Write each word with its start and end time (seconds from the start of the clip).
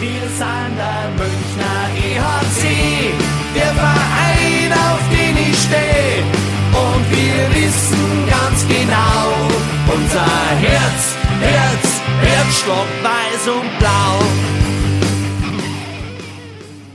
Wir 0.00 0.28
sind 0.28 0.76
der 0.76 1.10
Münchner 1.18 1.88
EHC, 1.96 2.62
der 3.56 3.74
Verein, 3.74 4.72
auf 4.72 5.00
den 5.10 5.36
ich 5.36 5.58
stehe. 5.58 6.22
Und 6.70 7.10
wir 7.10 7.50
wissen 7.56 8.28
ganz 8.30 8.64
genau, 8.68 9.34
unser 9.92 10.30
Herz, 10.60 11.16
Herz, 11.40 12.00
Herzstock, 12.20 12.86
weiß 13.02 13.48
und 13.48 13.78
blau. 13.80 14.22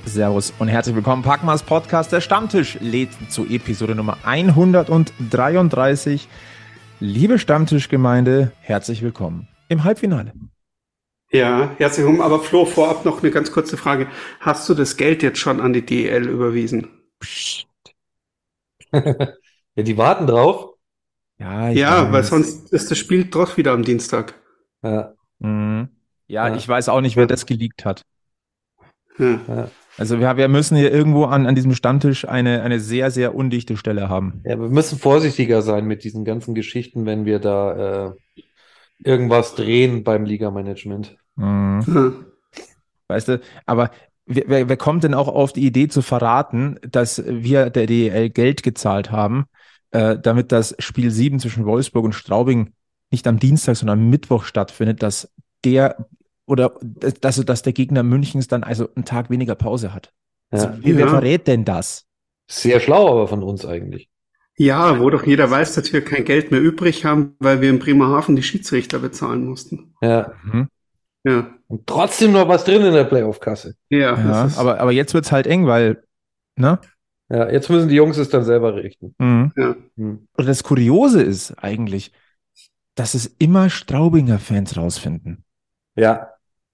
Servus 0.05 0.53
und 0.59 0.69
herzlich 0.69 0.95
willkommen. 0.95 1.23
Packmas 1.23 1.61
Podcast, 1.61 2.13
der 2.13 2.21
Stammtisch 2.21 2.77
lädt 2.79 3.11
zu 3.29 3.45
Episode 3.47 3.95
Nummer 3.95 4.17
133. 4.23 6.29
Liebe 7.01 7.37
Stammtischgemeinde, 7.37 8.53
herzlich 8.61 9.01
willkommen 9.01 9.49
im 9.67 9.83
Halbfinale. 9.83 10.31
Ja, 11.33 11.71
herzlich 11.79 12.05
willkommen. 12.05 12.21
Aber 12.21 12.39
Flo, 12.39 12.63
vorab 12.63 13.05
noch 13.05 13.23
eine 13.23 13.31
ganz 13.31 13.51
kurze 13.51 13.75
Frage. 13.75 14.07
Hast 14.39 14.69
du 14.69 14.75
das 14.75 14.97
Geld 14.97 15.23
jetzt 15.23 15.39
schon 15.39 15.61
an 15.61 15.73
die 15.73 15.83
DEL 15.83 16.29
überwiesen? 16.29 16.89
Psst. 17.19 17.65
ja, 18.93 19.33
die 19.75 19.97
warten 19.97 20.27
drauf. 20.27 20.75
Ja, 21.39 21.69
ja 21.69 22.11
weil 22.11 22.23
sonst 22.23 22.71
ist 22.71 22.91
das 22.91 22.99
Spiel 22.99 23.25
doch 23.25 23.57
wieder 23.57 23.71
am 23.71 23.83
Dienstag. 23.83 24.35
Ja. 24.83 25.15
Mhm. 25.39 25.89
Ja, 26.27 26.49
ja, 26.49 26.55
ich 26.55 26.67
weiß 26.67 26.89
auch 26.89 27.01
nicht, 27.01 27.15
wer 27.15 27.25
das 27.25 27.47
geleakt 27.47 27.83
hat. 27.83 28.05
Ja. 29.17 29.71
Also 29.97 30.19
wir, 30.19 30.37
wir 30.37 30.47
müssen 30.49 30.77
hier 30.77 30.91
irgendwo 30.91 31.25
an, 31.25 31.47
an 31.47 31.55
diesem 31.55 31.73
Stammtisch 31.73 32.27
eine, 32.27 32.61
eine 32.61 32.79
sehr, 32.79 33.09
sehr 33.09 33.33
undichte 33.33 33.75
Stelle 33.75 34.07
haben. 34.07 34.43
Ja, 34.45 34.59
wir 34.59 34.69
müssen 34.69 34.99
vorsichtiger 34.99 35.63
sein 35.63 35.85
mit 35.85 36.03
diesen 36.03 36.25
ganzen 36.25 36.53
Geschichten, 36.53 37.07
wenn 37.07 37.25
wir 37.25 37.39
da 37.39 38.05
äh, 38.05 38.41
irgendwas 39.03 39.55
drehen 39.55 40.03
beim 40.03 40.25
Ligamanagement. 40.25 41.17
Mhm. 41.35 41.85
Hm. 41.85 42.25
Weißt 43.07 43.27
du, 43.27 43.41
aber 43.65 43.91
wer, 44.25 44.69
wer 44.69 44.77
kommt 44.77 45.03
denn 45.03 45.13
auch 45.13 45.27
auf 45.27 45.53
die 45.53 45.65
Idee 45.65 45.87
zu 45.87 46.01
verraten, 46.01 46.79
dass 46.81 47.23
wir 47.25 47.69
der 47.69 47.85
DEL 47.85 48.29
Geld 48.29 48.63
gezahlt 48.63 49.11
haben, 49.11 49.45
äh, 49.91 50.17
damit 50.17 50.51
das 50.51 50.75
Spiel 50.79 51.11
7 51.11 51.39
zwischen 51.39 51.65
Wolfsburg 51.65 52.05
und 52.05 52.13
Straubing 52.13 52.73
nicht 53.11 53.27
am 53.27 53.39
Dienstag, 53.39 53.75
sondern 53.75 53.99
am 53.99 54.09
Mittwoch 54.09 54.43
stattfindet, 54.45 55.03
dass 55.03 55.31
der 55.63 56.07
oder 56.45 56.75
dass, 56.81 57.43
dass 57.43 57.61
der 57.61 57.73
Gegner 57.73 58.03
Münchens 58.03 58.47
dann 58.47 58.63
also 58.63 58.89
einen 58.95 59.05
Tag 59.05 59.29
weniger 59.29 59.55
Pause 59.55 59.93
hat. 59.93 60.11
Also, 60.49 60.67
ja. 60.67 60.77
wie, 60.81 60.97
wer 60.97 61.07
verrät 61.07 61.47
denn 61.47 61.63
das? 61.63 62.05
Sehr 62.47 62.79
schlau 62.79 63.09
aber 63.09 63.27
von 63.27 63.43
uns 63.43 63.65
eigentlich. 63.65 64.09
Ja, 64.55 64.99
wo 64.99 65.09
doch 65.09 65.25
jeder 65.25 65.49
weiß, 65.49 65.73
dass 65.73 65.93
wir 65.93 66.03
kein 66.03 66.25
Geld 66.25 66.51
mehr 66.51 66.61
übrig 66.61 67.05
haben, 67.05 67.35
weil 67.39 67.61
wir 67.61 67.69
in 67.69 67.79
Bremerhaven 67.79 68.35
die 68.35 68.43
Schiedsrichter 68.43 68.99
bezahlen 68.99 69.45
mussten. 69.45 69.95
Ja. 70.01 70.33
Mhm. 70.43 70.67
Ja. 71.23 71.53
Und 71.67 71.87
trotzdem 71.87 72.33
noch 72.33 72.47
was 72.47 72.65
drin 72.65 72.81
in 72.81 72.93
der 72.93 73.05
Playoff-Kasse. 73.05 73.75
Ja, 73.89 73.99
ja 73.99 74.49
aber, 74.57 74.79
aber 74.79 74.91
jetzt 74.91 75.13
wird's 75.13 75.31
halt 75.31 75.47
eng, 75.47 75.65
weil, 75.65 76.03
ne? 76.55 76.79
Ja, 77.29 77.49
jetzt 77.49 77.69
müssen 77.69 77.89
die 77.89 77.95
Jungs 77.95 78.17
es 78.17 78.29
dann 78.29 78.43
selber 78.43 78.75
richten. 78.75 79.15
Mhm. 79.17 79.51
Ja. 79.55 79.75
Mhm. 79.95 80.27
Und 80.35 80.47
das 80.47 80.63
Kuriose 80.63 81.21
ist 81.21 81.53
eigentlich, 81.63 82.11
dass 82.95 83.13
es 83.13 83.25
immer 83.39 83.69
Straubinger-Fans 83.69 84.77
rausfinden. 84.77 85.45
Ja, 85.95 86.31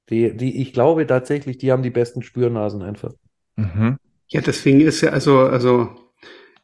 die, 0.09 0.35
die, 0.35 0.61
ich 0.61 0.73
glaube 0.73 1.05
tatsächlich, 1.05 1.59
die 1.59 1.71
haben 1.71 1.83
die 1.83 1.91
besten 1.91 2.23
Spürnasen 2.23 2.81
einfach. 2.81 3.13
Mhm. 3.55 3.97
Ja, 4.27 4.41
deswegen 4.41 4.81
ist 4.81 5.01
ja 5.01 5.11
also, 5.11 5.39
also 5.39 5.89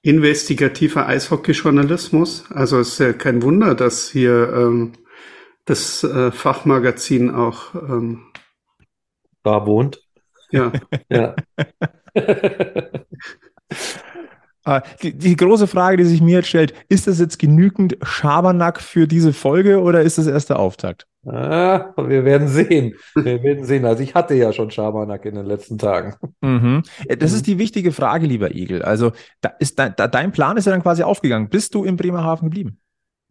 investigativer 0.02 1.08
Eishockey-Journalismus. 1.08 2.52
Also 2.52 2.80
es 2.80 2.94
ist 2.94 3.00
ja 3.00 3.14
kein 3.14 3.42
Wunder, 3.44 3.76
dass 3.76 4.10
hier 4.10 4.52
ähm, 4.54 4.94
das 5.66 6.04
äh, 6.04 6.32
Fachmagazin 6.32 7.34
auch 7.34 7.76
ähm, 7.76 8.28
da 9.44 9.66
wohnt. 9.66 10.02
Ja. 10.52 10.72
ja. 11.10 11.36
Ah, 14.68 14.82
die, 15.04 15.16
die, 15.16 15.36
große 15.36 15.68
Frage, 15.68 15.98
die 15.98 16.06
sich 16.06 16.22
mir 16.22 16.38
jetzt 16.38 16.48
stellt, 16.48 16.74
ist 16.90 17.06
das 17.06 17.20
jetzt 17.20 17.38
genügend 17.38 17.98
Schabernack 18.02 18.82
für 18.82 19.08
diese 19.08 19.32
Folge 19.32 19.80
oder 19.80 20.02
ist 20.02 20.18
das 20.18 20.26
erst 20.26 20.50
der 20.50 20.58
Auftakt? 20.58 21.06
Ah, 21.24 21.94
wir 21.98 22.26
werden 22.26 22.48
sehen. 22.48 22.96
Wir 23.14 23.44
werden 23.44 23.64
sehen. 23.64 23.86
Also 23.86 24.02
ich 24.02 24.16
hatte 24.16 24.34
ja 24.34 24.54
schon 24.54 24.72
Schabernack 24.72 25.26
in 25.26 25.36
den 25.36 25.46
letzten 25.46 25.78
Tagen. 25.78 26.16
Mhm. 26.42 26.82
Das 27.20 27.32
ist 27.32 27.46
die 27.46 27.60
wichtige 27.60 27.92
Frage, 27.92 28.26
lieber 28.26 28.56
Igel. 28.56 28.82
Also 28.82 29.12
da 29.42 29.50
ist 29.60 29.78
da, 29.78 29.90
da, 29.90 30.08
dein 30.08 30.32
Plan 30.32 30.58
ist 30.58 30.66
ja 30.66 30.72
dann 30.72 30.82
quasi 30.82 31.04
aufgegangen. 31.04 31.50
Bist 31.50 31.76
du 31.76 31.84
in 31.84 31.96
Bremerhaven 31.96 32.50
geblieben? 32.50 32.80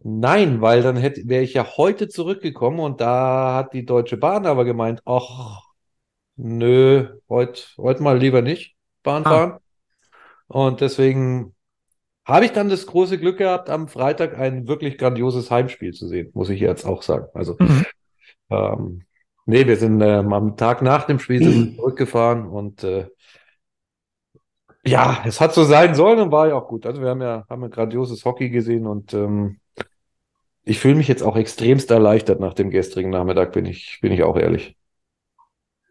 Nein, 0.06 0.60
weil 0.60 0.82
dann 0.82 0.98
hätte 0.98 1.26
wäre 1.26 1.42
ich 1.42 1.54
ja 1.54 1.78
heute 1.78 2.10
zurückgekommen 2.10 2.78
und 2.78 3.00
da 3.00 3.54
hat 3.54 3.72
die 3.72 3.87
Deutsche 3.87 4.19
Bahn 4.19 4.44
aber 4.44 4.66
gemeint, 4.66 5.00
ach, 5.06 5.62
nö, 6.37 7.09
heute 7.31 7.62
heut 7.78 8.00
mal 8.00 8.19
lieber 8.19 8.43
nicht 8.43 8.76
Bahn 9.03 9.25
ah. 9.25 9.31
fahren. 9.31 9.53
Ah. 9.53 9.60
Und 10.48 10.82
deswegen 10.82 11.54
habe 12.26 12.44
ich 12.44 12.53
dann 12.53 12.69
das 12.69 12.87
große 12.87 13.16
Glück 13.19 13.38
gehabt, 13.38 13.70
am 13.70 13.88
Freitag 13.88 14.38
ein 14.38 14.69
wirklich 14.69 14.98
grandioses 14.98 15.50
Heimspiel 15.50 15.94
zu 15.94 16.06
sehen, 16.06 16.31
muss 16.34 16.50
ich 16.50 16.60
jetzt 16.60 16.84
auch 16.84 17.00
sagen. 17.00 17.28
Also, 17.32 17.56
mhm. 17.59 17.87
ähm, 18.50 19.03
nee, 19.47 19.66
wir 19.66 19.78
sind 19.78 20.03
ähm, 20.03 20.34
am 20.34 20.59
Tag 20.59 20.82
nach 20.82 21.04
dem 21.04 21.19
Spiel 21.19 21.41
mhm. 21.41 21.76
zurückgefahren 21.76 22.47
und 22.47 22.84
äh, 22.84 23.09
ja, 24.84 25.22
es 25.25 25.41
hat 25.41 25.54
so 25.54 25.64
sein 25.64 25.94
sollen 25.94 26.20
und 26.20 26.31
war 26.31 26.48
ja 26.48 26.56
auch 26.56 26.69
gut. 26.69 26.84
Also 26.84 27.00
wir 27.00 27.09
haben 27.09 27.22
ja, 27.22 27.47
haben 27.48 27.64
ein 27.64 27.70
grandioses 27.70 28.22
Hockey 28.26 28.50
gesehen 28.50 28.87
und 28.87 29.14
ähm, 29.14 29.60
ich 30.64 30.78
fühle 30.78 30.94
mich 30.94 31.08
jetzt 31.08 31.22
auch 31.22 31.36
extremst 31.36 31.91
erleichtert 31.91 32.41
nach 32.41 32.54
dem 32.54 32.70
gestrigen 32.70 33.10
Nachmittag, 33.10 33.52
bin 33.52 33.66
ich, 33.66 33.98
bin 34.00 34.12
ich 34.12 34.22
auch 34.22 34.36
ehrlich. 34.36 34.76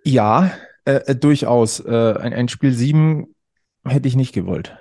Ja, 0.04 0.52
äh, 0.86 0.96
äh 1.06 1.16
durchaus. 1.16 1.80
Äh, 1.80 2.16
ein, 2.20 2.34
ein 2.34 2.48
Spiel 2.48 2.74
7 2.74 3.34
hätte 3.86 4.08
ich 4.08 4.16
nicht 4.16 4.34
gewollt. 4.34 4.78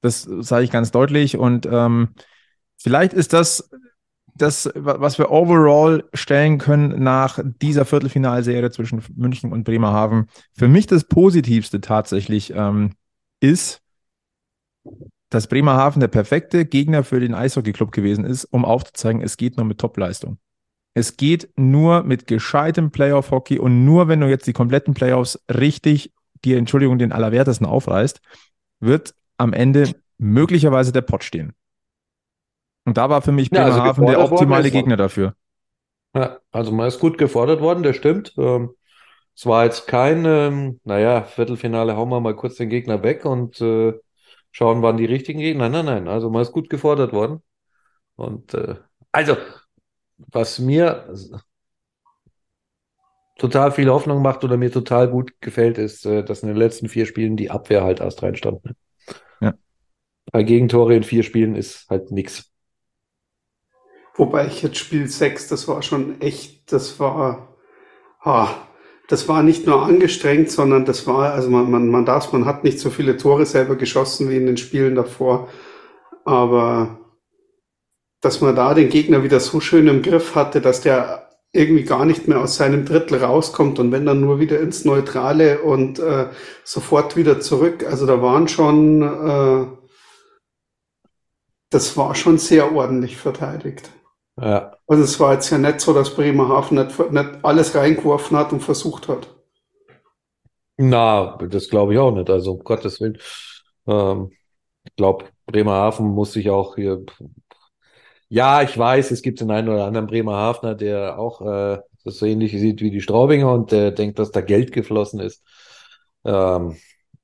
Das 0.00 0.22
sage 0.22 0.64
ich 0.64 0.70
ganz 0.70 0.90
deutlich. 0.90 1.36
Und 1.36 1.66
ähm, 1.66 2.10
vielleicht 2.76 3.12
ist 3.12 3.32
das 3.32 3.70
das, 4.34 4.70
was 4.74 5.18
wir 5.18 5.30
overall 5.30 6.04
stellen 6.14 6.58
können 6.58 7.02
nach 7.02 7.38
dieser 7.60 7.84
Viertelfinalserie 7.84 8.70
zwischen 8.70 9.02
München 9.14 9.52
und 9.52 9.64
Bremerhaven. 9.64 10.28
Für 10.54 10.68
mich 10.68 10.86
das 10.86 11.04
Positivste 11.04 11.80
tatsächlich 11.80 12.52
ähm, 12.54 12.92
ist, 13.40 13.82
dass 15.32 15.46
Bremerhaven 15.46 16.00
der 16.00 16.08
perfekte 16.08 16.66
Gegner 16.66 17.04
für 17.04 17.18
den 17.18 17.34
Eishockey-Club 17.34 17.90
gewesen 17.90 18.26
ist, 18.26 18.44
um 18.44 18.66
aufzuzeigen, 18.66 19.22
es 19.22 19.38
geht 19.38 19.56
nur 19.56 19.64
mit 19.64 19.78
Topleistung. 19.78 20.36
Es 20.92 21.16
geht 21.16 21.48
nur 21.56 22.02
mit 22.02 22.26
gescheitem 22.26 22.90
Playoff-Hockey 22.90 23.58
und 23.58 23.86
nur 23.86 24.08
wenn 24.08 24.20
du 24.20 24.28
jetzt 24.28 24.46
die 24.46 24.52
kompletten 24.52 24.92
Playoffs 24.92 25.42
richtig 25.48 26.12
die 26.44 26.54
Entschuldigung, 26.54 26.98
den 26.98 27.12
Allerwertesten 27.12 27.66
aufreißt, 27.66 28.20
wird 28.80 29.14
am 29.38 29.54
Ende 29.54 29.94
möglicherweise 30.18 30.92
der 30.92 31.02
Pott 31.02 31.24
stehen. 31.24 31.54
Und 32.84 32.98
da 32.98 33.08
war 33.08 33.22
für 33.22 33.32
mich 33.32 33.48
Bremerhaven 33.48 34.04
ja, 34.04 34.10
also 34.10 34.26
der 34.26 34.32
optimale 34.32 34.70
Gegner 34.70 34.96
dafür. 34.96 35.34
Ja, 36.14 36.40
also 36.50 36.72
man 36.72 36.88
ist 36.88 37.00
gut 37.00 37.16
gefordert 37.16 37.62
worden, 37.62 37.82
das 37.82 37.96
stimmt. 37.96 38.34
Ähm, 38.36 38.72
es 39.34 39.46
war 39.46 39.64
jetzt 39.64 39.86
kein, 39.86 40.26
ähm, 40.26 40.80
naja, 40.84 41.22
Viertelfinale 41.22 41.96
hauen 41.96 42.10
wir 42.10 42.20
mal 42.20 42.36
kurz 42.36 42.56
den 42.56 42.68
Gegner 42.68 43.02
weg 43.02 43.24
und 43.24 43.60
äh, 43.62 43.94
schauen, 44.52 44.82
wann 44.82 44.96
die 44.96 45.06
richtigen 45.06 45.40
Gegner. 45.40 45.68
Nein, 45.68 45.84
nein, 45.84 46.04
nein. 46.04 46.14
Also 46.14 46.30
man 46.30 46.42
ist 46.42 46.52
gut 46.52 46.70
gefordert 46.70 47.12
worden. 47.12 47.42
Und 48.16 48.54
äh, 48.54 48.76
also, 49.10 49.36
was 50.16 50.58
mir 50.58 51.12
total 53.38 53.72
viel 53.72 53.90
Hoffnung 53.90 54.22
macht 54.22 54.44
oder 54.44 54.56
mir 54.56 54.70
total 54.70 55.08
gut 55.08 55.32
gefällt, 55.40 55.78
ist, 55.78 56.06
äh, 56.06 56.22
dass 56.24 56.42
in 56.42 56.48
den 56.48 56.56
letzten 56.56 56.88
vier 56.88 57.06
Spielen 57.06 57.36
die 57.36 57.50
Abwehr 57.50 57.82
halt 57.82 58.00
erst 58.00 58.22
reinstand. 58.22 58.64
Ne? 58.64 58.76
Ja. 59.40 59.54
Bei 60.30 60.42
Gegentore 60.42 60.94
in 60.94 61.02
vier 61.02 61.22
Spielen 61.22 61.56
ist 61.56 61.88
halt 61.90 62.12
nichts. 62.12 62.52
Wobei 64.14 64.46
ich 64.46 64.62
jetzt 64.62 64.76
Spiel 64.76 65.08
6, 65.08 65.48
das 65.48 65.66
war 65.68 65.82
schon 65.82 66.20
echt, 66.20 66.70
das 66.70 67.00
war, 67.00 67.56
ah, 68.20 68.68
das 69.12 69.28
war 69.28 69.42
nicht 69.42 69.66
nur 69.66 69.82
angestrengt, 69.82 70.50
sondern 70.50 70.86
das 70.86 71.06
war, 71.06 71.34
also 71.34 71.50
man, 71.50 71.70
man, 71.70 71.88
man 71.88 72.06
darf, 72.06 72.32
man 72.32 72.46
hat 72.46 72.64
nicht 72.64 72.80
so 72.80 72.88
viele 72.88 73.18
Tore 73.18 73.44
selber 73.44 73.76
geschossen 73.76 74.30
wie 74.30 74.38
in 74.38 74.46
den 74.46 74.56
Spielen 74.56 74.94
davor, 74.94 75.50
aber 76.24 76.98
dass 78.22 78.40
man 78.40 78.56
da 78.56 78.72
den 78.72 78.88
Gegner 78.88 79.22
wieder 79.22 79.38
so 79.38 79.60
schön 79.60 79.86
im 79.86 80.00
Griff 80.00 80.34
hatte, 80.34 80.62
dass 80.62 80.80
der 80.80 81.28
irgendwie 81.52 81.82
gar 81.82 82.06
nicht 82.06 82.26
mehr 82.26 82.40
aus 82.40 82.56
seinem 82.56 82.86
Drittel 82.86 83.22
rauskommt 83.22 83.78
und 83.78 83.92
wenn 83.92 84.06
dann 84.06 84.22
nur 84.22 84.40
wieder 84.40 84.58
ins 84.60 84.86
Neutrale 84.86 85.60
und 85.60 85.98
äh, 85.98 86.28
sofort 86.64 87.14
wieder 87.14 87.38
zurück. 87.38 87.84
Also 87.84 88.06
da 88.06 88.22
waren 88.22 88.48
schon, 88.48 89.02
äh, 89.02 89.66
das 91.68 91.98
war 91.98 92.14
schon 92.14 92.38
sehr 92.38 92.74
ordentlich 92.74 93.18
verteidigt. 93.18 93.90
Ja. 94.40 94.76
Also 94.86 95.04
es 95.04 95.20
war 95.20 95.34
jetzt 95.34 95.50
ja 95.50 95.58
nicht 95.58 95.80
so, 95.80 95.92
dass 95.92 96.14
Bremerhaven 96.14 96.78
nicht, 96.78 97.12
nicht 97.12 97.30
alles 97.42 97.74
reingeworfen 97.74 98.36
hat 98.36 98.52
und 98.52 98.60
versucht 98.60 99.08
hat. 99.08 99.28
Na, 100.78 101.36
das 101.36 101.68
glaube 101.68 101.92
ich 101.92 101.98
auch 101.98 102.12
nicht. 102.12 102.30
Also 102.30 102.52
um 102.52 102.64
Gottes 102.64 103.00
Willen. 103.00 103.18
Ähm, 103.86 104.32
ich 104.84 104.96
glaube, 104.96 105.26
Bremerhaven 105.46 106.06
muss 106.08 106.32
sich 106.32 106.50
auch 106.50 106.74
hier 106.76 107.04
ja, 108.34 108.62
ich 108.62 108.78
weiß, 108.78 109.10
es 109.10 109.20
gibt 109.20 109.42
den 109.42 109.50
einen 109.50 109.68
oder 109.68 109.84
anderen 109.84 110.06
Bremerhavener, 110.06 110.74
der 110.74 111.18
auch 111.18 111.42
äh, 111.42 111.80
das 112.02 112.16
so 112.16 112.24
ähnlich 112.24 112.52
sieht 112.52 112.80
wie 112.80 112.90
die 112.90 113.02
Straubinger 113.02 113.52
und 113.52 113.72
der 113.72 113.90
denkt, 113.90 114.18
dass 114.18 114.30
da 114.30 114.40
Geld 114.40 114.72
geflossen 114.72 115.20
ist. 115.20 115.44
Ähm, 116.24 116.76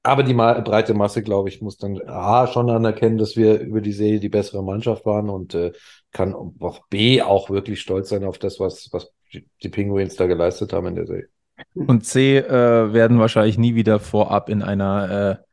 aber 0.02 0.22
die 0.22 0.34
Ma 0.34 0.60
breite 0.60 0.92
Masse, 0.92 1.22
glaube 1.22 1.48
ich, 1.48 1.62
muss 1.62 1.78
dann 1.78 1.98
A 2.06 2.46
schon 2.46 2.68
anerkennen, 2.68 3.16
dass 3.16 3.36
wir 3.36 3.58
über 3.58 3.80
die 3.80 3.92
Serie 3.94 4.20
die 4.20 4.28
bessere 4.28 4.62
Mannschaft 4.62 5.06
waren 5.06 5.30
und 5.30 5.54
äh, 5.54 5.72
kann 6.12 6.34
auch 6.34 6.86
B 6.88 7.22
auch 7.22 7.50
wirklich 7.50 7.80
stolz 7.80 8.08
sein 8.08 8.24
auf 8.24 8.38
das, 8.38 8.60
was, 8.60 8.88
was 8.92 9.12
die 9.32 9.68
Penguins 9.68 10.16
da 10.16 10.26
geleistet 10.26 10.72
haben 10.72 10.86
in 10.86 10.94
der 10.94 11.06
Serie. 11.06 11.28
Und 11.74 12.04
C 12.06 12.38
äh, 12.38 12.92
werden 12.92 13.18
wahrscheinlich 13.18 13.58
nie 13.58 13.74
wieder 13.74 14.00
vorab 14.00 14.48
in 14.48 14.62
einer, 14.62 15.40
äh, 15.40 15.44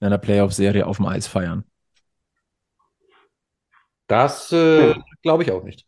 in 0.00 0.06
einer 0.06 0.18
Playoff-Serie 0.18 0.86
auf 0.86 0.98
dem 0.98 1.06
Eis 1.06 1.26
feiern. 1.26 1.64
Das 4.06 4.52
äh, 4.52 4.94
glaube 5.22 5.42
ich 5.42 5.50
auch 5.50 5.64
nicht. 5.64 5.84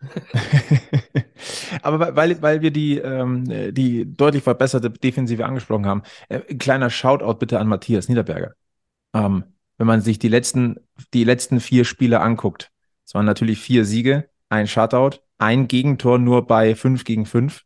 Aber 1.83 2.17
weil, 2.17 2.43
weil 2.43 2.63
wir 2.63 2.73
die, 2.73 2.99
ähm, 2.99 3.45
die 3.73 4.17
deutlich 4.17 4.43
verbesserte 4.43 4.91
Defensive 4.91 5.47
angesprochen 5.47 5.87
haben, 5.87 6.03
äh, 6.29 6.41
kleiner 6.41 6.91
Shoutout 6.91 7.35
bitte 7.35 7.61
an 7.61 7.69
Matthias 7.69 8.09
Niederberger. 8.09 8.55
Ähm, 9.15 9.45
wenn 9.77 9.87
man 9.87 10.01
sich 10.01 10.19
die 10.19 10.29
letzten, 10.29 10.81
die 11.15 11.23
letzten 11.23 11.61
vier 11.61 11.85
Spiele 11.85 12.21
anguckt, 12.21 12.73
es 13.09 13.15
waren 13.15 13.25
natürlich 13.25 13.59
vier 13.59 13.87
Siege, 13.87 14.29
ein 14.51 14.67
Shutout, 14.67 15.21
ein 15.39 15.67
Gegentor 15.67 16.19
nur 16.19 16.47
bei 16.47 16.75
5 16.75 17.05
gegen 17.05 17.25
5. 17.25 17.63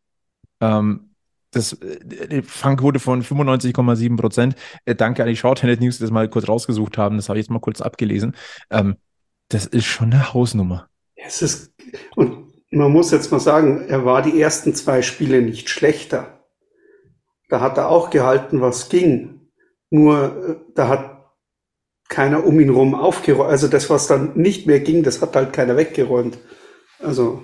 Ähm, 0.61 1.17
das 1.50 1.73
äh, 1.83 2.43
Fangquote 2.44 3.00
von 3.00 3.25
95,7 3.25 4.17
Prozent. 4.17 4.55
Äh, 4.85 4.94
danke 4.94 5.21
an 5.25 5.29
die 5.29 5.35
Shorthanded 5.35 5.81
News, 5.81 5.97
die 5.97 6.05
das 6.05 6.12
mal 6.12 6.29
kurz 6.29 6.47
rausgesucht 6.47 6.97
haben. 6.97 7.17
Das 7.17 7.29
habe 7.29 7.41
ich 7.41 7.47
jetzt 7.47 7.50
mal 7.50 7.59
kurz 7.59 7.81
abgelesen. 7.81 8.37
Ähm, 8.71 8.94
das 9.49 9.67
ist 9.67 9.85
schon 9.85 10.12
eine 10.12 10.33
Hausnummer. 10.33 10.89
Es 11.17 11.43
ist, 11.43 11.73
und 12.15 12.53
man 12.71 12.93
muss 12.93 13.11
jetzt 13.11 13.33
mal 13.33 13.41
sagen, 13.41 13.87
er 13.89 14.05
war 14.05 14.23
die 14.23 14.41
ersten 14.41 14.77
zwei 14.77 15.03
Spiele 15.03 15.43
nicht 15.43 15.69
schlechter. 15.69 16.44
Da 17.49 17.61
hat 17.61 17.79
er 17.79 17.89
auch 17.89 18.11
gehalten, 18.11 18.61
was 18.61 18.89
ging. 18.89 19.50
Nur, 19.91 20.47
äh, 20.49 20.73
da 20.77 20.87
hat 20.87 21.12
keiner 22.12 22.44
um 22.44 22.61
ihn 22.61 22.69
rum 22.69 22.94
aufgeräumt. 22.94 23.50
Also 23.50 23.69
das, 23.69 23.88
was 23.88 24.06
dann 24.06 24.32
nicht 24.35 24.67
mehr 24.67 24.81
ging, 24.81 25.03
das 25.03 25.23
hat 25.23 25.35
halt 25.35 25.53
keiner 25.53 25.76
weggeräumt. 25.79 26.38
Also, 27.00 27.43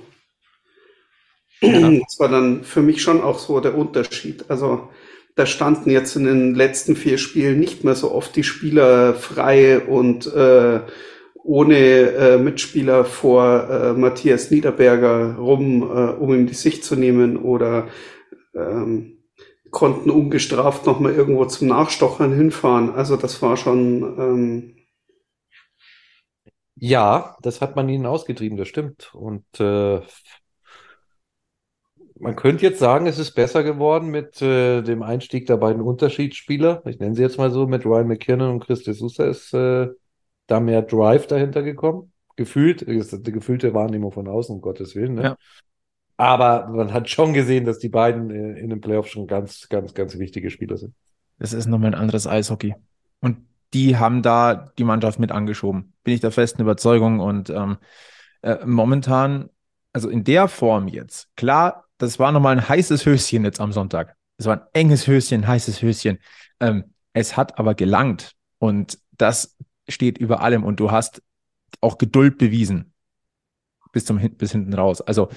ja. 1.63 1.91
das 1.91 2.21
war 2.21 2.29
dann 2.29 2.63
für 2.65 2.83
mich 2.83 3.03
schon 3.03 3.23
auch 3.23 3.39
so 3.39 3.61
der 3.61 3.77
Unterschied. 3.77 4.45
Also, 4.49 4.89
da 5.35 5.47
standen 5.47 5.91
jetzt 5.91 6.17
in 6.17 6.25
den 6.25 6.55
letzten 6.55 6.97
vier 6.97 7.17
Spielen 7.17 7.59
nicht 7.59 7.83
mehr 7.83 7.95
so 7.95 8.13
oft 8.13 8.37
die 8.37 8.45
Spieler 8.45 9.15
frei 9.15 9.81
und 9.81 10.27
äh, 10.27 10.81
ohne 11.35 11.77
äh, 11.77 12.39
Mitspieler 12.39 13.05
vor 13.05 13.71
äh, 13.71 13.93
Matthias 13.95 14.51
Niederberger 14.51 15.37
rum, 15.37 15.83
äh, 15.83 16.11
um 16.13 16.35
ihm 16.35 16.47
die 16.47 16.55
Sicht 16.55 16.85
zu 16.85 16.95
nehmen 16.95 17.37
oder 17.39 17.89
ähm, 18.55 19.18
konnten 19.71 20.11
ungestraft 20.11 20.87
nochmal 20.87 21.15
irgendwo 21.15 21.45
zum 21.45 21.69
Nachstochern 21.69 22.33
hinfahren. 22.33 22.95
Also 22.95 23.17
das 23.17 23.41
war 23.43 23.57
schon. 23.57 24.03
Ähm 24.19 24.75
ja, 26.77 27.37
das 27.43 27.61
hat 27.61 27.75
man 27.77 27.89
ihnen 27.89 28.07
ausgetrieben, 28.07 28.57
das 28.57 28.69
stimmt. 28.69 29.13
Und 29.15 29.45
äh, 29.59 30.01
man 32.21 32.37
könnte 32.37 32.65
jetzt 32.65 32.79
sagen, 32.79 33.07
es 33.07 33.19
ist 33.19 33.33
besser 33.33 33.63
geworden 33.63 34.09
mit 34.09 34.41
äh, 34.43 34.83
dem 34.83 35.03
Einstieg 35.03 35.47
der 35.47 35.57
beiden 35.57 35.83
Unterschiedsspieler. 35.83 36.83
Ich 36.87 36.99
nenne 36.99 37.15
sie 37.15 37.23
jetzt 37.23 37.39
mal 37.39 37.51
so, 37.51 37.67
mit 37.67 37.85
Ryan 37.85 38.09
McKinnon 38.09 38.51
und 38.51 38.61
Chris 38.61 38.83
de 38.85 38.95
Sousa 38.95 39.25
ist 39.27 39.53
äh, 39.55 39.89
da 40.47 40.61
mehr 40.61 40.83
Drive 40.83 41.27
dahinter 41.27 41.63
gekommen. 41.63 42.13
Gefühlt, 42.37 42.83
ist 42.83 43.13
eine 43.13 43.23
gefühlte 43.23 43.75
Wahrnehmung 43.75 44.13
von 44.13 44.29
außen, 44.29 44.55
um 44.55 44.61
Gottes 44.61 44.95
Willen. 44.95 45.15
Ne? 45.15 45.23
Ja. 45.23 45.37
Aber 46.19 46.67
man 46.69 46.93
hat 46.93 47.09
schon 47.09 47.33
gesehen, 47.33 47.65
dass 47.65 47.79
die 47.79 47.89
beiden 47.89 48.31
äh, 48.31 48.59
in 48.59 48.71
den 48.71 48.81
Playoffs 48.81 49.11
schon 49.11 49.29
ganz, 49.29 49.69
ganz, 49.69 49.95
ganz 49.95 50.19
wichtige 50.19 50.51
Spieler 50.51 50.77
sind. 50.77 50.95
Das 51.39 51.53
ist 51.53 51.67
nochmal 51.67 51.95
ein 51.95 52.01
anderes 52.01 52.27
Eishockey. 52.27 52.75
Und 53.21 53.39
die 53.73 53.97
haben 53.97 54.23
da 54.23 54.73
die 54.77 54.85
Mannschaft 54.85 55.21
mit 55.21 55.31
angeschoben. 55.31 55.95
Bin 56.03 56.15
ich 56.15 56.21
der 56.21 56.33
festen 56.33 56.61
Überzeugung. 56.61 57.21
Und 57.21 57.51
ähm, 57.51 57.79
äh, 58.43 58.57
momentan, 58.67 59.49
also 59.93 60.09
in 60.09 60.25
der 60.25 60.49
Form 60.49 60.89
jetzt, 60.89 61.29
klar, 61.37 61.85
das 61.99 62.19
war 62.19 62.33
nochmal 62.33 62.57
ein 62.57 62.69
heißes 62.69 63.07
Höschen 63.07 63.45
jetzt 63.45 63.61
am 63.61 63.73
Sonntag. 63.73 64.17
Es 64.39 64.47
war 64.47 64.57
ein 64.57 64.67
enges 64.73 65.07
Höschen, 65.07 65.47
heißes 65.47 65.83
Höschen. 65.83 66.19
Ähm, 66.59 66.95
es 67.13 67.37
hat 67.37 67.61
aber 67.61 67.77
gelangt. 67.77 68.33
Und 68.59 68.99
das 69.13 69.57
steht 69.89 70.19
über 70.19 70.41
allem 70.41 70.65
und 70.65 70.81
du 70.81 70.91
hast 70.91 71.23
auch 71.81 71.97
Geduld 71.97 72.39
bewiesen 72.39 72.93
bis 73.93 74.05
zum 74.05 74.19
bis 74.37 74.51
hinten 74.53 74.75
raus. 74.75 75.01
Also 75.01 75.29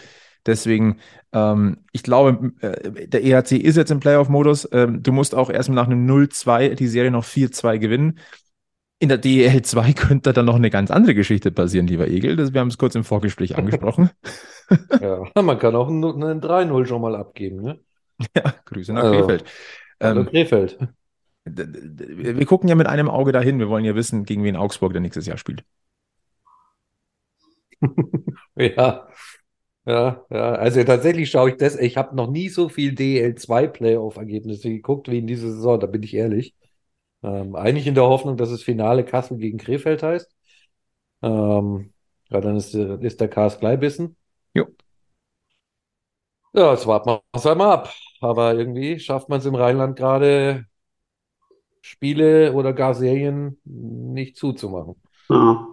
deswegen, 0.46 1.00
ähm, 1.34 1.78
ich 1.92 2.04
glaube, 2.04 2.52
äh, 2.62 3.08
der 3.08 3.24
EHC 3.24 3.58
ist 3.58 3.78
jetzt 3.78 3.92
im 3.92 4.00
Playoff-Modus. 4.00 4.70
Ähm, 4.72 5.04
du 5.04 5.12
musst 5.12 5.36
auch 5.36 5.50
erstmal 5.50 5.76
nach 5.76 5.88
einem 5.88 6.06
0-2 6.06 6.76
die 6.76 6.88
Serie 6.88 7.12
noch 7.12 7.26
4-2 7.26 7.78
gewinnen. 7.80 8.20
In 9.00 9.10
der 9.10 9.18
DEL 9.18 9.62
2 9.62 9.94
könnte 9.94 10.34
dann 10.34 10.46
noch 10.46 10.56
eine 10.56 10.70
ganz 10.70 10.92
andere 10.92 11.16
Geschichte 11.16 11.52
passieren, 11.52 11.88
lieber 11.88 12.08
Egel. 12.08 12.36
Das, 12.36 12.54
wir 12.54 12.62
haben 12.62 12.68
es 12.68 12.78
kurz 12.78 12.96
im 12.96 13.04
Vorgespräch 13.04 13.58
angesprochen. 13.58 14.12
ja, 15.02 15.24
man 15.42 15.60
kann 15.60 15.76
auch 15.76 15.88
einen, 15.88 16.04
einen 16.04 16.42
3-0 16.42 16.86
schon 16.86 17.02
mal 17.02 17.16
abgeben, 17.16 17.62
ne? 17.62 17.80
Ja, 18.36 18.54
Grüße 18.66 18.94
nach 18.94 19.04
also, 19.04 19.18
Krefeld. 19.20 19.46
Ähm, 20.00 20.26
Krefeld 20.28 20.78
wir 21.46 22.46
gucken 22.46 22.70
ja 22.70 22.76
mit 22.76 22.88
einem 22.88 23.10
Auge 23.10 23.32
dahin. 23.32 23.60
Wir 23.60 23.70
wollen 23.70 23.86
ja 23.86 23.96
wissen, 23.96 24.26
gegen 24.26 24.44
wen 24.44 24.56
Augsburg 24.56 24.94
der 24.94 25.02
nächstes 25.02 25.26
Jahr 25.26 25.38
spielt. 25.38 25.64
ja, 28.56 29.08
ja, 29.92 30.26
ja. 30.30 30.54
Also 30.54 30.84
tatsächlich 30.84 31.30
schaue 31.30 31.52
ich 31.52 31.58
das. 31.58 31.76
Ich 31.76 31.98
habe 31.98 32.16
noch 32.16 32.30
nie 32.30 32.50
so 32.50 32.70
viel 32.70 32.94
DL2 32.94 33.68
Playoff-Ergebnisse 33.68 34.70
geguckt 34.70 35.10
wie 35.10 35.20
in 35.20 35.28
dieser 35.28 35.50
Saison. 35.52 35.80
Da 35.80 35.88
bin 35.88 36.04
ich 36.04 36.14
ehrlich. 36.14 36.56
Ähm, 37.24 37.56
eigentlich 37.56 37.88
in 37.88 37.96
der 37.96 38.06
Hoffnung, 38.06 38.38
dass 38.38 38.52
es 38.52 38.64
Finale 38.64 39.04
Kassel 39.06 39.38
gegen 39.38 39.58
Krefeld 39.58 40.04
heißt. 40.04 40.32
Ähm, 41.22 41.94
ja, 42.30 42.42
dann 42.42 42.56
ist, 42.56 42.74
ist 42.74 43.22
der 43.22 43.28
Kars 43.30 43.60
Gleibissen. 43.60 44.16
Jo. 44.54 44.68
Ja, 46.54 46.72
jetzt 46.72 46.88
warten 46.88 47.10
wir 47.10 47.22
es 47.34 47.46
einmal 47.46 47.72
ab. 47.72 47.94
Aber 48.22 48.54
irgendwie 48.56 49.00
schafft 49.00 49.30
man 49.30 49.40
es 49.40 49.46
im 49.46 49.56
Rheinland 49.56 49.98
gerade 49.98 50.66
Spiele 51.82 52.54
oder 52.54 52.74
gar 52.74 52.94
Serien 52.94 53.60
nicht 53.66 54.38
zuzumachen. 54.38 54.96
Ja. 55.30 55.68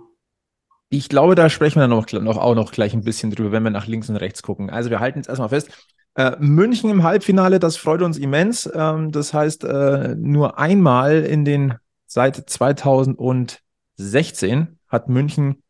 Ich 0.90 1.08
glaube, 1.08 1.34
da 1.34 1.50
sprechen 1.50 1.76
wir 1.76 1.82
dann 1.82 1.90
noch, 1.90 2.10
noch, 2.12 2.38
auch 2.38 2.54
noch 2.54 2.72
gleich 2.72 2.94
ein 2.94 3.02
bisschen 3.02 3.30
drüber, 3.30 3.52
wenn 3.52 3.62
wir 3.62 3.70
nach 3.70 3.86
links 3.86 4.08
und 4.08 4.16
rechts 4.16 4.42
gucken. 4.42 4.70
Also 4.70 4.88
wir 4.90 5.00
halten 5.00 5.18
jetzt 5.18 5.28
erstmal 5.28 5.50
fest. 5.50 5.70
Äh, 6.14 6.36
München 6.40 6.90
im 6.90 7.02
Halbfinale, 7.02 7.58
das 7.58 7.76
freut 7.76 8.00
uns 8.02 8.16
immens. 8.18 8.70
Ähm, 8.74 9.12
das 9.12 9.34
heißt, 9.34 9.64
äh, 9.64 10.14
nur 10.16 10.58
einmal 10.58 11.24
in 11.24 11.44
den 11.44 11.74
seit 12.06 12.36
2016 12.36 14.78
hat 14.88 15.08
München 15.08 15.62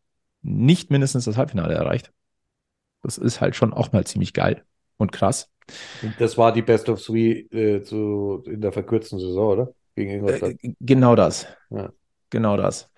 nicht 0.43 0.91
mindestens 0.91 1.25
das 1.25 1.37
Halbfinale 1.37 1.75
erreicht. 1.75 2.13
Das 3.03 3.19
ist 3.19 3.41
halt 3.41 3.57
schon 3.57 3.73
auch 3.73 3.93
mal 3.93 4.07
ziemlich 4.07 4.33
geil 4.33 4.63
und 4.97 5.13
krass. 5.13 5.51
Das 6.19 6.39
war 6.39 6.53
die 6.53 6.63
Best 6.63 6.89
of 6.89 7.03
Three 7.03 7.41
äh, 7.51 7.83
zu, 7.83 8.43
in 8.47 8.61
der 8.61 8.73
verkürzten 8.73 9.19
Saison, 9.19 9.53
oder? 9.53 9.73
gegen 9.99 10.13
Ingolstadt. 10.13 10.55
Äh, 10.63 10.75
genau 10.81 11.15
das. 11.15 11.47
Ja. 11.71 11.93
Genau 12.31 12.57
das. 12.57 12.91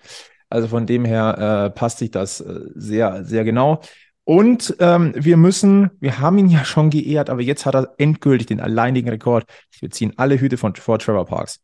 Also 0.51 0.67
von 0.67 0.85
dem 0.85 1.05
her 1.05 1.67
äh, 1.67 1.69
passt 1.71 1.99
sich 1.99 2.11
das 2.11 2.41
äh, 2.41 2.61
sehr, 2.75 3.23
sehr 3.23 3.43
genau. 3.43 3.81
Und 4.23 4.75
ähm, 4.79 5.13
wir 5.15 5.35
müssen, 5.37 5.91
wir 5.99 6.19
haben 6.19 6.37
ihn 6.37 6.49
ja 6.49 6.63
schon 6.63 6.89
geehrt, 6.89 7.29
aber 7.29 7.41
jetzt 7.41 7.65
hat 7.65 7.75
er 7.75 7.93
endgültig 7.97 8.47
den 8.47 8.59
alleinigen 8.59 9.09
Rekord. 9.09 9.45
Wir 9.79 9.89
ziehen 9.89 10.13
alle 10.17 10.39
Hüte 10.39 10.57
von, 10.57 10.75
vor 10.75 10.99
Trevor 10.99 11.25
Parks. 11.25 11.59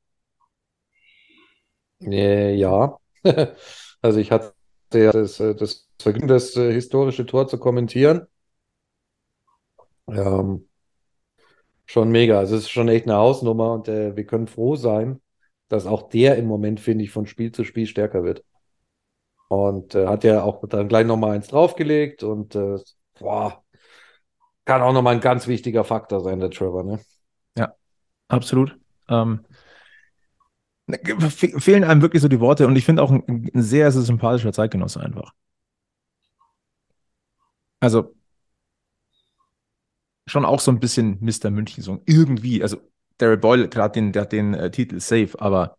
Äh, 2.01 2.55
ja, 2.55 2.97
also 4.01 4.19
ich 4.19 4.31
hatte 4.31 4.53
ja 4.93 5.11
das, 5.11 5.39
äh, 5.39 5.55
das 5.55 5.87
Vergnügen, 5.99 6.27
das 6.27 6.55
äh, 6.55 6.71
historische 6.71 7.25
Tor 7.25 7.47
zu 7.47 7.57
kommentieren. 7.57 8.27
Ähm, 10.07 10.67
schon 11.85 12.09
mega. 12.11 12.39
Also 12.39 12.55
es 12.55 12.63
ist 12.63 12.69
schon 12.71 12.89
echt 12.89 13.05
eine 13.05 13.15
Hausnummer 13.17 13.73
und 13.73 13.87
äh, 13.87 14.15
wir 14.15 14.25
können 14.25 14.47
froh 14.47 14.75
sein, 14.75 15.21
dass 15.69 15.85
auch 15.85 16.09
der 16.09 16.37
im 16.37 16.45
Moment, 16.45 16.79
finde 16.79 17.03
ich, 17.03 17.11
von 17.11 17.25
Spiel 17.25 17.51
zu 17.51 17.63
Spiel 17.63 17.87
stärker 17.87 18.23
wird. 18.23 18.43
Und 19.49 19.95
äh, 19.95 20.07
hat 20.07 20.23
ja 20.23 20.43
auch 20.43 20.67
dann 20.67 20.87
gleich 20.89 21.05
nochmal 21.05 21.31
eins 21.35 21.47
draufgelegt 21.47 22.23
und 22.23 22.55
äh, 22.55 22.77
boah, 23.19 23.63
kann 24.65 24.81
auch 24.81 24.93
nochmal 24.93 25.15
ein 25.15 25.21
ganz 25.21 25.47
wichtiger 25.47 25.83
Faktor 25.83 26.21
sein, 26.21 26.39
der 26.39 26.51
Trevor, 26.51 26.83
ne? 26.83 26.99
Ja, 27.57 27.75
absolut. 28.29 28.77
Ähm, 29.09 29.45
fehlen 31.59 31.83
einem 31.83 32.01
wirklich 32.01 32.21
so 32.21 32.27
die 32.29 32.39
Worte 32.39 32.65
und 32.67 32.75
ich 32.75 32.85
finde 32.85 33.01
auch 33.03 33.11
ein, 33.11 33.23
ein 33.53 33.61
sehr, 33.61 33.91
sehr 33.91 34.01
sympathischer 34.03 34.53
Zeitgenosse 34.53 35.01
einfach. 35.01 35.33
Also 37.81 38.15
schon 40.25 40.45
auch 40.45 40.59
so 40.59 40.71
ein 40.71 40.79
bisschen 40.79 41.17
Mr. 41.21 41.49
München, 41.51 41.83
so 41.83 42.01
irgendwie, 42.05 42.61
also 42.61 42.77
Daryl 43.17 43.37
Boyle 43.37 43.69
gerade 43.69 43.93
den, 43.93 44.11
der 44.11 44.23
hat 44.23 44.31
den 44.31 44.53
äh, 44.53 44.69
Titel 44.71 44.99
safe, 44.99 45.31
aber 45.39 45.76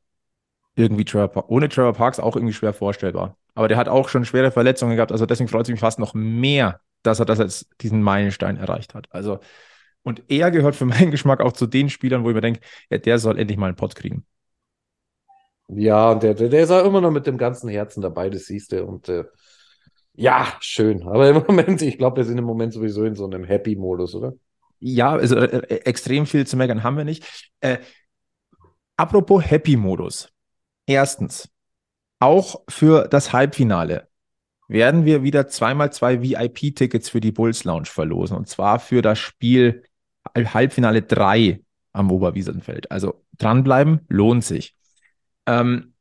irgendwie 0.78 1.04
Trevor, 1.04 1.50
ohne 1.50 1.68
Trevor 1.68 1.92
Parks 1.94 2.20
auch 2.20 2.37
irgendwie 2.37 2.54
schwer 2.54 2.73
vorstellbar. 2.73 3.37
Aber 3.54 3.68
der 3.68 3.76
hat 3.76 3.88
auch 3.88 4.08
schon 4.08 4.25
schwere 4.25 4.50
Verletzungen 4.50 4.97
gehabt, 4.97 5.12
also 5.12 5.26
deswegen 5.26 5.49
freut 5.49 5.62
es 5.64 5.70
mich 5.70 5.80
fast 5.80 5.99
noch 5.99 6.14
mehr, 6.14 6.80
dass 7.02 7.20
er 7.20 7.26
das 7.26 7.40
als 7.40 7.68
diesen 7.80 8.02
Meilenstein 8.02 8.56
erreicht 8.56 8.94
hat. 8.94 9.06
Also 9.11 9.40
Und 10.04 10.25
er 10.28 10.50
gehört 10.52 10.76
für 10.76 10.87
meinen 10.87 11.12
Geschmack 11.12 11.40
auch 11.42 11.52
zu 11.54 11.66
den 11.68 11.90
Spielern, 11.90 12.25
wo 12.25 12.30
ich 12.30 12.37
mir 12.37 12.42
denke, 12.42 12.61
ja, 12.90 12.99
der 12.99 13.18
soll 13.18 13.38
endlich 13.38 13.58
mal 13.58 13.68
einen 13.68 13.76
Pot 13.76 13.97
kriegen. 13.97 14.26
Ja, 15.68 16.12
und 16.12 16.23
der, 16.23 16.35
der, 16.35 16.49
der 16.49 16.62
ist 16.62 16.70
auch 16.70 16.85
immer 16.85 17.00
noch 17.00 17.11
mit 17.11 17.26
dem 17.26 17.37
ganzen 17.38 17.68
Herzen 17.68 18.00
dabei, 18.00 18.30
das 18.30 18.47
siehst 18.47 18.73
du. 18.73 18.85
Und 18.85 19.08
äh, 19.08 19.25
ja, 20.14 20.47
schön. 20.61 21.02
Aber 21.06 21.28
im 21.30 21.37
Moment, 21.49 21.82
ich 21.82 21.99
glaube, 21.99 22.18
wir 22.18 22.25
sind 22.25 22.38
im 22.38 22.44
Moment 22.44 22.73
sowieso 22.73 23.04
in 23.04 23.14
so 23.14 23.26
einem 23.26 23.44
Happy-Modus, 23.44 24.14
oder? 24.14 24.35
Ja, 24.80 25.12
also 25.12 25.37
äh, 25.37 25.58
äh, 25.58 25.75
extrem 25.87 26.26
viel 26.26 26.47
zu 26.47 26.56
meckern 26.56 26.82
haben 26.82 26.97
wir 26.97 27.04
nicht. 27.04 27.25
Äh, 27.61 27.78
apropos 28.97 29.42
Happy-Modus. 29.42 30.30
Erstens, 30.88 31.50
auch 32.18 32.62
für 32.66 33.09
das 33.09 33.35
Halbfinale 33.35 34.09
werden 34.68 35.04
wir 35.04 35.23
wieder 35.23 35.47
zweimal 35.47 35.92
zwei 35.92 36.23
VIP-Tickets 36.23 37.11
für 37.11 37.21
die 37.21 37.30
Bulls 37.30 37.64
Lounge 37.64 37.87
verlosen. 37.87 38.37
Und 38.37 38.49
zwar 38.49 38.80
für 38.80 39.02
das 39.02 39.18
Spiel 39.18 39.85
Halbfinale 40.35 41.02
3 41.02 41.61
am 41.92 42.11
Oberwiesenfeld. 42.11 42.90
Also 42.90 43.23
dranbleiben, 43.37 44.00
lohnt 44.09 44.45
sich. 44.45 44.76
Ähm, 45.47 45.92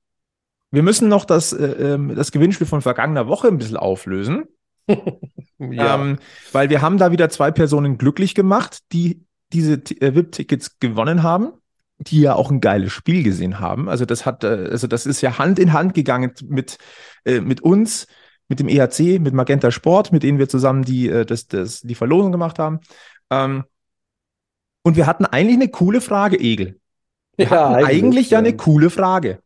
wir 0.72 0.84
müssen 0.84 1.10
noch 1.10 1.26
das, 1.26 1.52
äh, 1.52 1.66
ähm, 1.66 2.16
das 2.16 2.32
Gewinnspiel 2.32 2.68
von 2.68 2.82
vergangener 2.82 3.28
Woche 3.28 3.50
ein 3.50 3.58
bisschen 3.58 3.78
auflösen. 3.78 4.46
ja. 5.60 5.96
ähm, 5.96 6.18
weil 6.54 6.70
wir 6.70 6.82
haben 6.82 6.98
da 6.98 7.12
wieder 7.12 7.30
zwei 7.30 7.52
Personen 7.52 7.98
glücklich 7.98 8.36
gemacht, 8.36 8.80
die 8.94 9.26
diese 9.52 9.74
äh, 9.74 10.16
VIP-Tickets 10.16 10.80
gewonnen 10.80 11.24
haben, 11.24 11.52
die 12.00 12.22
ja 12.22 12.36
auch 12.36 12.52
ein 12.52 12.62
geiles 12.62 12.92
Spiel 12.92 13.24
gesehen 13.24 13.60
haben. 13.60 13.90
Also 13.90 14.06
das 14.06 14.26
hat, 14.26 14.44
äh, 14.44 14.70
also 14.72 14.88
das 14.88 15.06
ist 15.06 15.22
ja 15.22 15.38
Hand 15.38 15.60
in 15.60 15.74
Hand 15.74 15.94
gegangen 15.94 16.32
mit, 16.46 16.78
äh, 17.26 17.42
mit 17.42 17.62
uns, 17.62 18.08
mit 18.48 18.60
dem 18.60 18.68
EHC, 18.68 19.20
mit 19.20 19.34
Magenta 19.34 19.72
Sport, 19.72 20.12
mit 20.12 20.24
denen 20.24 20.40
wir 20.40 20.48
zusammen 20.48 20.84
die, 20.84 21.10
äh, 21.10 21.26
das, 21.26 21.48
das, 21.48 21.82
die 21.82 21.96
Verlosung 21.96 22.32
gemacht 22.32 22.60
haben. 22.60 22.80
Ähm, 23.30 23.64
und 24.84 24.96
wir 24.96 25.06
hatten 25.06 25.26
eigentlich 25.26 25.58
eine 25.58 25.70
coole 25.70 26.02
Frage, 26.02 26.40
Egel. 26.40 26.80
Wir 27.36 27.48
ja, 27.48 27.68
eigentlich, 27.68 27.88
eigentlich 27.88 28.30
ja 28.30 28.40
eine 28.40 28.56
coole 28.56 28.90
Frage. 28.90 29.40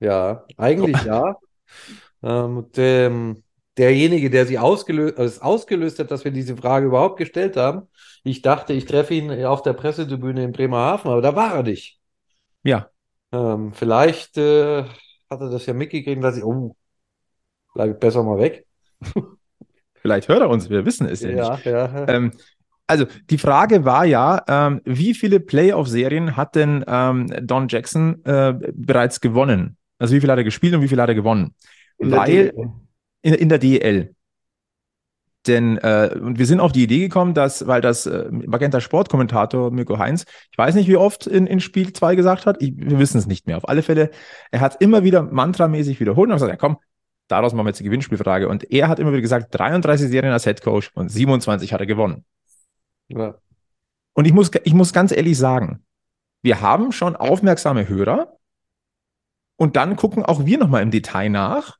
Ja, 0.00 0.44
eigentlich 0.56 1.02
ja. 1.04 1.36
Ähm, 2.22 2.66
dem, 2.76 3.42
derjenige, 3.78 4.30
der 4.30 4.46
sie 4.46 4.58
ausgelöst, 4.58 5.18
äh, 5.18 5.44
ausgelöst 5.44 5.98
hat, 5.98 6.10
dass 6.10 6.24
wir 6.24 6.30
diese 6.30 6.56
Frage 6.56 6.86
überhaupt 6.86 7.18
gestellt 7.18 7.56
haben, 7.56 7.88
ich 8.24 8.42
dachte, 8.42 8.72
ich 8.72 8.86
treffe 8.86 9.14
ihn 9.14 9.44
auf 9.44 9.62
der 9.62 9.74
Pressetribüne 9.74 10.44
in 10.44 10.52
Bremerhaven, 10.52 11.10
aber 11.10 11.22
da 11.22 11.36
war 11.36 11.54
er 11.54 11.62
nicht. 11.62 11.98
Ja. 12.62 12.90
Ähm, 13.32 13.72
vielleicht 13.72 14.36
äh, 14.38 14.84
hat 15.30 15.40
er 15.40 15.50
das 15.50 15.66
ja 15.66 15.74
mitgekriegt, 15.74 16.22
dass 16.22 16.36
ich, 16.36 16.44
oh, 16.44 16.74
bleib 17.74 17.92
ich 17.92 17.98
besser 17.98 18.22
mal 18.22 18.38
weg. 18.38 18.66
vielleicht 19.94 20.28
hört 20.28 20.40
er 20.40 20.50
uns, 20.50 20.70
wir 20.70 20.84
wissen 20.84 21.06
es 21.06 21.20
ja, 21.20 21.30
ja 21.30 21.54
nicht. 21.54 21.66
Ja. 21.66 22.08
Ähm, 22.08 22.32
also 22.86 23.06
die 23.30 23.38
Frage 23.38 23.84
war 23.84 24.04
ja, 24.04 24.42
ähm, 24.48 24.80
wie 24.84 25.14
viele 25.14 25.40
Playoff-Serien 25.40 26.36
hat 26.36 26.54
denn 26.54 26.84
ähm, 26.86 27.26
Don 27.42 27.66
Jackson 27.68 28.24
äh, 28.24 28.54
bereits 28.74 29.20
gewonnen? 29.20 29.76
Also 29.98 30.14
wie 30.14 30.20
viel 30.20 30.30
hat 30.30 30.38
er 30.38 30.44
gespielt 30.44 30.74
und 30.74 30.82
wie 30.82 30.88
viel 30.88 31.00
hat 31.00 31.08
er 31.08 31.14
gewonnen? 31.14 31.54
Weil 31.98 32.52
in, 33.26 33.34
in, 33.34 33.48
der 33.48 33.58
DEL. 33.58 34.14
Denn 35.46 35.78
äh, 35.78 36.16
und 36.20 36.38
wir 36.38 36.46
sind 36.46 36.60
auf 36.60 36.72
die 36.72 36.84
Idee 36.84 37.00
gekommen, 37.00 37.34
dass, 37.34 37.66
weil 37.66 37.80
das 37.80 38.06
äh, 38.06 38.28
Magenta 38.30 38.80
Sport-Kommentator 38.80 39.70
Mirko 39.70 39.98
Heinz, 39.98 40.24
ich 40.50 40.58
weiß 40.58 40.74
nicht, 40.74 40.88
wie 40.88 40.96
oft 40.96 41.26
in, 41.26 41.46
in 41.46 41.60
Spiel 41.60 41.92
2 41.92 42.14
gesagt 42.14 42.46
hat, 42.46 42.62
ich, 42.62 42.72
wir 42.76 42.98
wissen 42.98 43.18
es 43.18 43.26
nicht 43.26 43.46
mehr. 43.46 43.56
Auf 43.56 43.68
alle 43.68 43.82
Fälle, 43.82 44.10
er 44.50 44.60
hat 44.60 44.80
immer 44.80 45.02
wieder 45.02 45.22
mantramäßig 45.22 46.00
wiederholt 46.00 46.28
und 46.28 46.32
hat 46.32 46.38
gesagt, 46.38 46.52
ja 46.52 46.56
komm, 46.56 46.78
daraus 47.28 47.52
machen 47.52 47.66
wir 47.66 47.70
jetzt 47.70 47.80
die 47.80 47.84
Gewinnspielfrage. 47.84 48.48
Und 48.48 48.70
er 48.70 48.88
hat 48.88 48.98
immer 48.98 49.10
wieder 49.10 49.22
gesagt, 49.22 49.48
33 49.56 50.08
Serien 50.08 50.32
als 50.32 50.44
Head 50.44 50.62
Coach 50.62 50.90
und 50.94 51.08
27 51.08 51.72
hat 51.72 51.80
er 51.80 51.86
gewonnen. 51.86 52.24
Ja. 53.08 53.34
Und 54.14 54.24
ich 54.24 54.32
muss, 54.32 54.50
ich 54.64 54.74
muss 54.74 54.92
ganz 54.92 55.12
ehrlich 55.12 55.36
sagen, 55.36 55.84
wir 56.42 56.60
haben 56.60 56.92
schon 56.92 57.16
aufmerksame 57.16 57.88
Hörer 57.88 58.36
und 59.56 59.76
dann 59.76 59.96
gucken 59.96 60.24
auch 60.24 60.44
wir 60.44 60.58
nochmal 60.58 60.82
im 60.82 60.90
Detail 60.90 61.28
nach. 61.28 61.78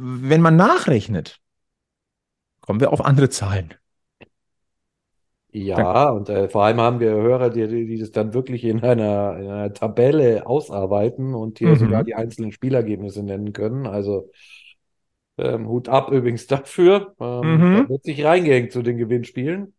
Wenn 0.00 0.40
man 0.40 0.54
nachrechnet, 0.54 1.40
kommen 2.60 2.80
wir 2.80 2.92
auf 2.92 3.04
andere 3.04 3.30
Zahlen. 3.30 3.74
Ja, 5.50 6.10
und 6.10 6.28
äh, 6.28 6.48
vor 6.48 6.64
allem 6.64 6.80
haben 6.80 7.00
wir 7.00 7.10
Hörer, 7.10 7.50
die, 7.50 7.66
die 7.66 7.98
das 7.98 8.12
dann 8.12 8.32
wirklich 8.34 8.64
in 8.64 8.82
einer, 8.82 9.36
in 9.38 9.48
einer 9.48 9.72
Tabelle 9.72 10.46
ausarbeiten 10.46 11.34
und 11.34 11.58
hier 11.58 11.70
mhm. 11.70 11.76
sogar 11.76 12.04
die 12.04 12.14
einzelnen 12.14 12.52
Spielergebnisse 12.52 13.22
nennen 13.22 13.52
können. 13.52 13.86
Also 13.86 14.30
ähm, 15.38 15.66
Hut 15.66 15.88
ab 15.88 16.12
übrigens 16.12 16.46
dafür. 16.46 17.14
Ähm, 17.18 17.56
mhm. 17.56 17.76
Da 17.82 17.88
wird 17.88 18.04
sich 18.04 18.24
reingehängt 18.24 18.70
zu 18.70 18.82
den 18.82 18.98
Gewinnspielen. 18.98 19.74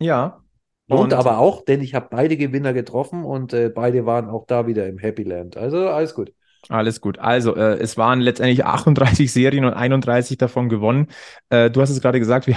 Ja. 0.00 0.42
Und, 0.88 0.98
und 0.98 1.14
aber 1.14 1.38
auch, 1.38 1.64
denn 1.64 1.82
ich 1.82 1.94
habe 1.94 2.08
beide 2.10 2.36
Gewinner 2.36 2.72
getroffen 2.72 3.24
und 3.24 3.52
äh, 3.52 3.68
beide 3.68 4.06
waren 4.06 4.28
auch 4.28 4.46
da 4.46 4.66
wieder 4.66 4.88
im 4.88 4.98
Happy 4.98 5.22
Land. 5.22 5.56
Also 5.56 5.88
alles 5.88 6.14
gut. 6.14 6.32
Alles 6.68 7.00
gut. 7.00 7.18
Also, 7.18 7.56
äh, 7.56 7.78
es 7.78 7.96
waren 7.96 8.20
letztendlich 8.20 8.64
38 8.64 9.32
Serien 9.32 9.64
und 9.64 9.74
31 9.74 10.38
davon 10.38 10.68
gewonnen. 10.68 11.08
Äh, 11.50 11.70
du 11.70 11.80
hast 11.80 11.90
es 11.90 12.00
gerade 12.00 12.18
gesagt, 12.18 12.46
wir, 12.46 12.56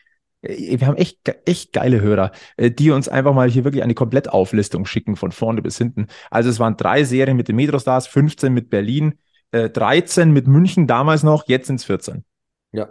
wir 0.42 0.86
haben 0.86 0.96
echt, 0.96 1.18
echt 1.46 1.72
geile 1.72 2.00
Hörer, 2.00 2.32
äh, 2.56 2.70
die 2.70 2.90
uns 2.90 3.08
einfach 3.08 3.34
mal 3.34 3.50
hier 3.50 3.64
wirklich 3.64 3.82
eine 3.82 3.94
Komplettauflistung 3.94 4.86
schicken 4.86 5.16
von 5.16 5.32
vorne 5.32 5.62
bis 5.62 5.78
hinten. 5.78 6.06
Also, 6.30 6.50
es 6.50 6.60
waren 6.60 6.76
drei 6.76 7.04
Serien 7.04 7.36
mit 7.36 7.48
den 7.48 7.56
Metrostars, 7.56 8.06
15 8.06 8.52
mit 8.52 8.70
Berlin, 8.70 9.18
äh, 9.52 9.70
13 9.70 10.32
mit 10.32 10.46
München 10.46 10.86
damals 10.86 11.22
noch, 11.22 11.48
jetzt 11.48 11.66
sind 11.66 11.76
es 11.76 11.84
14. 11.84 12.24
Ja. 12.72 12.90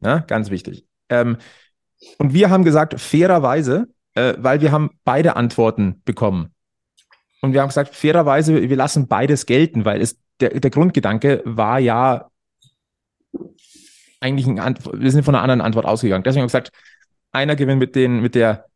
ja. 0.00 0.18
Ganz 0.18 0.50
wichtig. 0.50 0.86
Ähm, 1.08 1.36
und 2.18 2.32
wir 2.34 2.50
haben 2.50 2.64
gesagt, 2.64 3.00
fairerweise, 3.00 3.88
äh, 4.14 4.34
weil 4.38 4.60
wir 4.60 4.72
haben 4.72 4.90
beide 5.04 5.36
Antworten 5.36 6.02
bekommen. 6.04 6.52
Und 7.42 7.52
wir 7.52 7.60
haben 7.60 7.68
gesagt, 7.68 7.94
fairerweise, 7.94 8.68
wir 8.68 8.76
lassen 8.76 9.08
beides 9.08 9.46
gelten, 9.46 9.84
weil 9.84 10.00
es 10.00 10.16
der, 10.40 10.58
der 10.58 10.70
Grundgedanke 10.70 11.42
war 11.44 11.78
ja 11.78 12.30
eigentlich 14.20 14.46
ein 14.46 14.60
Antwort, 14.60 15.00
wir 15.00 15.10
sind 15.10 15.24
von 15.24 15.34
einer 15.34 15.42
anderen 15.42 15.60
Antwort 15.60 15.84
ausgegangen. 15.84 16.22
Deswegen 16.22 16.42
haben 16.42 16.52
wir 16.52 16.58
gesagt, 16.58 16.72
einer 17.32 17.56
gewinnt 17.56 17.80
mit 17.80 17.96
den, 17.96 18.20
mit 18.20 18.34
der, 18.34 18.66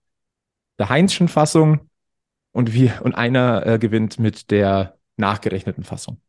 der 0.78 0.88
Heinzschen 0.88 1.28
Fassung 1.28 1.88
und 2.52 2.72
wir, 2.72 3.00
und 3.02 3.14
einer 3.14 3.64
äh, 3.66 3.78
gewinnt 3.78 4.18
mit 4.18 4.50
der 4.50 4.96
nachgerechneten 5.16 5.84
Fassung. 5.84 6.20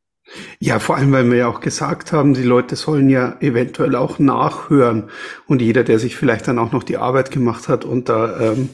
Ja, 0.60 0.80
vor 0.80 0.98
allem, 0.98 1.12
weil 1.14 1.30
wir 1.32 1.38
ja 1.38 1.48
auch 1.48 1.62
gesagt 1.62 2.12
haben, 2.12 2.34
die 2.34 2.44
Leute 2.44 2.76
sollen 2.76 3.10
ja 3.10 3.38
eventuell 3.40 3.96
auch 3.96 4.20
nachhören. 4.20 5.10
Und 5.48 5.62
jeder, 5.62 5.84
der 5.84 6.00
sich 6.00 6.18
vielleicht 6.18 6.48
dann 6.48 6.60
auch 6.60 6.74
noch 6.74 6.84
die 6.84 6.98
Arbeit 6.98 7.32
gemacht 7.32 7.70
hat 7.70 7.86
und 7.86 8.10
da 8.10 8.40
ähm, 8.40 8.70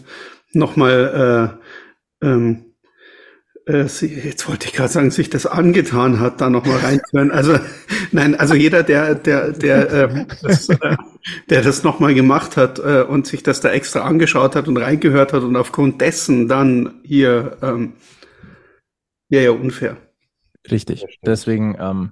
nochmal, 0.52 1.60
äh, 2.22 2.26
ähm, 2.26 2.73
äh, 3.66 3.84
jetzt 3.84 4.48
wollte 4.50 4.68
ich 4.68 4.74
gerade 4.74 4.92
sagen, 4.92 5.12
sich 5.12 5.30
das 5.30 5.46
angetan 5.46 6.20
hat, 6.20 6.42
da 6.42 6.50
nochmal 6.50 6.78
reinzuhören. 6.78 7.32
Also 7.32 7.58
nein, 8.12 8.36
also 8.36 8.56
jeder, 8.56 8.84
der, 8.84 9.16
der, 9.16 9.52
der, 9.52 9.92
äh, 9.92 10.26
das, 10.42 10.70
äh, 10.70 10.98
der 11.50 11.62
das 11.62 11.84
nochmal 11.84 12.14
gemacht 12.14 12.58
hat 12.58 12.80
äh, 12.80 13.04
und 13.04 13.26
sich 13.28 13.44
das 13.44 13.62
da 13.62 13.70
extra 13.70 14.02
angeschaut 14.02 14.56
hat 14.56 14.68
und 14.68 14.78
reingehört 14.78 15.34
hat 15.34 15.44
und 15.44 15.56
aufgrund 15.56 16.02
dessen 16.02 16.48
dann 16.48 17.02
hier, 17.04 17.58
ähm, 17.62 17.94
ja, 19.30 19.42
ja, 19.42 19.52
unfair. 19.52 19.98
Richtig. 20.70 21.06
Deswegen, 21.26 21.78
ähm, 21.80 22.12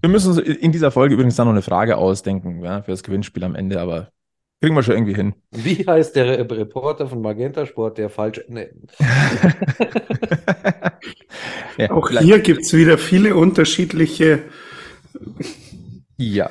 wir 0.00 0.10
müssen 0.10 0.30
uns 0.30 0.38
in 0.38 0.72
dieser 0.72 0.90
Folge 0.90 1.14
übrigens 1.14 1.36
dann 1.36 1.46
noch 1.46 1.52
eine 1.52 1.62
Frage 1.62 1.96
ausdenken 1.96 2.62
ja, 2.62 2.82
für 2.82 2.90
das 2.90 3.02
Gewinnspiel 3.02 3.44
am 3.44 3.54
Ende, 3.54 3.80
aber 3.80 4.10
kriegen 4.60 4.74
wir 4.74 4.82
schon 4.82 4.94
irgendwie 4.94 5.14
hin. 5.14 5.34
Wie 5.50 5.86
heißt 5.86 6.16
der 6.16 6.38
Reporter 6.38 7.06
von 7.06 7.20
Magenta 7.22 7.66
Sport, 7.66 7.98
der 7.98 8.10
falsch. 8.10 8.42
Nee. 8.48 8.68
ja, 11.78 11.90
Auch 11.90 12.10
hier 12.10 12.40
gibt 12.40 12.62
es 12.62 12.72
wieder 12.72 12.98
viele 12.98 13.34
unterschiedliche. 13.34 14.44
Ja, 16.16 16.50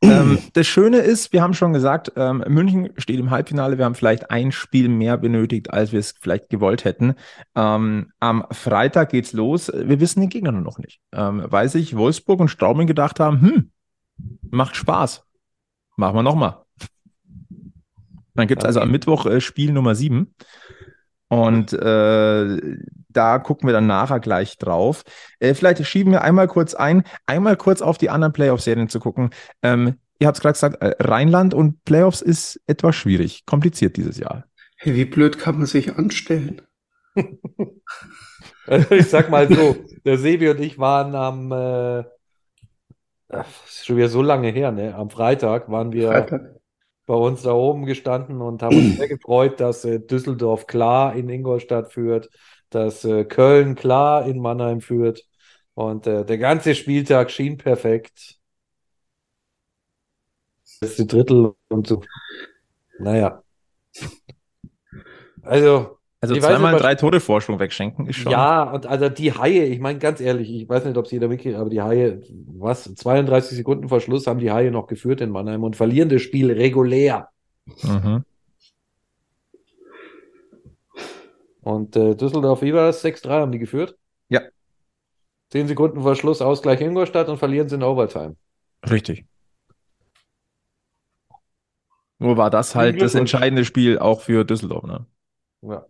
ähm, 0.00 0.38
das 0.52 0.66
Schöne 0.66 0.98
ist, 0.98 1.32
wir 1.32 1.42
haben 1.42 1.54
schon 1.54 1.72
gesagt, 1.72 2.12
ähm, 2.16 2.44
München 2.48 2.90
steht 2.98 3.18
im 3.18 3.30
Halbfinale. 3.30 3.78
Wir 3.78 3.84
haben 3.84 3.94
vielleicht 3.94 4.30
ein 4.30 4.52
Spiel 4.52 4.88
mehr 4.88 5.16
benötigt, 5.16 5.72
als 5.72 5.92
wir 5.92 6.00
es 6.00 6.14
vielleicht 6.20 6.50
gewollt 6.50 6.84
hätten. 6.84 7.14
Ähm, 7.54 8.12
am 8.20 8.44
Freitag 8.50 9.10
geht's 9.10 9.32
los. 9.32 9.72
Wir 9.74 10.00
wissen 10.00 10.20
den 10.20 10.28
Gegner 10.28 10.52
nur 10.52 10.62
noch 10.62 10.78
nicht. 10.78 11.00
Ähm, 11.12 11.44
weil 11.46 11.68
sich 11.68 11.96
Wolfsburg 11.96 12.40
und 12.40 12.48
Straubing 12.48 12.86
gedacht 12.86 13.18
haben, 13.18 13.40
hm, 13.40 13.70
macht 14.50 14.76
Spaß. 14.76 15.24
Machen 15.96 16.16
wir 16.16 16.22
nochmal. 16.22 16.62
Dann 18.38 18.46
gibt's 18.46 18.62
okay. 18.62 18.68
also 18.68 18.80
am 18.80 18.92
Mittwoch 18.92 19.26
äh, 19.26 19.40
Spiel 19.40 19.72
Nummer 19.72 19.96
sieben. 19.96 20.32
Und 21.26 21.72
äh, 21.72 22.78
da 23.08 23.38
gucken 23.40 23.68
wir 23.68 23.72
dann 23.72 23.88
nachher 23.88 24.20
gleich 24.20 24.58
drauf. 24.58 25.02
Äh, 25.40 25.54
vielleicht 25.54 25.84
schieben 25.84 26.12
wir 26.12 26.22
einmal 26.22 26.46
kurz 26.46 26.74
ein, 26.74 27.02
einmal 27.26 27.56
kurz 27.56 27.82
auf 27.82 27.98
die 27.98 28.10
anderen 28.10 28.32
Playoff-Serien 28.32 28.88
zu 28.88 29.00
gucken. 29.00 29.30
Ähm, 29.62 29.96
ihr 30.20 30.28
habt 30.28 30.36
es 30.36 30.42
gerade 30.42 30.52
gesagt, 30.52 30.80
äh, 30.80 30.94
Rheinland 31.00 31.52
und 31.52 31.84
Playoffs 31.84 32.22
ist 32.22 32.60
etwas 32.68 32.94
schwierig, 32.94 33.44
kompliziert 33.44 33.96
dieses 33.96 34.18
Jahr. 34.18 34.44
Hey, 34.76 34.94
wie 34.94 35.04
blöd 35.04 35.36
kann 35.40 35.56
man 35.56 35.66
sich 35.66 35.96
anstellen? 35.96 36.62
also 38.68 38.94
ich 38.94 39.08
sag 39.08 39.30
mal 39.30 39.52
so, 39.52 39.76
der 40.04 40.16
Sebi 40.16 40.48
und 40.48 40.60
ich 40.60 40.78
waren 40.78 41.16
am, 41.16 41.50
äh, 41.50 42.04
das 43.26 43.46
ist 43.66 43.86
schon 43.86 43.96
wieder 43.96 44.08
so 44.08 44.22
lange 44.22 44.50
her, 44.50 44.70
ne? 44.70 44.94
Am 44.94 45.10
Freitag 45.10 45.68
waren 45.68 45.92
wir, 45.92 46.08
Freitag. 46.08 46.57
Bei 47.08 47.14
uns 47.14 47.40
da 47.42 47.52
oben 47.54 47.86
gestanden 47.86 48.42
und 48.42 48.62
haben 48.62 48.76
uns 48.76 48.96
sehr 48.98 49.08
gefreut, 49.08 49.60
dass 49.60 49.84
äh, 49.84 49.98
Düsseldorf 49.98 50.66
klar 50.66 51.16
in 51.16 51.30
Ingolstadt 51.30 51.90
führt, 51.90 52.28
dass 52.68 53.02
äh, 53.04 53.24
Köln 53.24 53.74
klar 53.74 54.26
in 54.26 54.38
Mannheim 54.38 54.82
führt. 54.82 55.24
Und 55.72 56.06
äh, 56.06 56.26
der 56.26 56.36
ganze 56.38 56.74
Spieltag 56.74 57.30
schien 57.30 57.56
perfekt. 57.56 58.36
Letzte 60.82 61.06
Drittel 61.06 61.54
und 61.68 61.86
so. 61.86 62.02
Naja. 62.98 63.42
Also, 65.42 65.97
Also 66.20 66.34
Ich 66.34 66.42
zweimal 66.42 66.72
nicht, 66.72 66.82
drei 66.82 66.96
Tore 66.96 67.20
Vorsprung 67.20 67.60
wegschenken 67.60 68.06
ist 68.06 68.16
schon. 68.16 68.32
ja, 68.32 68.64
und 68.64 68.86
also 68.86 69.08
die 69.08 69.32
Haie, 69.32 69.66
ich 69.66 69.78
meine 69.78 70.00
ganz 70.00 70.20
ehrlich, 70.20 70.50
ich 70.50 70.68
weiß 70.68 70.84
nicht, 70.84 70.96
ob 70.96 71.04
es 71.04 71.12
jeder 71.12 71.28
mitkriegt, 71.28 71.56
aber 71.56 71.70
die 71.70 71.80
Haie, 71.80 72.22
was, 72.58 72.92
32 72.92 73.56
Sekunden 73.56 73.88
vor 73.88 74.00
Schluss 74.00 74.26
haben 74.26 74.40
die 74.40 74.50
Haie 74.50 74.72
noch 74.72 74.88
geführt 74.88 75.20
in 75.20 75.30
Mannheim 75.30 75.62
und 75.62 75.76
verlieren 75.76 76.08
das 76.08 76.22
Spiel 76.22 76.50
regulär. 76.50 77.28
Mhm. 77.82 78.24
Und 81.62 81.94
äh, 81.96 82.16
Düsseldorf, 82.16 82.62
wie 82.62 82.74
war 82.74 82.86
das? 82.86 83.04
6-3 83.04 83.28
haben 83.28 83.52
die 83.52 83.58
geführt? 83.58 83.96
Ja. 84.28 84.40
10 85.50 85.68
Sekunden 85.68 86.02
vor 86.02 86.16
Schluss 86.16 86.42
Ausgleich 86.42 86.80
Ingolstadt 86.80 87.28
und 87.28 87.38
verlieren 87.38 87.68
sie 87.68 87.76
in 87.76 87.82
Overtime. 87.82 88.36
Richtig. 88.88 89.24
Nur 92.18 92.36
war 92.36 92.50
das 92.50 92.74
halt 92.74 93.00
das 93.00 93.14
entscheidende 93.14 93.64
Spiel 93.64 93.98
auch 93.98 94.20
für 94.20 94.44
Düsseldorf, 94.44 94.84
ne? 94.84 95.06
Ja. 95.62 95.86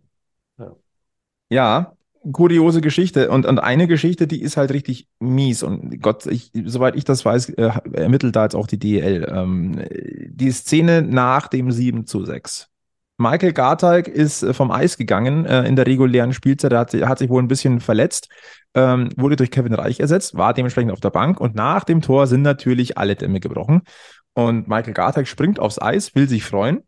Ja, 1.50 1.92
kuriose 2.32 2.80
Geschichte. 2.80 3.30
Und, 3.30 3.46
und 3.46 3.58
eine 3.58 3.86
Geschichte, 3.86 4.26
die 4.26 4.42
ist 4.42 4.56
halt 4.56 4.72
richtig 4.72 5.08
mies. 5.18 5.62
Und 5.62 6.00
Gott, 6.02 6.26
ich, 6.26 6.50
soweit 6.64 6.96
ich 6.96 7.04
das 7.04 7.24
weiß, 7.24 7.50
äh, 7.50 7.70
ermittelt 7.92 8.36
da 8.36 8.44
jetzt 8.44 8.54
auch 8.54 8.66
die 8.66 8.78
DEL. 8.78 9.26
Ähm, 9.30 9.84
die 10.28 10.50
Szene 10.50 11.02
nach 11.02 11.48
dem 11.48 11.70
7 11.70 12.06
zu 12.06 12.24
6. 12.24 12.68
Michael 13.16 13.52
Garteig 13.52 14.06
ist 14.08 14.42
äh, 14.42 14.54
vom 14.54 14.70
Eis 14.70 14.96
gegangen 14.96 15.44
äh, 15.44 15.64
in 15.64 15.76
der 15.76 15.86
regulären 15.86 16.32
Spielzeit. 16.32 16.72
Er 16.72 16.80
hat, 16.80 16.94
hat 16.94 17.18
sich 17.18 17.30
wohl 17.30 17.42
ein 17.42 17.48
bisschen 17.48 17.80
verletzt, 17.80 18.28
ähm, 18.74 19.08
wurde 19.16 19.36
durch 19.36 19.50
Kevin 19.50 19.74
Reich 19.74 20.00
ersetzt, 20.00 20.36
war 20.36 20.54
dementsprechend 20.54 20.92
auf 20.92 21.00
der 21.00 21.10
Bank. 21.10 21.40
Und 21.40 21.54
nach 21.54 21.84
dem 21.84 22.00
Tor 22.00 22.26
sind 22.26 22.42
natürlich 22.42 22.96
alle 22.96 23.16
Dämme 23.16 23.40
gebrochen. 23.40 23.82
Und 24.34 24.68
Michael 24.68 24.94
Garteig 24.94 25.26
springt 25.26 25.58
aufs 25.58 25.80
Eis, 25.80 26.14
will 26.14 26.28
sich 26.28 26.44
freuen 26.44 26.82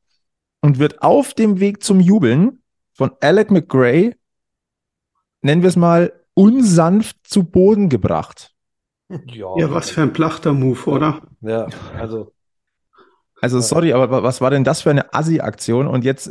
und 0.60 0.78
wird 0.78 1.02
auf 1.02 1.34
dem 1.34 1.58
Weg 1.58 1.82
zum 1.82 1.98
Jubeln 1.98 2.62
von 2.92 3.10
Alec 3.20 3.50
McGray 3.50 4.14
nennen 5.42 5.62
wir 5.62 5.68
es 5.68 5.76
mal, 5.76 6.12
unsanft 6.34 7.16
zu 7.24 7.44
Boden 7.44 7.88
gebracht. 7.88 8.54
Ja, 9.26 9.56
Ja, 9.58 9.70
was 9.72 9.90
für 9.90 10.02
ein 10.02 10.12
plachter 10.12 10.52
Move, 10.52 10.88
oder? 10.90 11.22
Ja, 11.40 11.68
also, 11.98 12.32
Also 13.40 13.60
sorry, 13.60 13.92
aber 13.92 14.10
wa- 14.10 14.22
was 14.22 14.40
war 14.40 14.50
denn 14.50 14.64
das 14.64 14.82
für 14.82 14.90
eine 14.90 15.12
Assi-Aktion? 15.14 15.86
Und 15.86 16.04
jetzt, 16.04 16.30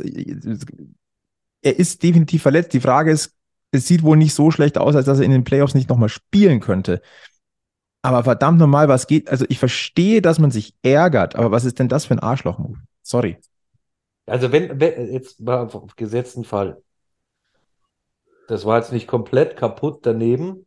er 1.62 1.78
ist 1.78 2.02
definitiv 2.02 2.42
verletzt. 2.42 2.72
Die 2.72 2.80
Frage 2.80 3.10
ist, 3.10 3.34
es 3.72 3.86
sieht 3.86 4.02
wohl 4.02 4.16
nicht 4.16 4.34
so 4.34 4.50
schlecht 4.50 4.78
aus, 4.78 4.96
als 4.96 5.06
dass 5.06 5.18
er 5.18 5.24
in 5.24 5.30
den 5.30 5.44
Playoffs 5.44 5.74
nicht 5.74 5.88
nochmal 5.88 6.08
spielen 6.08 6.60
könnte. 6.60 7.00
Aber 8.02 8.24
verdammt 8.24 8.58
nochmal, 8.58 8.88
was 8.88 9.06
geht? 9.06 9.28
Also 9.28 9.44
ich 9.48 9.58
verstehe, 9.58 10.22
dass 10.22 10.38
man 10.38 10.50
sich 10.50 10.74
ärgert, 10.82 11.36
aber 11.36 11.50
was 11.50 11.64
ist 11.64 11.78
denn 11.78 11.88
das 11.88 12.06
für 12.06 12.14
ein 12.14 12.18
Arschloch-Move? 12.20 12.78
Sorry. 13.02 13.36
also 14.26 14.52
wenn, 14.52 14.80
wenn 14.80 15.12
jetzt 15.12 15.40
mal 15.40 15.58
auf 15.66 15.96
gesetzten 15.96 16.44
Fall, 16.44 16.82
das 18.50 18.64
war 18.64 18.78
jetzt 18.78 18.92
nicht 18.92 19.06
komplett 19.06 19.56
kaputt 19.56 20.00
daneben, 20.04 20.66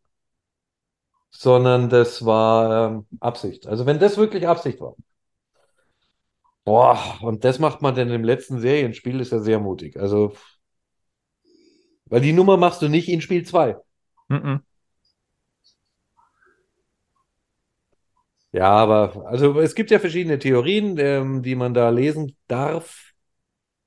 sondern 1.32 1.90
das 1.90 2.26
war 2.26 2.92
ähm, 2.92 3.08
Absicht. 3.20 3.68
Also 3.68 3.86
wenn 3.86 4.00
das 4.00 4.18
wirklich 4.18 4.48
Absicht 4.48 4.80
war. 4.80 4.96
Boah, 6.66 7.18
und 7.22 7.44
das 7.44 7.60
macht 7.60 7.82
man 7.82 7.94
denn 7.96 8.10
im 8.10 8.24
letzten 8.24 8.60
Serienspiel, 8.60 9.20
ist 9.20 9.32
ja 9.32 9.40
sehr 9.40 9.60
mutig. 9.60 9.98
Also, 10.00 10.34
weil 12.06 12.22
die 12.22 12.34
Nummer 12.34 12.58
machst 12.58 12.82
du 12.82 12.88
nicht 12.90 13.10
in 13.10 13.22
Spiel 13.22 13.46
2. 13.46 13.76
Mhm. 14.30 14.62
Ja, 18.52 18.70
aber 18.70 19.26
also 19.28 19.60
es 19.60 19.74
gibt 19.74 19.90
ja 19.90 20.00
verschiedene 20.00 20.38
Theorien, 20.38 20.98
ähm, 21.00 21.42
die 21.42 21.56
man 21.56 21.74
da 21.74 21.90
lesen 21.90 22.38
darf. 22.48 23.13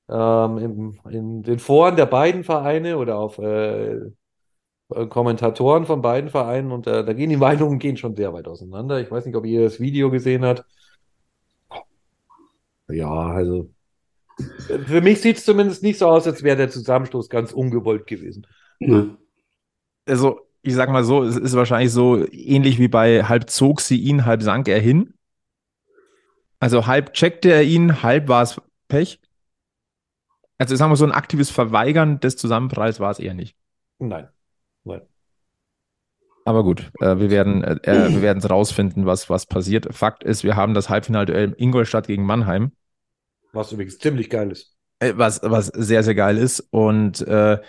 Ähm, 0.09 0.57
im, 0.57 0.99
in 1.09 1.43
den 1.43 1.59
Foren 1.59 1.95
der 1.95 2.05
beiden 2.05 2.43
Vereine 2.43 2.97
oder 2.97 3.17
auf 3.17 3.39
äh, 3.39 3.97
äh, 4.89 5.07
Kommentatoren 5.07 5.85
von 5.85 6.01
beiden 6.01 6.29
Vereinen 6.29 6.71
und 6.71 6.87
äh, 6.87 7.03
da 7.03 7.13
gehen 7.13 7.29
die 7.29 7.37
Meinungen 7.37 7.79
gehen 7.79 7.97
schon 7.97 8.15
sehr 8.15 8.33
weit 8.33 8.47
auseinander. 8.47 9.01
Ich 9.01 9.11
weiß 9.11 9.25
nicht, 9.25 9.35
ob 9.35 9.45
ihr 9.45 9.63
das 9.63 9.79
Video 9.79 10.09
gesehen 10.09 10.45
habt. 10.45 10.63
Ja, 12.89 13.09
also 13.09 13.69
für 14.85 15.01
mich 15.01 15.21
sieht 15.21 15.37
es 15.37 15.45
zumindest 15.45 15.83
nicht 15.83 15.99
so 15.99 16.07
aus, 16.07 16.27
als 16.27 16.43
wäre 16.43 16.55
der 16.55 16.69
Zusammenstoß 16.69 17.29
ganz 17.29 17.51
ungewollt 17.51 18.07
gewesen. 18.07 18.47
Ne. 18.79 19.17
Also 20.05 20.41
ich 20.61 20.75
sag 20.75 20.89
mal 20.89 21.03
so, 21.03 21.23
es 21.23 21.35
ist 21.35 21.55
wahrscheinlich 21.55 21.91
so 21.91 22.25
ähnlich 22.31 22.79
wie 22.79 22.87
bei 22.87 23.23
halb 23.23 23.49
zog 23.49 23.81
sie 23.81 23.99
ihn, 23.99 24.25
halb 24.25 24.41
sank 24.41 24.67
er 24.67 24.79
hin. 24.79 25.13
Also 26.59 26.87
halb 26.87 27.13
checkte 27.13 27.51
er 27.51 27.63
ihn, 27.63 28.03
halb 28.03 28.27
war 28.27 28.43
es 28.43 28.61
Pech. 28.87 29.19
Also 30.57 30.75
sagen 30.75 30.91
wir 30.91 30.95
so 30.95 31.05
ein 31.05 31.11
aktives 31.11 31.49
Verweigern 31.51 32.19
des 32.19 32.37
Zusammenpralls 32.37 32.99
war 32.99 33.11
es 33.11 33.19
eher 33.19 33.33
nicht. 33.33 33.55
Nein. 33.99 34.27
Nein. 34.83 35.01
Aber 36.45 36.63
gut, 36.63 36.91
äh, 37.01 37.17
wir 37.19 37.29
werden 37.29 37.63
äh, 37.63 37.75
äh, 37.83 38.09
wir 38.13 38.21
werden 38.21 38.39
es 38.39 38.49
rausfinden, 38.49 39.05
was 39.05 39.29
was 39.29 39.45
passiert. 39.45 39.93
Fakt 39.93 40.23
ist, 40.23 40.43
wir 40.43 40.55
haben 40.55 40.73
das 40.73 40.89
Halbfinalduell 40.89 41.53
Ingolstadt 41.57 42.07
gegen 42.07 42.25
Mannheim, 42.25 42.71
Was 43.51 43.71
übrigens 43.71 43.97
ziemlich 43.97 44.29
geil 44.29 44.51
ist. 44.51 44.75
äh, 44.99 45.13
was 45.15 45.41
was 45.43 45.67
sehr 45.67 46.03
sehr 46.03 46.15
geil 46.15 46.37
ist 46.37 46.61
und 46.71 47.21
äh, 47.27 47.59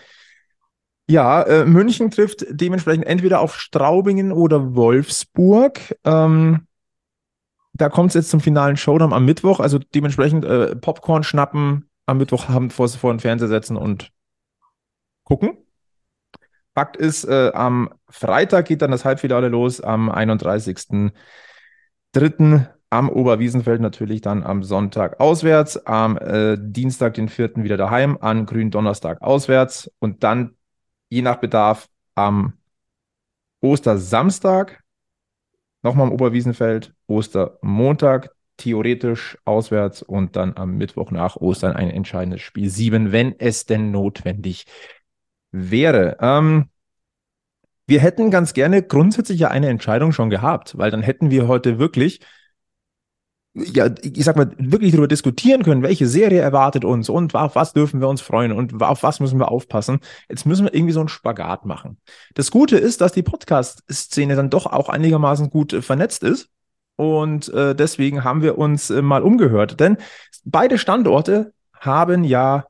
ja, 1.11 1.43
äh, 1.43 1.65
München 1.65 2.11
trifft 2.11 2.45
dementsprechend 2.51 3.07
entweder 3.07 3.41
auf 3.41 3.59
Straubingen 3.59 4.31
oder 4.31 4.75
Wolfsburg. 4.77 5.81
Ähm, 6.05 6.67
da 7.73 7.89
kommt 7.89 8.11
es 8.11 8.15
jetzt 8.15 8.31
zum 8.31 8.41
finalen 8.41 8.77
Showdown 8.77 9.15
am 9.15 9.25
Mittwoch. 9.25 9.59
Also 9.59 9.79
dementsprechend 9.79 10.45
äh, 10.45 10.77
Popcorn 10.77 11.23
schnappen, 11.25 11.89
am 12.09 12.19
Mittwoch 12.19 12.49
haben 12.49 12.71
vor, 12.71 12.89
vor 12.89 13.13
den 13.13 13.21
Fernseher 13.21 13.49
setzen 13.49 13.77
und 13.77 14.11
gucken. 15.25 15.59
Fakt 16.75 16.97
ist, 16.97 17.25
äh, 17.25 17.51
am 17.53 17.91
Freitag 18.09 18.67
geht 18.67 18.83
dann 18.83 18.91
das 18.91 19.05
Halbfinale 19.05 19.49
los, 19.49 19.81
am 19.81 20.11
31.03. 20.11 22.67
am 22.91 23.11
Oberwiesenfeld 23.11 23.83
natürlich 23.83 24.23
dann 24.23 24.43
am 24.43 24.63
Sonntag 24.63 25.21
auswärts, 25.21 25.85
am 25.87 26.17
äh, 26.17 26.57
Dienstag, 26.59 27.15
den 27.15 27.29
4. 27.29 27.57
wieder 27.57 27.77
daheim, 27.77 28.17
an 28.21 28.47
Gründonnerstag 28.47 29.21
auswärts 29.21 29.91
und 29.99 30.25
dann 30.25 30.57
je 31.11 31.21
nach 31.21 31.37
Bedarf 31.37 31.89
am 32.15 32.55
Ostersamstag 33.61 34.83
nochmal 35.83 36.07
am 36.07 36.13
Oberwiesenfeld, 36.13 36.95
Ostermontag 37.07 38.31
theoretisch 38.59 39.39
auswärts 39.47 40.03
und 40.03 40.37
dann 40.37 40.57
am 40.57 40.77
Mittwoch 40.77 41.11
nach 41.11 41.37
Ostern 41.37 41.75
ein 41.75 41.91
entscheidendes 41.91 42.43
Spiel 42.43 42.69
7, 42.69 43.13
wenn 43.13 43.35
es 43.39 43.65
denn 43.65 43.91
notwendig 43.91 44.67
wäre. 45.51 46.19
Ähm, 46.21 46.69
wir 47.87 48.01
hätten 48.01 48.31
ganz 48.31 48.53
gerne 48.53 48.83
grundsätzlich 48.83 49.41
ja 49.41 49.49
eine 49.49 49.69
Entscheidung 49.69 50.13
schon 50.13 50.29
gehabt, 50.29 50.77
weil 50.77 50.91
dann 50.91 51.03
hätten 51.03 51.31
wir 51.31 51.49
heute 51.49 51.79
wirklich, 51.79 52.21
ja, 53.55 53.89
ich 54.03 54.25
sag 54.25 54.37
mal, 54.37 54.53
wirklich 54.59 54.91
darüber 54.91 55.09
diskutieren 55.09 55.63
können, 55.63 55.83
welche 55.83 56.07
Serie 56.07 56.41
erwartet 56.41 56.85
uns 56.85 57.09
und 57.09 57.35
auf 57.35 57.55
was 57.55 57.73
dürfen 57.73 58.01
wir 58.01 58.09
uns 58.09 58.21
freuen 58.21 58.53
und 58.53 58.83
auf 58.83 59.03
was 59.03 59.21
müssen 59.21 59.39
wir 59.39 59.51
aufpassen. 59.51 60.01
Jetzt 60.29 60.45
müssen 60.45 60.67
wir 60.67 60.75
irgendwie 60.75 60.93
so 60.93 61.01
einen 61.01 61.09
Spagat 61.09 61.65
machen. 61.65 61.99
Das 62.35 62.51
Gute 62.51 62.77
ist, 62.77 63.01
dass 63.01 63.13
die 63.13 63.23
Podcast-Szene 63.23 64.37
dann 64.37 64.51
doch 64.51 64.67
auch 64.67 64.91
einigermaßen 64.91 65.49
gut 65.49 65.73
vernetzt 65.83 66.23
ist. 66.25 66.51
Und 66.99 67.49
äh, 67.55 67.77
deswegen 67.77 68.25
haben 68.25 68.43
wir 68.43 68.59
uns 68.59 68.91
äh, 68.91 69.03
mal 69.03 69.23
umgehört. 69.23 69.79
Denn 69.79 69.99
beide 70.45 70.79
Standorte 70.79 71.53
haben 71.73 72.25
ja 72.25 72.67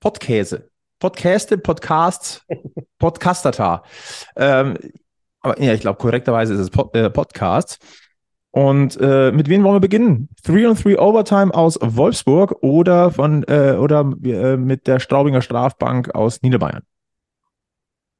Podkäse. 0.00 0.68
Podcaste, 0.98 1.58
Podcasts, 1.58 2.44
Podcastata. 2.98 3.84
Ähm, 4.34 4.76
aber 5.42 5.62
ja, 5.62 5.74
ich 5.74 5.80
glaube, 5.80 5.98
korrekterweise 5.98 6.54
ist 6.54 6.60
es 6.60 6.70
Pod, 6.70 6.92
äh, 6.96 7.08
Podcast. 7.08 7.78
Und 8.50 8.98
äh, 9.00 9.30
mit 9.30 9.48
wem 9.48 9.62
wollen 9.62 9.76
wir 9.76 9.80
beginnen? 9.80 10.28
3 10.42 10.70
on 10.70 10.74
3 10.74 10.98
Overtime 10.98 11.54
aus 11.54 11.78
Wolfsburg 11.80 12.56
oder 12.62 13.12
von 13.12 13.44
äh, 13.44 13.76
oder 13.78 14.00
äh, 14.24 14.56
mit 14.56 14.88
der 14.88 14.98
Straubinger 14.98 15.40
Strafbank 15.40 16.16
aus 16.16 16.42
Niederbayern? 16.42 16.82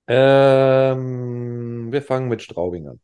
Ähm, 0.07 1.91
wir 1.91 2.03
fangen 2.03 2.29
mit 2.29 2.43
Straubing 2.43 2.87
an. 2.87 3.01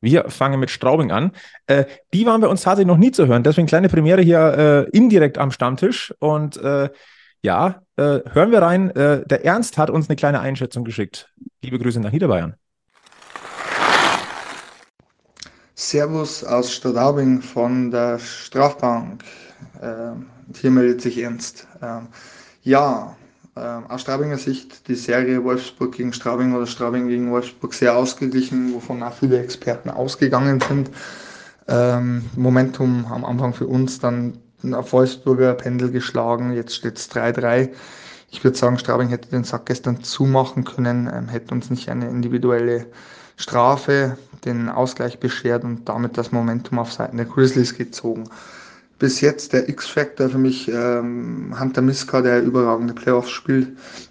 Wir 0.00 0.30
fangen 0.30 0.58
mit 0.58 0.70
Straubing 0.70 1.10
an. 1.10 1.32
Äh, 1.66 1.84
die 2.14 2.26
waren 2.26 2.40
bei 2.40 2.48
uns 2.48 2.62
tatsächlich 2.62 2.86
noch 2.86 2.96
nie 2.96 3.10
zu 3.12 3.26
hören. 3.26 3.42
Deswegen 3.42 3.66
kleine 3.66 3.88
Premiere 3.88 4.22
hier 4.22 4.88
äh, 4.92 4.96
indirekt 4.96 5.38
am 5.38 5.50
Stammtisch. 5.50 6.14
Und 6.18 6.56
äh, 6.56 6.88
ja, 7.42 7.82
äh, 7.96 8.20
hören 8.32 8.50
wir 8.50 8.62
rein. 8.62 8.90
Äh, 8.90 9.26
der 9.26 9.44
Ernst 9.44 9.78
hat 9.78 9.90
uns 9.90 10.08
eine 10.08 10.16
kleine 10.16 10.40
Einschätzung 10.40 10.84
geschickt. 10.84 11.32
Liebe 11.62 11.78
Grüße 11.78 12.00
nach 12.00 12.12
Niederbayern. 12.12 12.54
Servus 15.74 16.44
aus 16.44 16.72
Straubing 16.72 17.40
von 17.40 17.90
der 17.90 18.18
Strafbank. 18.18 19.24
Ähm, 19.82 20.26
hier 20.54 20.70
meldet 20.70 21.00
sich 21.00 21.18
Ernst. 21.18 21.66
Ähm, 21.82 22.08
ja, 22.62 23.16
ähm, 23.56 23.86
aus 23.88 24.02
Straubinger 24.02 24.38
Sicht 24.38 24.86
die 24.88 24.94
Serie 24.94 25.42
Wolfsburg 25.42 25.92
gegen 25.92 26.12
Straubing 26.12 26.54
oder 26.54 26.66
Straubing 26.66 27.08
gegen 27.08 27.30
Wolfsburg 27.30 27.74
sehr 27.74 27.96
ausgeglichen, 27.96 28.72
wovon 28.74 29.02
auch 29.02 29.12
viele 29.12 29.42
Experten 29.42 29.90
ausgegangen 29.90 30.60
sind. 30.60 30.90
Ähm, 31.66 32.24
Momentum 32.36 33.06
am 33.06 33.24
Anfang 33.24 33.52
für 33.52 33.66
uns 33.66 33.98
dann 33.98 34.38
auf 34.72 34.92
Wolfsburger 34.92 35.54
Pendel 35.54 35.90
geschlagen, 35.90 36.52
jetzt 36.52 36.76
steht 36.76 36.98
es 36.98 37.10
3-3. 37.10 37.70
Ich 38.30 38.44
würde 38.44 38.56
sagen, 38.56 38.78
Straubing 38.78 39.08
hätte 39.08 39.30
den 39.30 39.44
Sack 39.44 39.66
gestern 39.66 40.02
zumachen 40.04 40.64
können, 40.64 41.10
ähm, 41.12 41.28
hätte 41.28 41.52
uns 41.52 41.70
nicht 41.70 41.88
eine 41.88 42.08
individuelle 42.08 42.86
Strafe, 43.36 44.16
den 44.44 44.68
Ausgleich 44.68 45.18
beschert 45.18 45.64
und 45.64 45.88
damit 45.88 46.18
das 46.18 46.30
Momentum 46.30 46.78
auf 46.78 46.92
Seiten 46.92 47.16
der 47.16 47.26
Grizzlies 47.26 47.74
gezogen 47.74 48.28
bis 49.00 49.22
jetzt 49.22 49.54
der 49.54 49.68
X-Factor 49.68 50.28
für 50.28 50.38
mich 50.38 50.68
ähm, 50.68 51.56
Hunter 51.58 51.80
Miska, 51.80 52.20
der 52.20 52.42
überragende 52.42 52.92
Playoffs 52.92 53.30
spielt, 53.30 53.68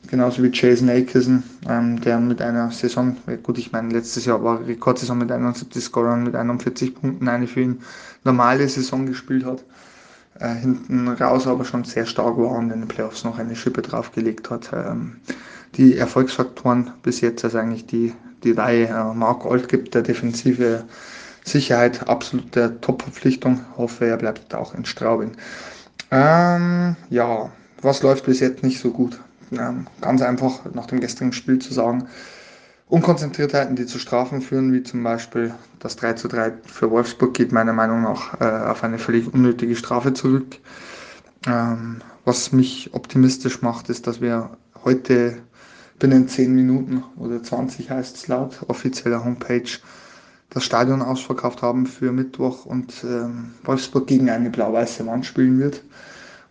genauso 0.10 0.42
wie 0.42 0.50
Jason 0.52 0.90
Akerson, 0.90 1.44
ähm, 1.70 2.02
der 2.02 2.20
mit 2.20 2.42
einer 2.42 2.72
Saison, 2.72 3.16
gut, 3.44 3.60
ich 3.60 3.72
meine, 3.72 3.94
letztes 3.94 4.26
Jahr 4.26 4.44
war 4.44 4.66
Rekordsaison 4.66 5.20
mit 5.20 5.32
71 5.32 5.84
Scorern, 5.84 6.24
mit 6.24 6.36
41 6.36 6.96
Punkten 6.96 7.28
eine 7.28 7.46
für 7.46 7.62
ihn 7.62 7.82
normale 8.24 8.68
Saison 8.68 9.06
gespielt 9.06 9.46
hat. 9.46 9.64
Äh, 10.40 10.56
hinten 10.56 11.08
raus 11.08 11.46
aber 11.46 11.66
schon 11.66 11.84
sehr 11.84 12.08
stark 12.08 12.38
war 12.38 12.52
und 12.52 12.72
in 12.72 12.80
den 12.80 12.88
Playoffs 12.88 13.24
noch 13.24 13.38
eine 13.38 13.56
Schippe 13.56 13.84
draufgelegt 13.84 14.50
hat. 14.50 14.72
Ähm, 14.74 15.18
die 15.76 15.98
Erfolgsfaktoren 15.98 16.92
bis 17.04 17.22
jetzt, 17.22 17.44
also 17.44 17.60
eigentlich 17.60 17.86
die, 17.86 18.14
die 18.44 18.54
Reihe 18.54 18.88
äh, 18.88 19.14
Mark 19.14 19.46
Old 19.46 19.70
gibt, 19.70 19.94
der 19.94 20.02
defensive 20.02 20.86
Sicherheit 21.44 22.08
absolute 22.08 22.80
Top-Verpflichtung. 22.82 23.62
Hoffe, 23.78 24.06
er 24.06 24.18
bleibt 24.18 24.54
auch 24.54 24.74
in 24.74 24.86
Straubing. 24.86 25.32
Ähm, 26.12 26.96
ja, 27.10 27.52
was 27.82 28.02
läuft 28.02 28.26
bis 28.26 28.40
jetzt 28.40 28.64
nicht 28.64 28.80
so 28.80 28.92
gut? 28.92 29.20
Ähm, 29.52 29.88
ganz 30.02 30.22
einfach 30.22 30.66
nach 30.74 30.86
dem 30.88 31.00
gestrigen 31.00 31.34
Spiel 31.34 31.60
zu 31.60 31.74
sagen, 31.74 32.08
Unkonzentriertheiten, 32.88 33.76
die 33.76 33.86
zu 33.86 34.00
Strafen 34.00 34.42
führen, 34.42 34.74
wie 34.74 34.82
zum 34.82 35.04
Beispiel 35.04 35.54
das 35.78 35.96
3 35.96 36.14
zu 36.14 36.28
3 36.28 36.54
für 36.66 36.90
Wolfsburg, 36.90 37.36
geht 37.36 37.52
meiner 37.52 37.74
Meinung 37.74 38.02
nach 38.02 38.42
äh, 38.42 38.46
auf 38.46 38.84
eine 38.84 38.98
völlig 38.98 39.32
unnötige 39.32 39.76
Strafe 39.76 40.14
zurück. 40.14 40.58
Ähm, 41.46 42.02
was 42.26 42.52
mich 42.52 42.90
optimistisch 42.94 43.62
macht, 43.62 43.90
ist, 43.90 44.08
dass 44.08 44.22
wir 44.22 44.50
heute 44.84 45.38
binnen 46.00 46.28
10 46.28 46.54
Minuten 46.54 47.04
oder 47.18 47.44
20 47.44 47.92
heißt 47.92 48.16
es 48.16 48.28
laut 48.28 48.58
offizieller 48.68 49.24
Homepage 49.24 49.70
das 50.50 50.64
Stadion 50.64 51.02
ausverkauft 51.02 51.62
haben 51.62 51.86
für 51.86 52.12
Mittwoch 52.12 52.66
und 52.66 53.04
ähm, 53.04 53.52
Wolfsburg 53.64 54.08
gegen 54.08 54.30
eine 54.30 54.50
blau-weiße 54.50 55.06
Wand 55.06 55.26
spielen 55.26 55.60
wird. 55.60 55.84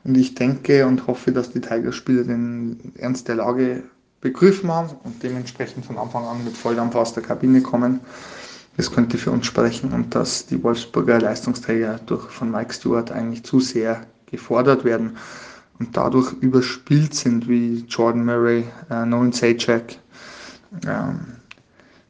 Und 0.04 0.16
ich 0.16 0.34
denke 0.34 0.86
und 0.86 1.06
hoffe, 1.06 1.32
dass 1.32 1.50
die 1.50 1.60
Tigerspieler 1.60 2.24
den 2.24 2.92
Ernst 2.96 3.28
der 3.28 3.36
Lage 3.36 3.82
begriffen 4.20 4.70
haben 4.70 4.90
und 5.04 5.22
dementsprechend 5.22 5.84
von 5.84 5.98
Anfang 5.98 6.24
an 6.24 6.44
mit 6.44 6.56
Volldampf 6.56 6.94
aus 6.94 7.14
der 7.14 7.22
Kabine 7.22 7.60
kommen. 7.60 8.00
Das 8.76 8.92
könnte 8.92 9.18
für 9.18 9.32
uns 9.32 9.46
sprechen 9.46 9.92
und 9.92 10.14
dass 10.14 10.46
die 10.46 10.62
Wolfsburger 10.62 11.20
Leistungsträger 11.20 11.98
durch 12.06 12.30
von 12.30 12.50
Mike 12.50 12.72
Stewart 12.72 13.10
eigentlich 13.10 13.42
zu 13.42 13.58
sehr 13.58 14.06
gefordert 14.26 14.84
werden 14.84 15.16
und 15.80 15.96
dadurch 15.96 16.32
überspielt 16.34 17.14
sind 17.14 17.48
wie 17.48 17.84
Jordan 17.88 18.24
Murray, 18.24 18.64
äh, 18.90 19.04
Nolan 19.04 19.32
Sajak, 19.32 19.96
ähm, 20.86 21.37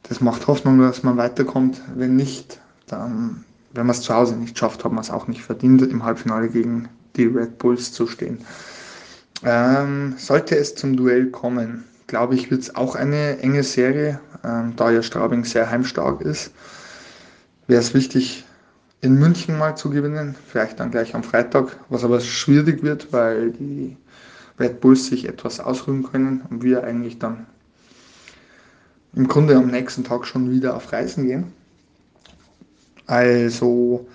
das 0.09 0.21
macht 0.21 0.47
Hoffnung, 0.47 0.79
dass 0.79 1.03
man 1.03 1.17
weiterkommt. 1.17 1.81
Wenn 1.95 2.15
nicht, 2.15 2.59
dann, 2.87 3.45
wenn 3.73 3.85
man 3.85 3.95
es 3.95 4.01
zu 4.01 4.13
Hause 4.13 4.35
nicht 4.35 4.57
schafft, 4.57 4.83
hat 4.83 4.91
man 4.91 5.03
es 5.03 5.11
auch 5.11 5.27
nicht 5.27 5.43
verdient, 5.43 5.83
im 5.83 6.03
Halbfinale 6.03 6.49
gegen 6.49 6.89
die 7.15 7.25
Red 7.25 7.59
Bulls 7.59 7.93
zu 7.93 8.07
stehen. 8.07 8.39
Ähm, 9.43 10.15
sollte 10.17 10.57
es 10.57 10.75
zum 10.75 10.97
Duell 10.97 11.27
kommen, 11.27 11.85
glaube 12.07 12.35
ich, 12.35 12.49
wird 12.49 12.61
es 12.61 12.75
auch 12.75 12.95
eine 12.95 13.39
enge 13.39 13.63
Serie, 13.63 14.19
ähm, 14.43 14.73
da 14.75 14.89
ja 14.89 15.03
Straubing 15.03 15.45
sehr 15.45 15.69
heimstark 15.69 16.21
ist. 16.21 16.51
Wäre 17.67 17.79
es 17.79 17.93
wichtig, 17.93 18.45
in 19.01 19.17
München 19.17 19.57
mal 19.57 19.75
zu 19.75 19.91
gewinnen, 19.91 20.35
vielleicht 20.47 20.79
dann 20.79 20.91
gleich 20.91 21.13
am 21.13 21.23
Freitag, 21.23 21.77
was 21.87 22.03
aber 22.03 22.19
schwierig 22.19 22.83
wird, 22.83 23.13
weil 23.13 23.51
die 23.51 23.95
Red 24.59 24.81
Bulls 24.81 25.05
sich 25.05 25.25
etwas 25.29 25.59
ausruhen 25.59 26.03
können 26.03 26.41
und 26.49 26.63
wir 26.63 26.83
eigentlich 26.83 27.19
dann 27.19 27.45
im 29.15 29.27
Grunde 29.27 29.55
am 29.55 29.67
nächsten 29.67 30.03
Tag 30.03 30.25
schon 30.25 30.51
wieder 30.51 30.75
auf 30.75 30.91
Reisen 30.91 31.25
gehen. 31.25 31.53
Also 33.07 34.07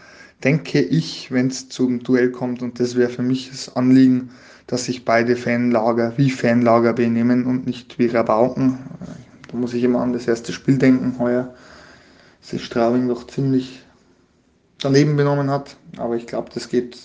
denke 0.44 0.80
ich, 0.80 1.33
wenn 1.33 1.48
es 1.48 1.68
zum 1.68 2.02
Duell 2.02 2.30
kommt, 2.30 2.62
und 2.62 2.78
das 2.78 2.94
wäre 2.94 3.11
für 3.11 3.22
mich 3.22 3.50
das 3.50 3.74
Anliegen, 3.74 4.30
dass 4.66 4.85
sich 4.85 5.04
beide 5.04 5.37
Fanlager 5.37 6.14
wie 6.16 6.30
Fanlager 6.30 6.92
benehmen 6.92 7.44
und 7.46 7.66
nicht 7.66 7.98
wie 7.98 8.07
Rabauken. 8.07 8.78
Da 9.50 9.57
muss 9.57 9.74
ich 9.74 9.83
immer 9.83 10.00
an 10.00 10.12
das 10.12 10.26
erste 10.28 10.52
Spiel 10.52 10.78
denken 10.78 11.18
heuer, 11.18 11.54
sich 12.40 12.64
Straubing 12.64 13.09
doch 13.09 13.26
ziemlich 13.26 13.83
daneben 14.80 15.16
benommen 15.16 15.50
hat. 15.50 15.76
Aber 15.96 16.16
ich 16.16 16.26
glaube, 16.26 16.50
es 16.54 16.68
gibt 16.68 16.98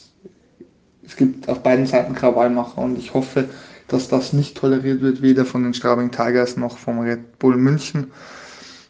auf 1.48 1.64
beiden 1.64 1.86
Seiten 1.86 2.14
Krawallmacher 2.14 2.78
und 2.78 2.98
ich 2.98 3.14
hoffe, 3.14 3.50
dass 3.90 4.08
das 4.08 4.34
nicht 4.34 4.56
toleriert 4.58 5.02
wird, 5.02 5.22
weder 5.22 5.46
von 5.46 5.64
den 5.64 5.74
Straubing 5.74 6.12
Tigers 6.12 6.56
noch 6.58 6.78
vom 6.78 7.00
Red 7.00 7.40
Bull 7.40 7.58
München, 7.58 8.12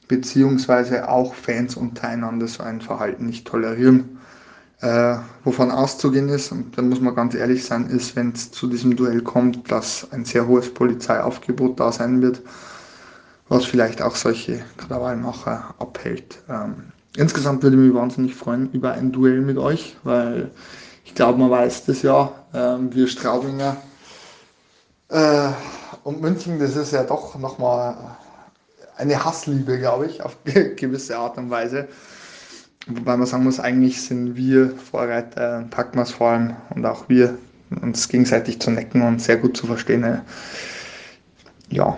beziehungsweise 0.07 1.09
auch 1.09 1.33
Fans 1.33 1.75
untereinander 1.75 2.47
so 2.47 2.63
ein 2.63 2.81
Verhalten 2.81 3.25
nicht 3.25 3.47
tolerieren. 3.47 4.19
Äh, 4.81 5.17
wovon 5.43 5.71
auszugehen 5.71 6.29
ist, 6.29 6.53
und 6.53 6.77
da 6.77 6.81
muss 6.81 7.01
man 7.01 7.13
ganz 7.13 7.35
ehrlich 7.35 7.65
sein, 7.65 7.87
ist, 7.87 8.15
wenn 8.15 8.31
es 8.31 8.51
zu 8.51 8.67
diesem 8.67 8.95
Duell 8.95 9.21
kommt, 9.21 9.69
dass 9.69 10.07
ein 10.11 10.23
sehr 10.23 10.47
hohes 10.47 10.73
Polizeiaufgebot 10.73 11.79
da 11.79 11.91
sein 11.91 12.21
wird, 12.21 12.41
was 13.49 13.65
vielleicht 13.65 14.01
auch 14.01 14.15
solche 14.15 14.61
Krawallmacher 14.77 15.75
abhält. 15.79 16.41
Ähm, 16.47 16.93
insgesamt 17.17 17.61
würde 17.61 17.75
ich 17.75 17.83
mich 17.83 17.93
wahnsinnig 17.93 18.35
freuen 18.35 18.71
über 18.71 18.93
ein 18.93 19.11
Duell 19.11 19.41
mit 19.41 19.57
euch, 19.57 19.97
weil 20.03 20.49
ich 21.03 21.13
glaube, 21.13 21.39
man 21.39 21.51
weiß 21.51 21.85
das 21.85 22.01
ja, 22.01 22.31
ähm, 22.53 22.93
wir 22.95 23.07
Straubinger 23.07 23.75
äh, 25.09 25.49
und 26.03 26.21
München, 26.21 26.59
das 26.59 26.75
ist 26.75 26.93
ja 26.93 27.03
doch 27.03 27.37
nochmal 27.37 27.95
eine 28.97 29.23
Hassliebe, 29.23 29.79
glaube 29.79 30.07
ich, 30.07 30.21
auf 30.21 30.37
gewisse 30.43 31.17
Art 31.17 31.37
und 31.37 31.49
Weise. 31.49 31.87
Wobei 32.87 33.17
man 33.17 33.27
sagen 33.27 33.43
muss, 33.43 33.59
eigentlich 33.59 34.01
sind 34.01 34.35
wir 34.35 34.71
Vorreiter, 34.71 35.67
es 35.95 36.11
vor 36.11 36.29
allem 36.29 36.55
und 36.73 36.85
auch 36.85 37.07
wir, 37.07 37.37
uns 37.81 38.07
gegenseitig 38.07 38.59
zu 38.59 38.71
necken 38.71 39.03
und 39.03 39.21
sehr 39.21 39.37
gut 39.37 39.55
zu 39.55 39.67
verstehen. 39.67 40.21
Ja, 41.69 41.97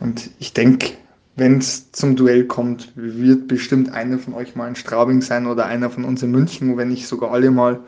und 0.00 0.30
ich 0.38 0.52
denke, 0.52 0.92
wenn 1.36 1.58
es 1.58 1.92
zum 1.92 2.16
Duell 2.16 2.44
kommt, 2.44 2.92
wird 2.96 3.46
bestimmt 3.46 3.92
einer 3.92 4.18
von 4.18 4.34
euch 4.34 4.56
mal 4.56 4.68
in 4.68 4.74
Straubing 4.74 5.20
sein 5.20 5.46
oder 5.46 5.66
einer 5.66 5.90
von 5.90 6.04
uns 6.04 6.22
in 6.22 6.32
München, 6.32 6.76
wenn 6.76 6.88
nicht 6.88 7.06
sogar 7.06 7.30
alle 7.30 7.50
mal. 7.50 7.80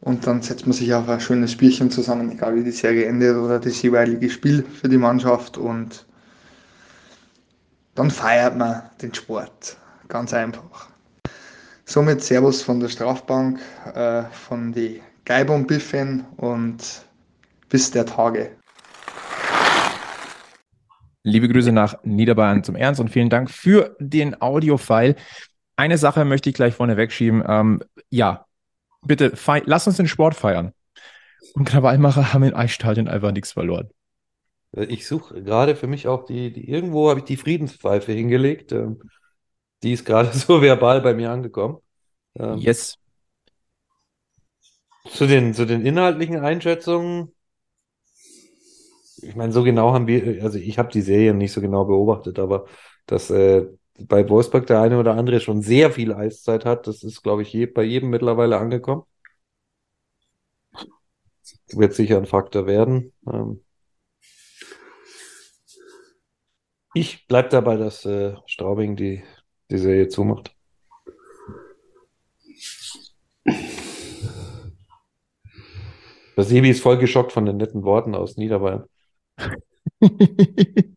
Und 0.00 0.26
dann 0.26 0.42
setzt 0.42 0.66
man 0.66 0.72
sich 0.72 0.92
auf 0.94 1.08
ein 1.08 1.20
schönes 1.20 1.56
Bierchen 1.56 1.90
zusammen, 1.90 2.30
egal 2.30 2.54
wie 2.56 2.64
die 2.64 2.70
Serie 2.70 3.06
endet 3.06 3.36
oder 3.36 3.58
das 3.58 3.80
jeweilige 3.82 4.30
Spiel 4.30 4.62
für 4.62 4.88
die 4.88 4.98
Mannschaft. 4.98 5.58
Und 5.58 6.06
dann 7.94 8.10
feiert 8.10 8.56
man 8.56 8.82
den 9.02 9.12
Sport. 9.14 9.76
Ganz 10.08 10.32
einfach. 10.32 10.88
Somit 11.86 12.22
Servus 12.22 12.62
von 12.62 12.80
der 12.80 12.88
Strafbank, 12.88 13.60
äh, 13.94 14.24
von 14.24 14.72
die 14.72 15.00
Geibung 15.24 15.66
Biffen 15.66 16.24
und 16.36 16.78
bis 17.68 17.90
der 17.90 18.06
Tage. 18.06 18.56
Liebe 21.24 21.48
Grüße 21.48 21.72
nach 21.72 21.96
Niederbayern 22.04 22.62
zum 22.62 22.76
Ernst 22.76 23.00
und 23.00 23.08
vielen 23.08 23.30
Dank 23.30 23.50
für 23.50 23.96
den 23.98 24.40
Audio-File. 24.40 25.16
Eine 25.74 25.98
Sache 25.98 26.24
möchte 26.24 26.48
ich 26.48 26.54
gleich 26.54 26.74
vorne 26.74 26.96
wegschieben. 26.96 27.42
Ähm, 27.46 27.82
ja, 28.10 28.45
bitte, 29.06 29.32
lass 29.64 29.86
uns 29.86 29.96
den 29.96 30.08
Sport 30.08 30.34
feiern. 30.34 30.72
Und 31.54 31.64
Krawallmacher 31.64 32.32
haben 32.32 32.42
in 32.42 32.54
Eichstadion 32.54 33.08
einfach 33.08 33.32
nichts 33.32 33.52
verloren. 33.52 33.90
Ich 34.72 35.06
suche 35.06 35.42
gerade 35.42 35.74
für 35.74 35.86
mich 35.86 36.06
auch 36.06 36.24
die, 36.24 36.52
die 36.52 36.68
irgendwo 36.68 37.08
habe 37.08 37.20
ich 37.20 37.24
die 37.24 37.36
Friedenspfeife 37.36 38.12
hingelegt. 38.12 38.72
Ähm, 38.72 39.00
die 39.82 39.92
ist 39.92 40.04
gerade 40.04 40.30
so 40.36 40.60
verbal 40.60 41.00
bei 41.00 41.14
mir 41.14 41.30
angekommen. 41.30 41.78
Ähm, 42.38 42.58
yes. 42.58 42.98
Zu 45.08 45.26
den, 45.26 45.54
zu 45.54 45.66
den 45.66 45.86
inhaltlichen 45.86 46.40
Einschätzungen. 46.40 47.32
Ich 49.22 49.34
meine, 49.34 49.52
so 49.52 49.62
genau 49.62 49.94
haben 49.94 50.06
wir, 50.06 50.42
also 50.42 50.58
ich 50.58 50.78
habe 50.78 50.92
die 50.92 51.00
Serie 51.00 51.32
nicht 51.32 51.52
so 51.52 51.60
genau 51.60 51.84
beobachtet, 51.84 52.38
aber 52.38 52.66
dass 53.06 53.30
äh, 53.30 53.66
bei 53.98 54.28
Wolfsburg 54.28 54.66
der 54.66 54.80
eine 54.80 54.98
oder 54.98 55.14
andere 55.14 55.40
schon 55.40 55.62
sehr 55.62 55.90
viel 55.90 56.12
Eiszeit 56.12 56.64
hat. 56.64 56.86
Das 56.86 57.02
ist, 57.02 57.22
glaube 57.22 57.42
ich, 57.42 57.52
je, 57.52 57.66
bei 57.66 57.82
jedem 57.82 58.10
mittlerweile 58.10 58.58
angekommen. 58.58 59.04
Wird 61.72 61.94
sicher 61.94 62.16
ein 62.18 62.26
Faktor 62.26 62.66
werden. 62.66 63.12
Ähm 63.26 63.60
ich 66.94 67.26
bleibe 67.26 67.48
dabei, 67.48 67.76
dass 67.76 68.04
äh, 68.04 68.34
Straubing 68.46 68.96
die, 68.96 69.22
die 69.70 69.78
Serie 69.78 70.08
zumacht. 70.08 70.54
Der 76.36 76.44
Sebi 76.44 76.70
ist 76.70 76.82
voll 76.82 76.98
geschockt 76.98 77.32
von 77.32 77.46
den 77.46 77.56
netten 77.56 77.82
Worten 77.84 78.14
aus 78.14 78.36
Niederbayern. 78.36 78.84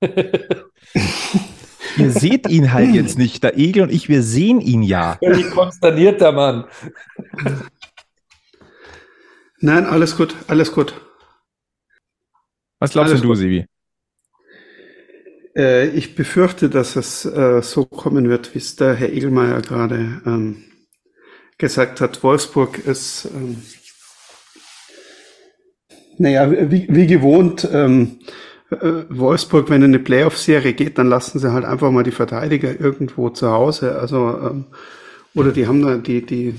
Ihr 1.96 2.10
seht 2.10 2.48
ihn 2.48 2.72
halt 2.72 2.94
jetzt 2.94 3.18
nicht. 3.18 3.42
Der 3.42 3.58
Egel 3.58 3.82
und 3.82 3.92
ich, 3.92 4.08
wir 4.08 4.22
sehen 4.22 4.60
ihn 4.60 4.82
ja. 4.82 5.16
Völlig 5.22 5.50
konsterniert, 5.50 6.20
der 6.20 6.32
Mann. 6.32 6.64
Nein, 9.60 9.86
alles 9.86 10.16
gut, 10.16 10.34
alles 10.46 10.72
gut. 10.72 10.94
Was 12.78 12.90
glaubst 12.90 13.12
Alles 13.12 13.22
du, 13.22 13.28
gut. 13.28 13.38
Sibi? 13.38 13.66
Äh, 15.56 15.88
ich 15.88 16.14
befürchte, 16.14 16.68
dass 16.68 16.96
es 16.96 17.24
äh, 17.24 17.62
so 17.62 17.86
kommen 17.86 18.28
wird, 18.28 18.54
wie 18.54 18.58
es 18.58 18.76
der 18.76 18.94
Herr 18.94 19.10
Egelmeier 19.10 19.62
gerade 19.62 20.20
ähm, 20.26 20.64
gesagt 21.56 22.00
hat. 22.00 22.22
Wolfsburg 22.22 22.78
ist, 22.78 23.26
ähm, 23.34 23.62
naja, 26.18 26.50
wie, 26.70 26.86
wie 26.90 27.06
gewohnt, 27.06 27.66
ähm, 27.72 28.18
äh, 28.18 28.32
Wolfsburg, 29.08 29.70
wenn 29.70 29.82
in 29.82 29.94
eine 29.94 29.98
Playoff-Serie 29.98 30.74
geht, 30.74 30.98
dann 30.98 31.08
lassen 31.08 31.38
sie 31.38 31.52
halt 31.52 31.64
einfach 31.64 31.90
mal 31.90 32.04
die 32.04 32.10
Verteidiger 32.10 32.78
irgendwo 32.78 33.30
zu 33.30 33.50
Hause. 33.50 33.98
Also, 33.98 34.38
ähm, 34.42 34.66
oder 35.34 35.52
die 35.52 35.66
haben 35.66 35.82
da, 35.82 35.96
die, 35.96 36.24
die 36.24 36.54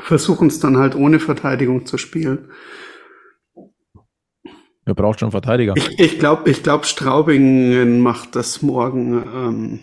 versuchen 0.00 0.48
es 0.48 0.60
dann 0.60 0.76
halt 0.76 0.94
ohne 0.94 1.20
Verteidigung 1.20 1.86
zu 1.86 1.98
spielen. 1.98 2.50
Wer 4.84 4.94
braucht 4.94 5.20
schon 5.20 5.30
Verteidiger? 5.30 5.74
Ich, 5.76 5.98
ich 5.98 6.18
glaube, 6.18 6.50
ich 6.50 6.62
glaub, 6.62 6.86
Straubingen 6.86 8.00
macht 8.00 8.34
das 8.34 8.62
morgen, 8.62 9.22
ähm, 9.34 9.80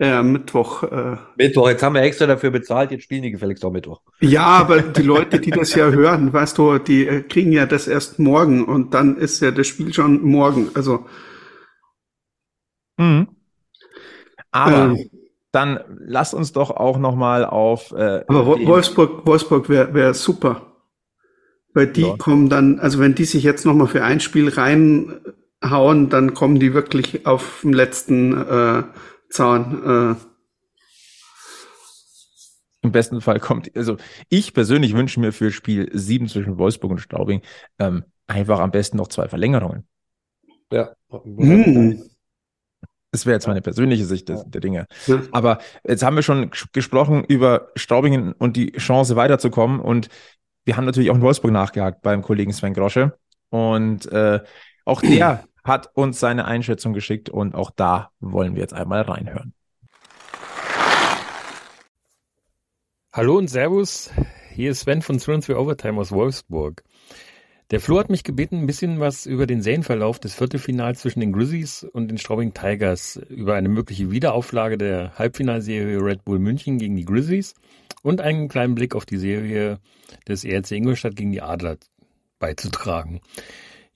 äh, 0.00 0.22
Mittwoch. 0.22 0.82
Äh. 0.82 1.16
Mittwoch, 1.36 1.68
jetzt 1.68 1.82
haben 1.82 1.94
wir 1.94 2.02
extra 2.02 2.26
dafür 2.26 2.50
bezahlt, 2.50 2.90
jetzt 2.90 3.04
spielen 3.04 3.22
die 3.22 3.30
gefälligst 3.30 3.64
auch 3.64 3.70
Mittwoch. 3.70 4.00
Ja, 4.20 4.46
aber 4.46 4.80
die 4.82 5.02
Leute, 5.02 5.38
die 5.38 5.50
das 5.50 5.74
ja 5.74 5.90
hören, 5.90 6.32
weißt 6.32 6.58
du, 6.58 6.78
die 6.78 7.06
äh, 7.06 7.22
kriegen 7.22 7.52
ja 7.52 7.66
das 7.66 7.86
erst 7.86 8.18
morgen 8.18 8.64
und 8.64 8.94
dann 8.94 9.16
ist 9.16 9.40
ja 9.40 9.50
das 9.50 9.66
Spiel 9.68 9.92
schon 9.94 10.22
morgen. 10.22 10.70
Also, 10.74 11.06
Mhm. 13.00 13.28
Aber 14.50 14.76
ähm, 14.76 15.10
dann 15.52 15.80
lasst 15.98 16.34
uns 16.34 16.52
doch 16.52 16.70
auch 16.70 16.98
noch 16.98 17.16
mal 17.16 17.44
auf. 17.44 17.92
Äh, 17.92 18.24
aber 18.28 18.46
Wolfsburg, 18.46 19.26
Wolfsburg 19.26 19.68
wäre 19.68 19.94
wär 19.94 20.14
super. 20.14 20.66
Weil 21.72 21.86
die 21.86 22.02
Ja. 22.02 22.16
kommen 22.18 22.48
dann, 22.48 22.78
also 22.78 22.98
wenn 22.98 23.14
die 23.14 23.24
sich 23.24 23.42
jetzt 23.42 23.64
nochmal 23.64 23.86
für 23.86 24.04
ein 24.04 24.20
Spiel 24.20 24.48
reinhauen, 24.48 26.08
dann 26.10 26.34
kommen 26.34 26.58
die 26.58 26.74
wirklich 26.74 27.26
auf 27.26 27.60
dem 27.62 27.72
letzten 27.72 28.32
äh, 28.36 28.82
Zahn. 29.30 30.16
Äh, 30.18 30.30
Im 32.82 32.92
besten 32.92 33.20
Fall 33.20 33.40
kommt, 33.40 33.74
also 33.76 33.96
ich 34.30 34.54
persönlich 34.54 34.94
wünsche 34.94 35.20
mir 35.20 35.32
für 35.32 35.50
Spiel 35.50 35.90
7 35.92 36.28
zwischen 36.28 36.56
Wolfsburg 36.58 36.92
und 36.92 36.98
Straubing 36.98 37.42
ähm, 37.78 38.04
einfach 38.26 38.58
am 38.60 38.70
besten 38.70 38.96
noch 38.96 39.08
zwei 39.08 39.28
Verlängerungen. 39.28 39.86
Ja. 40.72 40.90
hm. 41.10 42.02
Das 43.12 43.26
wäre 43.26 43.34
jetzt 43.34 43.48
meine 43.48 43.60
persönliche 43.60 44.04
Sicht 44.04 44.28
des, 44.28 44.44
der 44.46 44.60
Dinge. 44.60 44.86
Ja. 45.08 45.20
Aber 45.32 45.58
jetzt 45.84 46.04
haben 46.04 46.14
wir 46.14 46.22
schon 46.22 46.50
ges- 46.50 46.68
gesprochen 46.72 47.24
über 47.24 47.68
Straubingen 47.74 48.32
und 48.32 48.56
die 48.56 48.70
Chance 48.72 49.16
weiterzukommen. 49.16 49.80
Und 49.80 50.08
wir 50.64 50.76
haben 50.76 50.84
natürlich 50.84 51.10
auch 51.10 51.16
in 51.16 51.20
Wolfsburg 51.22 51.50
nachgehakt 51.50 52.02
beim 52.02 52.22
Kollegen 52.22 52.52
Sven 52.52 52.72
Grosche. 52.72 53.18
Und 53.48 54.06
äh, 54.12 54.38
auch 54.84 55.00
der 55.02 55.44
hat 55.64 55.90
uns 55.94 56.20
seine 56.20 56.44
Einschätzung 56.44 56.92
geschickt 56.92 57.28
und 57.28 57.54
auch 57.54 57.70
da 57.70 58.10
wollen 58.20 58.54
wir 58.54 58.62
jetzt 58.62 58.74
einmal 58.74 59.02
reinhören. 59.02 59.54
Hallo 63.12 63.36
und 63.36 63.48
Servus, 63.48 64.10
hier 64.54 64.70
ist 64.70 64.80
Sven 64.80 65.02
von 65.02 65.18
Thrones 65.18 65.46
for 65.46 65.58
Overtime 65.58 66.00
aus 66.00 66.12
Wolfsburg. 66.12 66.84
Der 67.70 67.80
Flo 67.80 68.00
hat 68.00 68.10
mich 68.10 68.24
gebeten, 68.24 68.58
ein 68.58 68.66
bisschen 68.66 68.98
was 68.98 69.26
über 69.26 69.46
den 69.46 69.62
Serienverlauf 69.62 70.18
des 70.18 70.34
Viertelfinals 70.34 71.00
zwischen 71.00 71.20
den 71.20 71.32
Grizzlies 71.32 71.84
und 71.84 72.08
den 72.08 72.18
Straubing 72.18 72.52
Tigers, 72.52 73.20
über 73.28 73.54
eine 73.54 73.68
mögliche 73.68 74.10
Wiederauflage 74.10 74.76
der 74.76 75.16
Halbfinalserie 75.16 76.04
Red 76.04 76.24
Bull 76.24 76.40
München 76.40 76.78
gegen 76.78 76.96
die 76.96 77.04
Grizzlies 77.04 77.54
und 78.02 78.20
einen 78.20 78.48
kleinen 78.48 78.74
Blick 78.74 78.96
auf 78.96 79.06
die 79.06 79.18
Serie 79.18 79.78
des 80.26 80.42
ERC 80.42 80.72
Ingolstadt 80.72 81.14
gegen 81.14 81.30
die 81.30 81.42
Adler 81.42 81.76
beizutragen. 82.40 83.20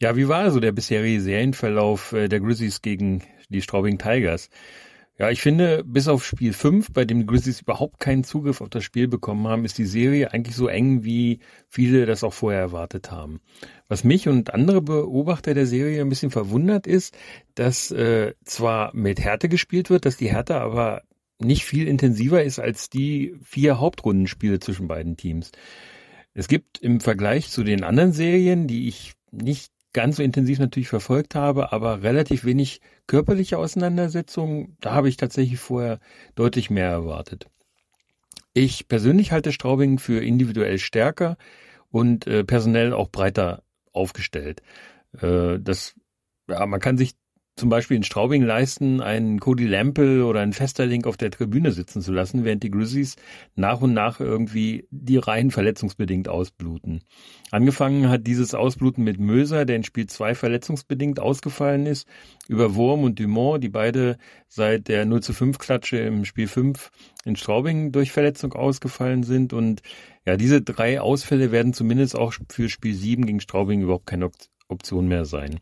Ja, 0.05 0.17
wie 0.17 0.29
war 0.29 0.41
also 0.41 0.61
der 0.61 0.73
bisherige 0.73 1.19
Serienverlauf 1.19 2.13
äh, 2.13 2.29
der 2.29 2.41
Grizzlies 2.41 2.83
gegen 2.83 3.23
die 3.49 3.63
Straubing 3.63 3.97
Tigers? 3.97 4.51
Ja, 5.19 5.31
ich 5.31 5.41
finde, 5.41 5.83
bis 5.83 6.09
auf 6.09 6.27
Spiel 6.27 6.53
5, 6.53 6.93
bei 6.93 7.07
dem 7.07 7.21
die 7.21 7.27
Grizzlies 7.27 7.63
überhaupt 7.63 8.01
keinen 8.01 8.23
Zugriff 8.23 8.61
auf 8.61 8.69
das 8.69 8.85
Spiel 8.85 9.09
bekommen 9.09 9.49
haben, 9.49 9.65
ist 9.65 9.79
die 9.79 9.87
Serie 9.87 10.31
eigentlich 10.31 10.57
so 10.57 10.69
eng, 10.69 11.05
wie 11.05 11.39
viele 11.71 12.05
das 12.05 12.23
auch 12.23 12.35
vorher 12.35 12.61
erwartet 12.61 13.11
haben. 13.11 13.41
Was 13.89 14.05
mich 14.05 14.29
und 14.29 14.53
andere 14.53 14.83
Beobachter 14.83 15.55
der 15.55 15.67
Serie 15.67 16.03
ein 16.03 16.11
bisschen 16.11 16.31
verwundert 16.31 16.87
ist, 16.87 17.17
dass 17.55 17.91
äh, 17.91 18.35
zwar 18.45 18.95
mit 18.95 19.21
Härte 19.21 19.49
gespielt 19.49 19.89
wird, 19.89 20.05
dass 20.05 20.19
die 20.19 20.29
Härte 20.29 20.57
aber 20.57 21.01
nicht 21.39 21.65
viel 21.65 21.89
intensiver 21.89 22.45
ist 22.45 22.59
als 22.59 22.91
die 22.91 23.37
vier 23.43 23.81
Hauptrundenspiele 23.81 24.61
zwischen 24.61 24.87
beiden 24.87 25.17
Teams. 25.17 25.51
Es 26.35 26.47
gibt 26.47 26.77
im 26.83 27.01
Vergleich 27.01 27.49
zu 27.49 27.65
den 27.65 27.85
anderen 27.85 28.13
Serien, 28.13 28.67
die 28.67 28.87
ich 28.87 29.15
nicht 29.31 29.74
ganz 29.95 30.17
so 30.17 30.23
intensiv 30.23 30.59
natürlich 30.59 30.89
verfolgt 30.89 31.35
habe, 31.35 31.73
aber 31.73 32.03
relativ 32.03 32.45
wenig 32.45 32.83
körperliche 33.07 33.57
Auseinandersetzungen. 33.57 34.77
Da 34.81 34.93
habe 34.93 35.09
ich 35.09 35.17
tatsächlich 35.17 35.59
vorher 35.59 36.01
deutlich 36.35 36.69
mehr 36.69 36.91
erwartet. 36.91 37.47
Ich 38.53 38.89
persönlich 38.89 39.33
halte 39.33 39.53
Straubing 39.53 39.99
für 39.99 40.23
individuell 40.23 40.79
stärker 40.79 41.37
und 41.91 42.27
äh, 42.27 42.45
personell 42.45 42.93
auch 42.93 43.09
breiter 43.09 43.63
aufgestellt. 43.93 44.63
Äh, 45.21 45.59
das, 45.61 45.95
ja, 46.49 46.67
man 46.67 46.81
kann 46.81 46.99
sich 46.99 47.15
zum 47.57 47.69
Beispiel 47.69 47.97
in 47.97 48.03
Straubing 48.03 48.43
leisten, 48.43 49.01
einen 49.01 49.39
Cody 49.39 49.67
Lampel 49.67 50.23
oder 50.23 50.41
einen 50.41 50.53
Festerlink 50.53 51.07
auf 51.07 51.17
der 51.17 51.31
Tribüne 51.31 51.71
sitzen 51.71 52.03
zu 52.03 52.13
lassen, 52.13 52.45
während 52.45 52.65
die 52.65 52.71
Grizzlies 52.71 53.15
nach 53.55 53.81
und 53.81 53.95
nach 53.95 54.19
irgendwie 54.19 54.89
die 54.91 55.19
Reihen 55.19 55.53
verletzungsbedingt 55.53 56.29
ausbluten. 56.29 57.03
Angefangen 57.53 58.09
hat 58.09 58.27
dieses 58.27 58.55
Ausbluten 58.55 59.05
mit 59.05 59.21
Möser, 59.21 59.65
der 59.65 59.77
in 59.77 59.85
Spiel 59.85 60.07
2 60.07 60.35
verletzungsbedingt 60.35 61.21
ausgefallen 61.21 61.87
ist, 61.87 62.09
über 62.49 62.75
Wurm 62.75 63.05
und 63.05 63.21
Dumont, 63.21 63.63
die 63.63 63.69
beide 63.69 64.19
seit 64.49 64.89
der 64.89 65.05
0 65.05 65.23
zu 65.23 65.33
5 65.33 65.59
Klatsche 65.59 65.99
im 65.99 66.25
Spiel 66.25 66.49
5 66.49 66.91
in 67.25 67.37
Straubing 67.37 67.93
durch 67.93 68.11
Verletzung 68.11 68.53
ausgefallen 68.53 69.23
sind. 69.23 69.53
Und 69.53 69.83
ja, 70.27 70.37
diese 70.37 70.61
drei 70.61 71.01
Ausfälle 71.01 71.53
werden 71.53 71.73
zumindest 71.73 72.17
auch 72.17 72.35
für 72.51 72.69
Spiel 72.69 72.95
7 72.95 73.27
gegen 73.27 73.41
Straubing 73.41 73.83
überhaupt 73.83 74.07
keine 74.07 74.27
Op- 74.27 74.35
Option 74.69 75.07
mehr 75.07 75.25
sein. 75.25 75.61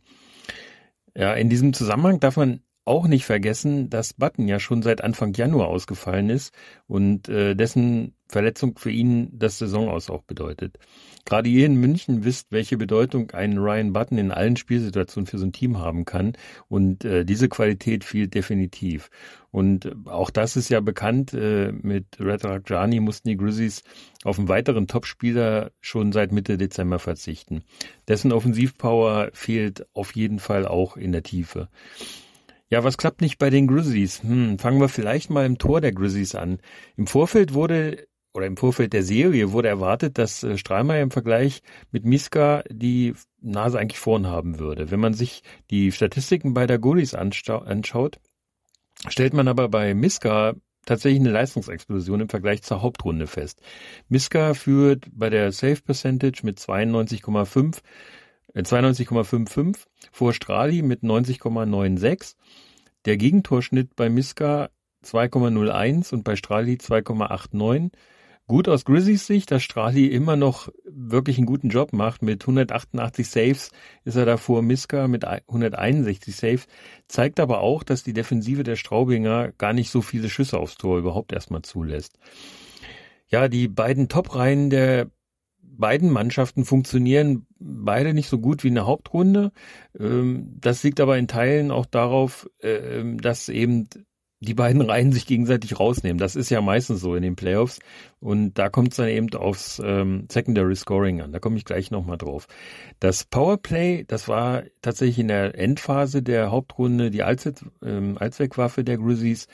Ja, 1.16 1.34
in 1.34 1.50
diesem 1.50 1.72
Zusammenhang 1.72 2.20
darf 2.20 2.36
man 2.36 2.62
auch 2.84 3.06
nicht 3.06 3.24
vergessen, 3.24 3.90
dass 3.90 4.14
Button 4.14 4.48
ja 4.48 4.58
schon 4.58 4.82
seit 4.82 5.04
Anfang 5.04 5.34
Januar 5.34 5.68
ausgefallen 5.68 6.30
ist 6.30 6.52
und 6.88 7.28
äh, 7.28 7.54
dessen 7.54 8.14
Verletzung 8.28 8.78
für 8.78 8.90
ihn 8.90 9.28
das 9.32 9.58
Saison 9.58 9.88
aus 9.88 10.10
auch 10.10 10.22
bedeutet. 10.22 10.78
Gerade 11.24 11.48
ihr 11.48 11.66
in 11.66 11.76
München 11.76 12.24
wisst, 12.24 12.50
welche 12.50 12.76
Bedeutung 12.76 13.30
ein 13.32 13.58
Ryan 13.58 13.92
Button 13.92 14.18
in 14.18 14.32
allen 14.32 14.56
Spielsituationen 14.56 15.26
für 15.26 15.38
so 15.38 15.46
ein 15.46 15.52
Team 15.52 15.78
haben 15.78 16.04
kann 16.04 16.32
und 16.68 17.04
äh, 17.04 17.24
diese 17.24 17.48
Qualität 17.48 18.02
fehlt 18.02 18.34
definitiv. 18.34 19.10
Und 19.52 19.94
auch 20.06 20.30
das 20.30 20.56
ist 20.56 20.70
ja 20.70 20.80
bekannt, 20.80 21.34
äh, 21.34 21.70
mit 21.70 22.06
Red 22.18 22.44
Rajani 22.44 22.98
mussten 23.00 23.28
die 23.28 23.36
Grizzlies 23.36 23.82
auf 24.24 24.38
einen 24.38 24.48
weiteren 24.48 24.88
Topspieler 24.88 25.70
schon 25.80 26.10
seit 26.10 26.32
Mitte 26.32 26.58
Dezember 26.58 26.98
verzichten. 26.98 27.62
Dessen 28.08 28.32
Offensivpower 28.32 29.30
fehlt 29.34 29.86
auf 29.94 30.16
jeden 30.16 30.40
Fall 30.40 30.66
auch 30.66 30.96
in 30.96 31.12
der 31.12 31.22
Tiefe. 31.22 31.68
Ja, 32.72 32.82
was 32.84 32.96
klappt 32.96 33.20
nicht 33.20 33.36
bei 33.36 33.50
den 33.50 33.66
Grizzlies? 33.66 34.22
Hm, 34.22 34.58
fangen 34.58 34.80
wir 34.80 34.88
vielleicht 34.88 35.28
mal 35.28 35.44
im 35.44 35.58
Tor 35.58 35.82
der 35.82 35.92
Grizzlies 35.92 36.34
an. 36.34 36.58
Im 36.96 37.06
Vorfeld 37.06 37.52
wurde 37.52 38.08
oder 38.32 38.46
im 38.46 38.56
Vorfeld 38.56 38.94
der 38.94 39.02
Serie 39.02 39.52
wurde 39.52 39.68
erwartet, 39.68 40.16
dass 40.16 40.42
äh, 40.42 40.56
Strahlmeier 40.56 41.02
im 41.02 41.10
Vergleich 41.10 41.60
mit 41.90 42.06
Miska 42.06 42.64
die 42.70 43.12
Nase 43.42 43.78
eigentlich 43.78 43.98
vorn 43.98 44.26
haben 44.26 44.58
würde. 44.58 44.90
Wenn 44.90 45.00
man 45.00 45.12
sich 45.12 45.42
die 45.70 45.92
Statistiken 45.92 46.54
bei 46.54 46.66
der 46.66 46.78
Goalies 46.78 47.12
anschaut, 47.12 48.20
stellt 49.06 49.34
man 49.34 49.48
aber 49.48 49.68
bei 49.68 49.92
Miska 49.92 50.54
tatsächlich 50.86 51.20
eine 51.20 51.30
Leistungsexplosion 51.30 52.22
im 52.22 52.30
Vergleich 52.30 52.62
zur 52.62 52.80
Hauptrunde 52.80 53.26
fest. 53.26 53.60
Miska 54.08 54.54
führt 54.54 55.08
bei 55.12 55.28
der 55.28 55.52
Save 55.52 55.82
Percentage 55.84 56.40
mit 56.42 56.58
92,5 56.58 57.82
92,55 58.54 59.78
vor 60.10 60.32
Strali 60.32 60.82
mit 60.82 61.02
90,96. 61.02 62.34
Der 63.04 63.16
Gegentorschnitt 63.16 63.96
bei 63.96 64.08
Miska 64.08 64.70
2,01 65.04 66.12
und 66.12 66.24
bei 66.24 66.36
Strali 66.36 66.74
2,89. 66.74 67.90
Gut 68.48 68.68
aus 68.68 68.84
Grizzlies 68.84 69.26
Sicht, 69.26 69.50
dass 69.50 69.62
Strali 69.62 70.08
immer 70.08 70.36
noch 70.36 70.68
wirklich 70.84 71.38
einen 71.38 71.46
guten 71.46 71.70
Job 71.70 71.92
macht. 71.92 72.22
Mit 72.22 72.42
188 72.42 73.28
Saves 73.28 73.70
ist 74.04 74.16
er 74.16 74.26
da 74.26 74.36
vor 74.36 74.62
Miska 74.62 75.08
mit 75.08 75.24
161 75.24 76.36
Saves. 76.36 76.66
Zeigt 77.08 77.40
aber 77.40 77.60
auch, 77.60 77.82
dass 77.82 78.02
die 78.02 78.12
Defensive 78.12 78.64
der 78.64 78.76
Straubinger 78.76 79.52
gar 79.52 79.72
nicht 79.72 79.90
so 79.90 80.02
viele 80.02 80.28
Schüsse 80.28 80.58
aufs 80.58 80.76
Tor 80.76 80.98
überhaupt 80.98 81.32
erstmal 81.32 81.62
zulässt. 81.62 82.18
Ja, 83.28 83.48
die 83.48 83.68
beiden 83.68 84.08
Top-Reihen 84.08 84.68
der 84.68 85.08
beiden 85.78 86.10
Mannschaften 86.10 86.64
funktionieren 86.64 87.46
beide 87.58 88.14
nicht 88.14 88.28
so 88.28 88.38
gut 88.38 88.64
wie 88.64 88.68
in 88.68 88.74
der 88.74 88.86
Hauptrunde. 88.86 89.52
Ähm, 89.98 90.56
das 90.60 90.82
liegt 90.82 91.00
aber 91.00 91.18
in 91.18 91.28
Teilen 91.28 91.70
auch 91.70 91.86
darauf, 91.86 92.48
äh, 92.60 93.02
dass 93.16 93.48
eben 93.48 93.88
die 94.40 94.54
beiden 94.54 94.80
Reihen 94.82 95.12
sich 95.12 95.26
gegenseitig 95.26 95.78
rausnehmen. 95.78 96.18
Das 96.18 96.36
ist 96.36 96.50
ja 96.50 96.60
meistens 96.60 97.00
so 97.00 97.14
in 97.14 97.22
den 97.22 97.36
Playoffs. 97.36 97.78
Und 98.20 98.54
da 98.54 98.68
kommt 98.68 98.90
es 98.90 98.96
dann 98.96 99.08
eben 99.08 99.32
aufs 99.34 99.80
ähm, 99.84 100.26
Secondary 100.30 100.76
Scoring 100.76 101.22
an. 101.22 101.32
Da 101.32 101.38
komme 101.38 101.56
ich 101.56 101.64
gleich 101.64 101.90
nochmal 101.90 102.18
drauf. 102.18 102.46
Das 103.00 103.24
Powerplay, 103.24 104.04
das 104.06 104.28
war 104.28 104.64
tatsächlich 104.82 105.20
in 105.20 105.28
der 105.28 105.58
Endphase 105.58 106.22
der 106.22 106.50
Hauptrunde 106.50 107.10
die 107.10 107.22
Allzweck, 107.22 107.56
ähm, 107.82 108.18
Allzweckwaffe 108.18 108.84
der 108.84 108.98
Grizzlies. 108.98 109.46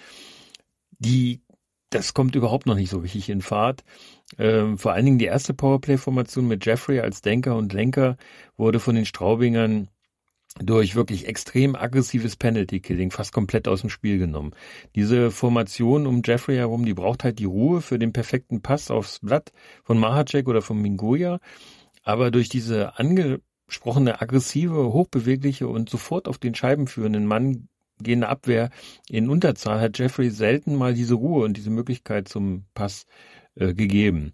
Die, 0.98 1.42
das 1.90 2.14
kommt 2.14 2.34
überhaupt 2.34 2.66
noch 2.66 2.74
nicht 2.74 2.90
so 2.90 2.98
richtig 2.98 3.28
in 3.30 3.40
Fahrt. 3.40 3.84
Ähm, 4.36 4.76
vor 4.76 4.92
allen 4.92 5.06
Dingen 5.06 5.18
die 5.18 5.24
erste 5.24 5.54
Powerplay-Formation 5.54 6.46
mit 6.46 6.66
Jeffrey 6.66 7.00
als 7.00 7.22
Denker 7.22 7.56
und 7.56 7.72
Lenker 7.72 8.16
wurde 8.56 8.80
von 8.80 8.94
den 8.94 9.06
Straubingern 9.06 9.88
durch 10.60 10.96
wirklich 10.96 11.26
extrem 11.28 11.76
aggressives 11.76 12.36
Penalty-Killing 12.36 13.10
fast 13.10 13.32
komplett 13.32 13.68
aus 13.68 13.82
dem 13.82 13.90
Spiel 13.90 14.18
genommen. 14.18 14.52
Diese 14.94 15.30
Formation 15.30 16.06
um 16.06 16.22
Jeffrey 16.24 16.56
herum, 16.56 16.84
die 16.84 16.94
braucht 16.94 17.24
halt 17.24 17.38
die 17.38 17.44
Ruhe 17.44 17.80
für 17.80 17.98
den 17.98 18.12
perfekten 18.12 18.60
Pass 18.60 18.90
aufs 18.90 19.20
Blatt 19.20 19.52
von 19.84 19.98
Mahacek 19.98 20.48
oder 20.48 20.62
von 20.62 20.80
Mingoya. 20.80 21.38
Aber 22.02 22.30
durch 22.30 22.48
diese 22.48 22.98
angesprochene 22.98 24.20
aggressive, 24.20 24.92
hochbewegliche 24.92 25.68
und 25.68 25.90
sofort 25.90 26.28
auf 26.28 26.38
den 26.38 26.54
Scheiben 26.54 26.86
führenden 26.86 27.26
Mann 27.26 27.68
gehende 28.00 28.28
Abwehr 28.28 28.70
in 29.08 29.28
Unterzahl 29.28 29.80
hat 29.80 29.98
Jeffrey 29.98 30.30
selten 30.30 30.76
mal 30.76 30.94
diese 30.94 31.14
Ruhe 31.14 31.44
und 31.44 31.56
diese 31.56 31.70
Möglichkeit 31.70 32.28
zum 32.28 32.64
Pass 32.72 33.06
äh, 33.58 33.74
gegeben. 33.74 34.32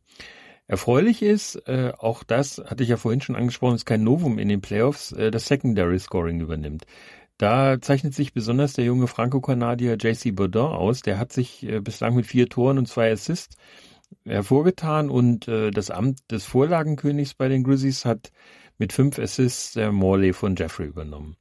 Erfreulich 0.66 1.22
ist, 1.22 1.56
äh, 1.68 1.92
auch 1.98 2.24
das 2.24 2.62
hatte 2.64 2.82
ich 2.82 2.88
ja 2.88 2.96
vorhin 2.96 3.20
schon 3.20 3.36
angesprochen, 3.36 3.74
ist 3.74 3.84
kein 3.84 4.02
Novum 4.02 4.38
in 4.38 4.48
den 4.48 4.62
Playoffs, 4.62 5.12
äh, 5.12 5.30
das 5.30 5.46
Secondary 5.46 5.98
Scoring 5.98 6.40
übernimmt. 6.40 6.84
Da 7.36 7.80
zeichnet 7.80 8.14
sich 8.14 8.32
besonders 8.32 8.74
der 8.74 8.84
junge 8.84 9.06
Franco-Kanadier 9.06 9.96
JC 10.00 10.34
Baudin 10.34 10.62
aus. 10.62 11.02
Der 11.02 11.18
hat 11.18 11.32
sich 11.32 11.64
äh, 11.64 11.80
bislang 11.80 12.14
mit 12.14 12.26
vier 12.26 12.48
Toren 12.48 12.78
und 12.78 12.86
zwei 12.86 13.10
Assists 13.12 13.56
hervorgetan 14.24 15.10
und 15.10 15.48
äh, 15.48 15.70
das 15.70 15.90
Amt 15.90 16.20
des 16.30 16.44
Vorlagenkönigs 16.44 17.34
bei 17.34 17.48
den 17.48 17.64
Grizzlies 17.64 18.04
hat 18.04 18.30
mit 18.78 18.92
fünf 18.92 19.18
Assists 19.18 19.72
der 19.72 19.92
Morley 19.92 20.32
von 20.32 20.56
Jeffrey 20.56 20.86
übernommen. 20.86 21.36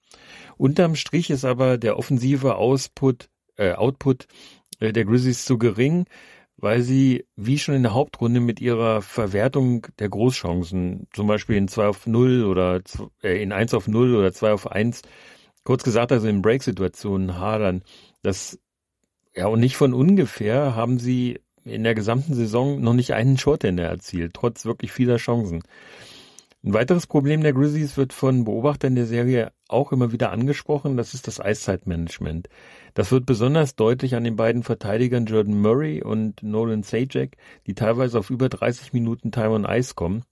Unterm 0.57 0.95
Strich 0.95 1.29
ist 1.29 1.45
aber 1.45 1.77
der 1.77 1.97
offensive 1.97 2.55
Ausput, 2.55 3.29
äh, 3.55 3.73
Output 3.73 4.27
äh, 4.79 4.91
der 4.91 5.05
Grizzlies 5.05 5.45
zu 5.45 5.57
gering 5.57 6.05
weil 6.63 6.81
sie, 6.81 7.25
wie 7.35 7.59
schon 7.59 7.75
in 7.75 7.83
der 7.83 7.93
Hauptrunde, 7.93 8.39
mit 8.39 8.61
ihrer 8.61 9.01
Verwertung 9.01 9.85
der 9.99 10.07
Großchancen, 10.07 11.07
zum 11.11 11.27
Beispiel 11.27 11.57
in 11.57 11.67
2 11.67 11.87
auf 11.87 12.07
0 12.07 12.45
oder 12.45 12.79
äh, 13.21 13.43
in 13.43 13.51
1 13.51 13.73
auf 13.73 13.89
0 13.89 14.15
oder 14.15 14.31
2 14.31 14.53
auf 14.53 14.71
1, 14.71 15.01
kurz 15.65 15.83
gesagt, 15.83 16.13
also 16.13 16.25
in 16.29 16.41
Break-Situationen 16.41 17.37
hadern. 17.37 17.83
Das, 18.21 18.57
ja, 19.35 19.47
und 19.47 19.59
nicht 19.59 19.75
von 19.75 19.93
ungefähr 19.93 20.73
haben 20.73 20.99
sie 20.99 21.41
in 21.65 21.83
der 21.83 21.95
gesamten 21.95 22.33
Saison 22.33 22.79
noch 22.79 22.93
nicht 22.93 23.13
einen 23.13 23.37
Shortender 23.37 23.83
erzielt, 23.83 24.33
trotz 24.33 24.63
wirklich 24.63 24.93
vieler 24.93 25.17
Chancen. 25.17 25.63
Ein 26.63 26.73
weiteres 26.73 27.07
Problem 27.07 27.41
der 27.41 27.51
Grizzlies 27.51 27.97
wird 27.97 28.13
von 28.13 28.45
Beobachtern 28.45 28.95
der 28.95 29.05
Serie 29.05 29.51
auch 29.67 29.91
immer 29.91 30.13
wieder 30.13 30.31
angesprochen, 30.31 30.95
das 30.95 31.13
ist 31.13 31.27
das 31.27 31.41
Eiszeitmanagement. 31.41 32.47
Das 32.93 33.11
wird 33.11 33.25
besonders 33.25 33.75
deutlich 33.75 34.15
an 34.15 34.23
den 34.23 34.35
beiden 34.35 34.63
Verteidigern 34.63 35.25
Jordan 35.25 35.59
Murray 35.59 36.01
und 36.03 36.43
Nolan 36.43 36.83
Sajak, 36.83 37.37
die 37.65 37.73
teilweise 37.73 38.19
auf 38.19 38.29
über 38.29 38.49
30 38.49 38.93
Minuten 38.93 39.31
Time 39.31 39.49
on 39.49 39.65
Ice 39.65 39.95
kommen. 39.95 40.23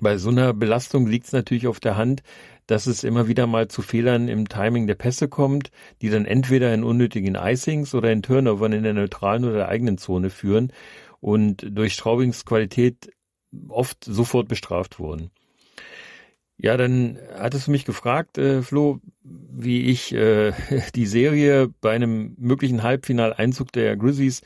Bei 0.00 0.16
so 0.16 0.30
einer 0.30 0.54
Belastung 0.54 1.06
liegt 1.06 1.26
es 1.26 1.32
natürlich 1.32 1.66
auf 1.66 1.80
der 1.80 1.96
Hand, 1.96 2.22
dass 2.66 2.86
es 2.86 3.04
immer 3.04 3.28
wieder 3.28 3.46
mal 3.46 3.68
zu 3.68 3.82
Fehlern 3.82 4.28
im 4.28 4.48
Timing 4.48 4.86
der 4.86 4.94
Pässe 4.94 5.28
kommt, 5.28 5.70
die 6.00 6.08
dann 6.08 6.24
entweder 6.24 6.72
in 6.72 6.84
unnötigen 6.84 7.34
Icings 7.34 7.94
oder 7.94 8.10
in 8.10 8.22
Turnovern 8.22 8.72
in 8.72 8.84
der 8.84 8.94
neutralen 8.94 9.44
oder 9.44 9.54
der 9.54 9.68
eigenen 9.68 9.98
Zone 9.98 10.30
führen 10.30 10.72
und 11.20 11.66
durch 11.68 11.92
Straubings 11.92 12.46
Qualität 12.46 13.12
oft 13.68 14.04
sofort 14.04 14.48
bestraft 14.48 14.98
wurden. 14.98 15.30
Ja, 16.62 16.76
dann 16.76 17.18
hattest 17.36 17.66
du 17.66 17.72
mich 17.72 17.84
gefragt, 17.84 18.38
äh, 18.38 18.62
Flo, 18.62 19.00
wie 19.24 19.82
ich 19.86 20.14
äh, 20.14 20.52
die 20.94 21.06
Serie 21.06 21.68
bei 21.80 21.90
einem 21.90 22.36
möglichen 22.38 22.84
Halbfinaleinzug 22.84 23.72
der 23.72 23.96
Grizzlies, 23.96 24.42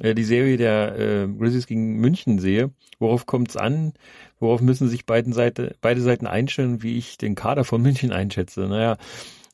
äh, 0.00 0.12
die 0.12 0.24
Serie 0.24 0.56
der 0.56 0.98
äh, 0.98 1.28
Grizzlies 1.28 1.68
gegen 1.68 2.00
München 2.00 2.40
sehe. 2.40 2.72
Worauf 2.98 3.26
kommt 3.26 3.50
es 3.50 3.56
an? 3.56 3.92
Worauf 4.40 4.60
müssen 4.60 4.88
sich 4.88 5.06
beiden 5.06 5.32
Seite, 5.32 5.76
beide 5.80 6.00
Seiten 6.00 6.26
einstellen, 6.26 6.82
wie 6.82 6.98
ich 6.98 7.16
den 7.16 7.36
Kader 7.36 7.62
von 7.62 7.80
München 7.82 8.10
einschätze? 8.10 8.62
Naja, 8.62 8.96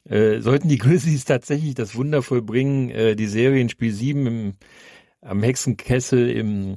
äh, 0.09 0.41
sollten 0.41 0.69
die 0.69 0.79
Grizzlies 0.79 1.27
tatsächlich 1.27 1.75
das 1.75 1.95
Wunder 1.95 2.23
vollbringen, 2.23 2.89
äh, 2.89 3.17
die 3.17 3.27
Serie 3.27 3.61
in 3.61 3.69
Spiel 3.69 3.93
7 3.93 4.27
im, 4.27 4.55
am 5.21 5.43
Hexenkessel 5.43 6.31
im 6.31 6.77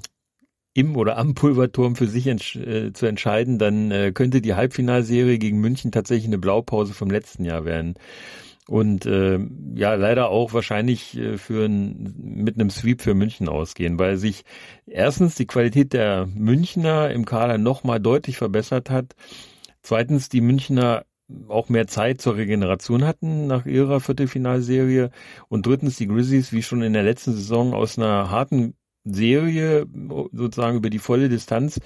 im 0.74 0.96
oder 0.96 1.18
am 1.18 1.34
Pulverturm 1.34 1.96
für 1.96 2.08
sich 2.08 2.28
entsch 2.28 2.56
äh, 2.56 2.94
zu 2.94 3.06
entscheiden, 3.06 3.60
dann 3.60 3.92
äh, 3.92 4.12
könnte 4.14 4.42
die 4.42 4.54
Halbfinalserie 4.54 5.38
gegen 5.38 5.60
München 5.60 5.92
tatsächlich 5.92 6.28
eine 6.28 6.38
Blaupause 6.38 6.94
vom 6.94 7.10
letzten 7.10 7.44
Jahr 7.44 7.66
werden. 7.66 7.96
Und 8.68 9.06
äh, 9.06 9.40
ja, 9.76 9.96
leider 9.96 10.30
auch 10.30 10.54
wahrscheinlich 10.54 11.18
äh, 11.18 11.38
für 11.38 11.66
ein, 11.66 12.16
mit 12.18 12.56
einem 12.56 12.70
Sweep 12.70 13.02
für 13.02 13.14
München 13.14 13.50
ausgehen, 13.50 14.00
weil 14.00 14.18
sich 14.18 14.44
erstens 14.86 15.36
die 15.36 15.48
Qualität 15.48 15.94
der 15.94 16.28
Münchner 16.28 17.12
im 17.12 17.26
Kader 17.26 17.58
nochmal 17.58 18.00
deutlich 18.00 18.38
verbessert 18.38 18.90
hat. 18.90 19.16
Zweitens 19.82 20.30
die 20.30 20.42
Münchner 20.42 21.06
auch 21.48 21.70
mehr 21.70 21.88
Zeit 21.88 22.22
zur 22.22 22.36
Regeneration 22.38 23.06
hatten 23.06 23.48
nach 23.48 23.66
ihrer 23.66 24.00
Viertelfinalserie. 24.00 25.12
Und 25.50 25.66
drittens 25.66 25.98
die 25.98 26.08
Grizzlies, 26.08 26.52
wie 26.52 26.64
schon 26.64 26.82
in 26.82 26.94
der 26.94 27.04
letzten 27.04 27.34
Saison, 27.34 27.74
aus 27.74 27.98
einer 27.98 28.30
harten 28.30 28.76
Serie 29.04 29.86
sozusagen 30.32 30.78
über 30.78 30.90
die 30.90 31.00
volle 31.00 31.30
Distanz 31.30 31.80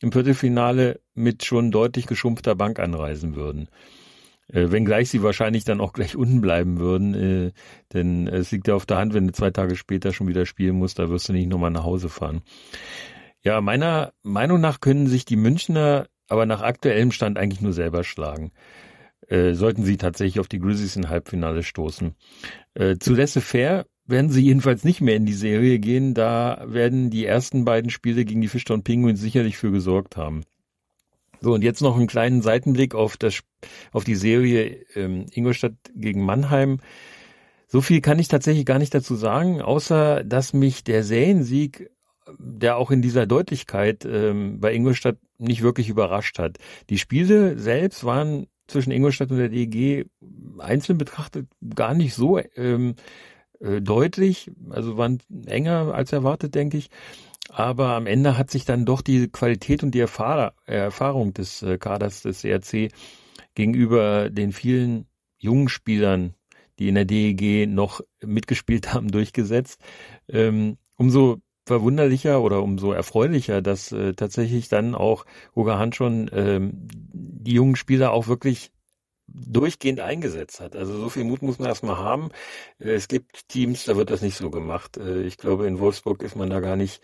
im 0.00 0.12
Viertelfinale 0.12 1.00
mit 1.14 1.44
schon 1.44 1.70
deutlich 1.70 2.06
geschrumpfter 2.06 2.54
Bank 2.54 2.78
anreisen 2.78 3.34
würden. 3.36 3.68
Äh, 4.48 4.70
wenngleich 4.70 5.10
sie 5.10 5.22
wahrscheinlich 5.22 5.64
dann 5.64 5.80
auch 5.80 5.92
gleich 5.92 6.16
unten 6.16 6.40
bleiben 6.40 6.78
würden, 6.78 7.14
äh, 7.14 7.52
denn 7.92 8.26
es 8.28 8.50
liegt 8.50 8.68
ja 8.68 8.74
auf 8.74 8.86
der 8.86 8.98
Hand, 8.98 9.14
wenn 9.14 9.26
du 9.26 9.32
zwei 9.32 9.50
Tage 9.50 9.76
später 9.76 10.12
schon 10.12 10.28
wieder 10.28 10.46
spielen 10.46 10.76
musst, 10.76 10.98
da 10.98 11.08
wirst 11.08 11.28
du 11.28 11.32
nicht 11.32 11.48
nochmal 11.48 11.70
nach 11.70 11.84
Hause 11.84 12.08
fahren. 12.08 12.42
Ja, 13.42 13.60
meiner 13.60 14.12
Meinung 14.22 14.60
nach 14.60 14.80
können 14.80 15.06
sich 15.06 15.24
die 15.24 15.36
Münchner 15.36 16.06
aber 16.28 16.46
nach 16.46 16.62
aktuellem 16.62 17.12
Stand 17.12 17.38
eigentlich 17.38 17.60
nur 17.60 17.72
selber 17.72 18.04
schlagen. 18.04 18.52
Äh, 19.28 19.54
sollten 19.54 19.82
sie 19.82 19.96
tatsächlich 19.96 20.40
auf 20.40 20.48
die 20.48 20.58
Grizzlies 20.58 20.96
im 20.96 21.08
Halbfinale 21.08 21.62
stoßen. 21.62 22.14
Äh, 22.74 22.96
zu 22.98 23.14
laissez-faire 23.14 23.86
werden 24.06 24.30
sie 24.30 24.42
jedenfalls 24.42 24.84
nicht 24.84 25.00
mehr 25.00 25.16
in 25.16 25.26
die 25.26 25.32
Serie 25.32 25.78
gehen. 25.78 26.14
Da 26.14 26.64
werden 26.66 27.10
die 27.10 27.24
ersten 27.24 27.64
beiden 27.64 27.90
Spiele 27.90 28.24
gegen 28.24 28.40
die 28.40 28.48
Fischtown 28.48 28.82
Penguins 28.82 29.20
sicherlich 29.20 29.56
für 29.56 29.70
gesorgt 29.70 30.16
haben. 30.16 30.42
So, 31.40 31.54
und 31.54 31.62
jetzt 31.62 31.82
noch 31.82 31.96
einen 31.96 32.06
kleinen 32.06 32.40
Seitenblick 32.40 32.94
auf, 32.94 33.16
das, 33.16 33.40
auf 33.90 34.04
die 34.04 34.14
Serie 34.14 34.84
ähm, 34.94 35.26
Ingolstadt 35.32 35.74
gegen 35.94 36.24
Mannheim. 36.24 36.78
So 37.66 37.80
viel 37.80 38.00
kann 38.00 38.18
ich 38.18 38.28
tatsächlich 38.28 38.64
gar 38.64 38.78
nicht 38.78 38.94
dazu 38.94 39.16
sagen, 39.16 39.60
außer 39.60 40.22
dass 40.24 40.52
mich 40.52 40.84
der 40.84 41.02
Seriensieg, 41.02 41.90
der 42.38 42.76
auch 42.76 42.90
in 42.90 43.02
dieser 43.02 43.26
Deutlichkeit 43.26 44.04
ähm, 44.04 44.60
bei 44.60 44.72
Ingolstadt 44.72 45.16
nicht 45.38 45.62
wirklich 45.62 45.88
überrascht 45.88 46.38
hat. 46.38 46.58
Die 46.90 46.98
Spiele 46.98 47.58
selbst 47.58 48.04
waren 48.04 48.46
zwischen 48.68 48.92
Ingolstadt 48.92 49.30
und 49.30 49.38
der 49.38 49.48
DG 49.48 50.04
einzeln 50.58 50.98
betrachtet 50.98 51.48
gar 51.74 51.94
nicht 51.94 52.14
so 52.14 52.38
ähm, 52.56 52.94
äh, 53.62 53.80
deutlich, 53.80 54.50
also 54.70 54.96
waren 54.96 55.20
enger 55.46 55.94
als 55.94 56.12
erwartet, 56.12 56.54
denke 56.54 56.76
ich. 56.76 56.90
Aber 57.48 57.90
am 57.90 58.06
Ende 58.06 58.38
hat 58.38 58.50
sich 58.50 58.64
dann 58.64 58.84
doch 58.84 59.02
die 59.02 59.28
Qualität 59.28 59.82
und 59.82 59.92
die 59.92 60.00
Erfahr 60.00 60.54
Erfahrung 60.64 61.34
des 61.34 61.62
äh, 61.62 61.78
Kaders 61.78 62.22
des 62.22 62.44
ERC 62.44 62.92
gegenüber 63.54 64.30
den 64.30 64.52
vielen 64.52 65.06
jungen 65.38 65.68
Spielern, 65.68 66.34
die 66.78 66.88
in 66.88 66.94
der 66.94 67.04
DEG 67.04 67.68
noch 67.68 68.00
mitgespielt 68.24 68.92
haben, 68.92 69.08
durchgesetzt. 69.12 69.80
Ähm, 70.28 70.78
umso 70.96 71.38
verwunderlicher 71.66 72.40
oder 72.42 72.62
umso 72.62 72.92
erfreulicher, 72.92 73.62
dass 73.62 73.92
äh, 73.92 74.14
tatsächlich 74.14 74.68
dann 74.68 74.94
auch 74.94 75.24
Roger 75.54 75.78
Hand 75.78 75.94
schon 75.94 76.30
ähm, 76.32 76.72
die 77.12 77.52
jungen 77.52 77.76
Spieler 77.76 78.12
auch 78.12 78.26
wirklich 78.26 78.72
durchgehend 79.26 80.00
eingesetzt 80.00 80.60
hat. 80.60 80.76
Also 80.76 80.96
so 80.98 81.08
viel 81.08 81.24
Mut 81.24 81.42
muss 81.42 81.58
man 81.58 81.68
erstmal 81.68 81.98
haben. 81.98 82.30
Äh, 82.78 82.92
es 82.92 83.08
gibt 83.08 83.48
Teams, 83.48 83.84
da 83.84 83.96
wird 83.96 84.10
das 84.10 84.22
nicht 84.22 84.36
so 84.36 84.50
gemacht. 84.50 84.96
Äh, 84.96 85.22
ich 85.22 85.38
glaube, 85.38 85.66
in 85.66 85.78
Wolfsburg 85.78 86.22
ist 86.22 86.36
man 86.36 86.50
da 86.50 86.60
gar 86.60 86.76
nicht, 86.76 87.02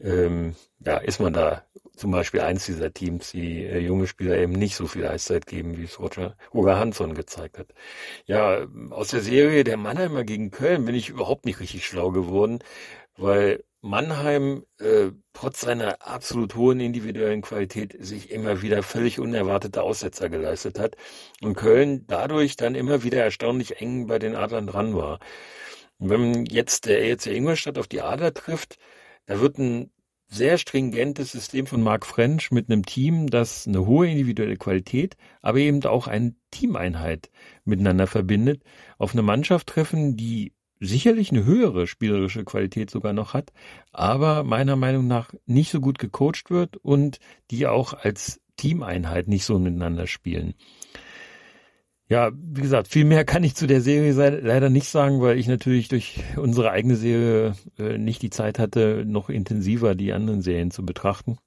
ähm, 0.00 0.56
ja, 0.80 0.98
ist 0.98 1.20
man 1.20 1.32
da 1.32 1.64
zum 1.96 2.10
Beispiel 2.12 2.40
eins 2.40 2.66
dieser 2.66 2.92
Teams, 2.92 3.32
die 3.32 3.64
äh, 3.64 3.78
junge 3.78 4.06
Spieler 4.06 4.38
eben 4.38 4.52
nicht 4.52 4.76
so 4.76 4.86
viel 4.86 5.06
Eiszeit 5.06 5.46
geben, 5.46 5.76
wie 5.76 5.84
es 5.84 6.00
Roger, 6.00 6.36
Roger 6.54 6.78
Hansson 6.78 7.14
gezeigt 7.14 7.58
hat. 7.58 7.74
Ja, 8.26 8.66
aus 8.90 9.08
der 9.08 9.20
Serie 9.20 9.64
der 9.64 9.76
Mannheimer 9.76 10.24
gegen 10.24 10.50
Köln 10.50 10.84
bin 10.86 10.94
ich 10.94 11.10
überhaupt 11.10 11.44
nicht 11.44 11.60
richtig 11.60 11.86
schlau 11.86 12.10
geworden, 12.10 12.60
weil 13.16 13.64
Mannheim 13.82 14.64
äh, 14.78 15.10
trotz 15.32 15.60
seiner 15.62 16.06
absolut 16.06 16.54
hohen 16.54 16.80
individuellen 16.80 17.40
Qualität 17.40 17.96
sich 17.98 18.30
immer 18.30 18.60
wieder 18.62 18.82
völlig 18.82 19.18
unerwartete 19.18 19.82
Aussetzer 19.82 20.28
geleistet 20.28 20.78
hat 20.78 20.96
und 21.40 21.54
Köln 21.54 22.06
dadurch 22.06 22.56
dann 22.56 22.74
immer 22.74 23.02
wieder 23.04 23.22
erstaunlich 23.22 23.80
eng 23.80 24.06
bei 24.06 24.18
den 24.18 24.36
Adlern 24.36 24.66
dran 24.66 24.94
war. 24.94 25.18
Wenn 25.98 26.44
jetzt 26.46 26.86
der 26.86 27.02
ERC 27.04 27.26
Ingolstadt 27.26 27.78
auf 27.78 27.88
die 27.88 28.02
Adler 28.02 28.34
trifft, 28.34 28.78
da 29.26 29.40
wird 29.40 29.58
ein 29.58 29.90
sehr 30.28 30.58
stringentes 30.58 31.32
System 31.32 31.66
von 31.66 31.82
Mark 31.82 32.06
French 32.06 32.50
mit 32.52 32.70
einem 32.70 32.84
Team, 32.84 33.28
das 33.28 33.66
eine 33.66 33.86
hohe 33.86 34.08
individuelle 34.08 34.56
Qualität, 34.56 35.16
aber 35.42 35.58
eben 35.58 35.82
auch 35.84 36.06
eine 36.06 36.34
Teameinheit 36.50 37.30
miteinander 37.64 38.06
verbindet, 38.06 38.62
auf 38.98 39.12
eine 39.12 39.22
Mannschaft 39.22 39.66
treffen, 39.66 40.16
die 40.16 40.52
sicherlich 40.80 41.30
eine 41.30 41.44
höhere 41.44 41.86
spielerische 41.86 42.44
Qualität 42.44 42.90
sogar 42.90 43.12
noch 43.12 43.34
hat, 43.34 43.52
aber 43.92 44.42
meiner 44.42 44.76
Meinung 44.76 45.06
nach 45.06 45.32
nicht 45.46 45.70
so 45.70 45.80
gut 45.80 45.98
gecoacht 45.98 46.50
wird 46.50 46.76
und 46.78 47.18
die 47.50 47.66
auch 47.66 47.92
als 47.92 48.40
Teameinheit 48.56 49.28
nicht 49.28 49.44
so 49.44 49.58
miteinander 49.58 50.06
spielen. 50.06 50.54
Ja, 52.08 52.32
wie 52.34 52.62
gesagt, 52.62 52.88
viel 52.88 53.04
mehr 53.04 53.24
kann 53.24 53.44
ich 53.44 53.54
zu 53.54 53.68
der 53.68 53.80
Serie 53.80 54.12
leider 54.42 54.68
nicht 54.68 54.88
sagen, 54.88 55.20
weil 55.20 55.38
ich 55.38 55.46
natürlich 55.46 55.88
durch 55.88 56.18
unsere 56.36 56.72
eigene 56.72 56.96
Serie 56.96 57.54
äh, 57.78 57.98
nicht 57.98 58.20
die 58.22 58.30
Zeit 58.30 58.58
hatte, 58.58 59.04
noch 59.06 59.30
intensiver 59.30 59.94
die 59.94 60.12
anderen 60.12 60.42
Serien 60.42 60.72
zu 60.72 60.84
betrachten. 60.84 61.38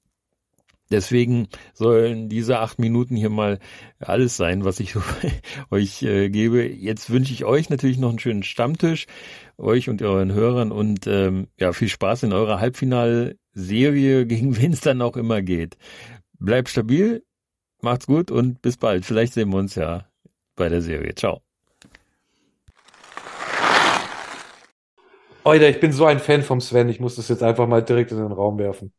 Deswegen 0.94 1.48
sollen 1.72 2.28
diese 2.28 2.60
acht 2.60 2.78
Minuten 2.78 3.16
hier 3.16 3.28
mal 3.28 3.58
alles 3.98 4.36
sein, 4.36 4.64
was 4.64 4.78
ich 4.78 4.94
euch 5.72 6.04
äh, 6.04 6.30
gebe. 6.30 6.64
Jetzt 6.68 7.10
wünsche 7.10 7.32
ich 7.32 7.44
euch 7.44 7.68
natürlich 7.68 7.98
noch 7.98 8.10
einen 8.10 8.20
schönen 8.20 8.44
Stammtisch, 8.44 9.06
euch 9.58 9.88
und 9.88 10.02
euren 10.02 10.32
Hörern 10.32 10.70
und 10.70 11.08
ähm, 11.08 11.48
ja, 11.58 11.72
viel 11.72 11.88
Spaß 11.88 12.22
in 12.22 12.32
eurer 12.32 12.60
Halbfinalserie, 12.60 14.24
gegen 14.26 14.56
wen 14.56 14.72
es 14.72 14.82
dann 14.82 15.02
auch 15.02 15.16
immer 15.16 15.42
geht. 15.42 15.76
Bleibt 16.38 16.68
stabil, 16.68 17.24
macht's 17.82 18.06
gut 18.06 18.30
und 18.30 18.62
bis 18.62 18.76
bald. 18.76 19.04
Vielleicht 19.04 19.34
sehen 19.34 19.50
wir 19.50 19.58
uns 19.58 19.74
ja 19.74 20.06
bei 20.54 20.68
der 20.68 20.80
Serie. 20.80 21.12
Ciao. 21.16 21.42
Alter, 25.42 25.68
ich 25.68 25.80
bin 25.80 25.90
so 25.90 26.04
ein 26.06 26.20
Fan 26.20 26.42
vom 26.42 26.60
Sven. 26.60 26.88
Ich 26.88 27.00
muss 27.00 27.16
das 27.16 27.28
jetzt 27.28 27.42
einfach 27.42 27.66
mal 27.66 27.82
direkt 27.82 28.12
in 28.12 28.18
den 28.18 28.30
Raum 28.30 28.58
werfen. 28.58 28.92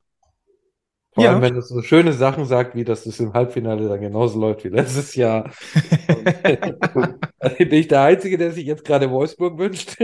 Vor 1.15 1.23
ja. 1.23 1.31
allem, 1.31 1.41
wenn 1.41 1.55
es 1.55 1.69
so 1.69 1.81
schöne 1.81 2.11
Sachen 2.11 2.43
sagt, 2.43 2.75
wie 2.75 2.83
dass 2.83 3.05
es 3.05 3.21
im 3.21 3.31
Halbfinale 3.31 3.87
dann 3.87 4.01
genauso 4.01 4.37
läuft 4.37 4.65
wie 4.65 4.67
letztes 4.67 5.15
Jahr. 5.15 5.49
bin 7.57 7.71
ich 7.71 7.87
der 7.87 8.01
Einzige, 8.01 8.37
der 8.37 8.51
sich 8.51 8.65
jetzt 8.65 8.83
gerade 8.83 9.09
Wolfsburg 9.09 9.57
wünscht? 9.57 9.95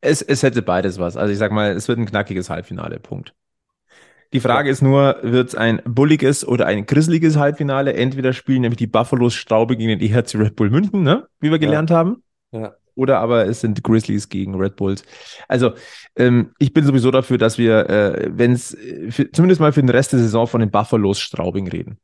es, 0.00 0.22
es 0.22 0.42
hätte 0.42 0.62
beides 0.62 0.98
was. 0.98 1.16
Also 1.16 1.32
ich 1.32 1.38
sag 1.38 1.52
mal, 1.52 1.70
es 1.70 1.86
wird 1.86 2.00
ein 2.00 2.06
knackiges 2.06 2.50
Halbfinale, 2.50 2.98
Punkt. 2.98 3.32
Die 4.32 4.40
Frage 4.40 4.68
ja. 4.68 4.72
ist 4.72 4.82
nur, 4.82 5.18
wird 5.22 5.50
es 5.50 5.54
ein 5.54 5.80
bulliges 5.84 6.44
oder 6.44 6.66
ein 6.66 6.86
grisseliges 6.86 7.36
Halbfinale? 7.36 7.94
Entweder 7.94 8.32
spielen 8.32 8.62
nämlich 8.62 8.78
die 8.78 8.88
Buffalos 8.88 9.34
Straube 9.34 9.76
gegen 9.76 9.96
den 9.96 10.00
EHC 10.00 10.34
Red 10.34 10.56
Bull 10.56 10.70
München, 10.70 11.04
ne? 11.04 11.28
wie 11.38 11.52
wir 11.52 11.60
gelernt 11.60 11.90
ja. 11.90 11.96
haben. 11.96 12.24
Ja 12.50 12.74
oder 12.94 13.18
aber 13.18 13.46
es 13.46 13.60
sind 13.60 13.82
Grizzlies 13.82 14.28
gegen 14.28 14.54
Red 14.54 14.76
Bulls. 14.76 15.04
Also 15.48 15.72
ähm, 16.16 16.52
ich 16.58 16.72
bin 16.72 16.84
sowieso 16.84 17.10
dafür, 17.10 17.38
dass 17.38 17.58
wir, 17.58 17.88
äh, 17.88 18.30
wenn 18.32 18.52
es 18.52 18.76
zumindest 19.32 19.60
mal 19.60 19.72
für 19.72 19.80
den 19.80 19.88
Rest 19.88 20.12
der 20.12 20.20
Saison 20.20 20.46
von 20.46 20.60
den 20.60 20.70
Buffalos 20.70 21.20
Straubing 21.20 21.68
reden. 21.68 21.98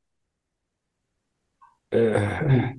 Äh, 1.91 2.75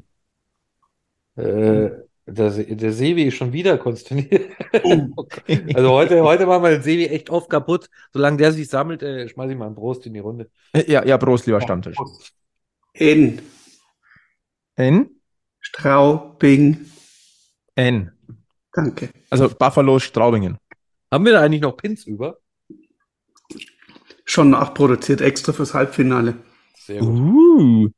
äh, 1.35 1.89
der, 2.25 2.51
der 2.51 2.93
Sevi 2.93 3.23
ist 3.23 3.35
schon 3.35 3.53
wieder 3.53 3.77
konsterniert. 3.77 4.51
Oh. 4.83 5.07
also 5.73 5.89
heute, 5.91 6.21
heute 6.21 6.45
machen 6.45 6.63
wir 6.63 6.71
den 6.71 6.83
Sevi 6.83 7.07
echt 7.07 7.29
oft 7.29 7.49
kaputt. 7.49 7.89
Solange 8.13 8.37
der 8.37 8.51
sich 8.51 8.67
sammelt, 8.67 9.01
äh, 9.01 9.27
schmeiße 9.27 9.53
ich 9.53 9.57
mal 9.57 9.65
einen 9.65 9.75
Prost 9.75 10.05
in 10.05 10.13
die 10.13 10.19
Runde. 10.19 10.49
Ja, 10.87 11.03
ja, 11.05 11.17
Prost, 11.17 11.47
lieber 11.47 11.61
Stammtisch. 11.61 11.97
In. 12.93 13.41
In? 14.75 15.09
Straubing. 15.59 16.88
N. 17.75 18.11
Danke. 18.73 19.09
Also 19.29 19.49
Buffalo 19.49 19.99
Straubingen. 19.99 20.57
Haben 21.11 21.25
wir 21.25 21.33
da 21.33 21.41
eigentlich 21.41 21.61
noch 21.61 21.75
Pins 21.75 22.05
über? 22.05 22.37
Schon 24.25 24.51
nachproduziert, 24.51 25.21
extra 25.21 25.53
fürs 25.53 25.73
Halbfinale. 25.73 26.35
Sehr 26.75 26.99
gut. 26.99 27.19
Uh. 27.19 27.89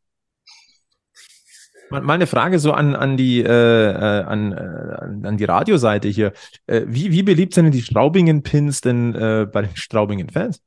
Mal 1.89 2.09
eine 2.09 2.27
Frage 2.27 2.57
so 2.57 2.71
an, 2.71 2.95
an, 2.95 3.17
die, 3.17 3.41
äh, 3.41 3.45
äh 3.45 4.23
an, 4.23 4.53
äh, 4.53 5.27
an 5.27 5.35
die 5.35 5.43
Radioseite 5.43 6.07
hier. 6.07 6.31
Äh, 6.67 6.83
wie, 6.87 7.11
wie 7.11 7.21
beliebt 7.21 7.53
sind 7.53 7.65
denn 7.65 7.73
die 7.73 7.81
Straubingen-Pins 7.81 8.79
denn 8.79 9.13
äh, 9.13 9.45
bei 9.51 9.63
den 9.63 9.75
Straubingen-Fans? 9.75 10.61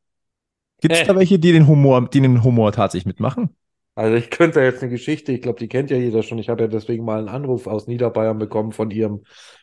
Gibt 0.82 0.94
es 0.94 1.00
äh. 1.00 1.06
da 1.06 1.16
welche, 1.16 1.38
die 1.38 1.52
den 1.52 1.66
Humor, 1.66 2.10
die 2.10 2.20
den 2.20 2.44
Humor 2.44 2.72
tatsächlich 2.72 3.06
mitmachen? 3.06 3.56
Also 3.96 4.16
ich 4.16 4.30
könnte 4.30 4.60
jetzt 4.60 4.82
eine 4.82 4.90
Geschichte, 4.90 5.30
ich 5.30 5.40
glaube, 5.40 5.60
die 5.60 5.68
kennt 5.68 5.90
ja 5.90 5.96
jeder 5.96 6.22
schon. 6.24 6.38
Ich 6.38 6.48
habe 6.48 6.62
ja 6.62 6.68
deswegen 6.68 7.04
mal 7.04 7.18
einen 7.20 7.28
Anruf 7.28 7.68
aus 7.68 7.86
Niederbayern 7.86 8.38
bekommen 8.38 8.72
von 8.72 8.90
ihrem 8.90 9.22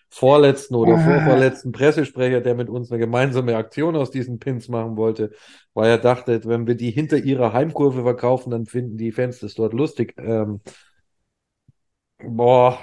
vorletzten 0.09 0.75
oder 0.75 0.93
ah. 0.93 0.99
vorvorletzten 0.99 1.71
Pressesprecher, 1.73 2.39
der 2.41 2.55
mit 2.55 2.69
uns 2.69 2.91
eine 2.91 2.99
gemeinsame 2.99 3.55
Aktion 3.57 3.95
aus 3.95 4.09
diesen 4.09 4.39
Pins 4.39 4.69
machen 4.69 4.95
wollte, 4.95 5.31
weil 5.73 5.89
er 5.89 5.97
dachte, 5.97 6.41
wenn 6.45 6.65
wir 6.65 6.75
die 6.75 6.91
hinter 6.91 7.17
ihrer 7.17 7.51
Heimkurve 7.53 8.03
verkaufen, 8.03 8.51
dann 8.51 8.65
finden 8.65 8.97
die 8.97 9.11
Fans 9.11 9.39
das 9.39 9.55
dort 9.55 9.73
lustig. 9.73 10.13
Ähm, 10.17 10.61
boah. 12.19 12.79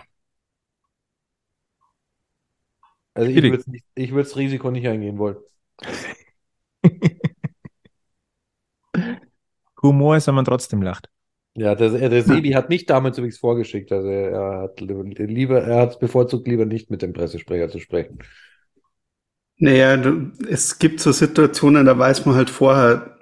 Also 3.14 3.30
ich 3.30 3.42
würde 3.42 3.62
ich 3.94 4.12
das 4.12 4.36
Risiko 4.36 4.70
nicht 4.70 4.86
eingehen 4.86 5.18
wollen. 5.18 5.38
Humor 9.82 10.16
ist, 10.16 10.26
wenn 10.26 10.34
man 10.34 10.44
trotzdem 10.44 10.82
lacht. 10.82 11.08
Ja, 11.58 11.74
der, 11.74 12.08
der 12.08 12.22
Sebi 12.24 12.50
hat 12.50 12.70
nicht 12.70 12.88
damals 12.88 13.18
übrigens 13.18 13.38
vorgeschickt. 13.38 13.90
Also 13.90 14.08
er 14.08 14.62
hat 14.62 14.80
lieber, 14.80 15.62
er 15.62 15.80
hat 15.80 15.98
bevorzugt, 15.98 16.46
lieber 16.46 16.64
nicht 16.64 16.90
mit 16.90 17.02
dem 17.02 17.12
Pressesprecher 17.12 17.68
zu 17.68 17.80
sprechen. 17.80 18.18
Naja, 19.58 20.00
es 20.48 20.78
gibt 20.78 21.00
so 21.00 21.10
Situationen, 21.10 21.84
da 21.84 21.98
weiß 21.98 22.26
man 22.26 22.36
halt 22.36 22.48
vorher, 22.48 23.18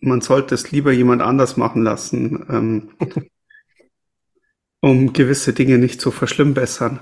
man 0.00 0.22
sollte 0.22 0.54
es 0.54 0.70
lieber 0.70 0.92
jemand 0.92 1.20
anders 1.20 1.58
machen 1.58 1.82
lassen, 1.82 2.46
ähm, 2.48 2.90
um 4.80 5.12
gewisse 5.12 5.52
Dinge 5.52 5.76
nicht 5.76 6.00
zu 6.00 6.10
verschlimmbessern. 6.10 7.00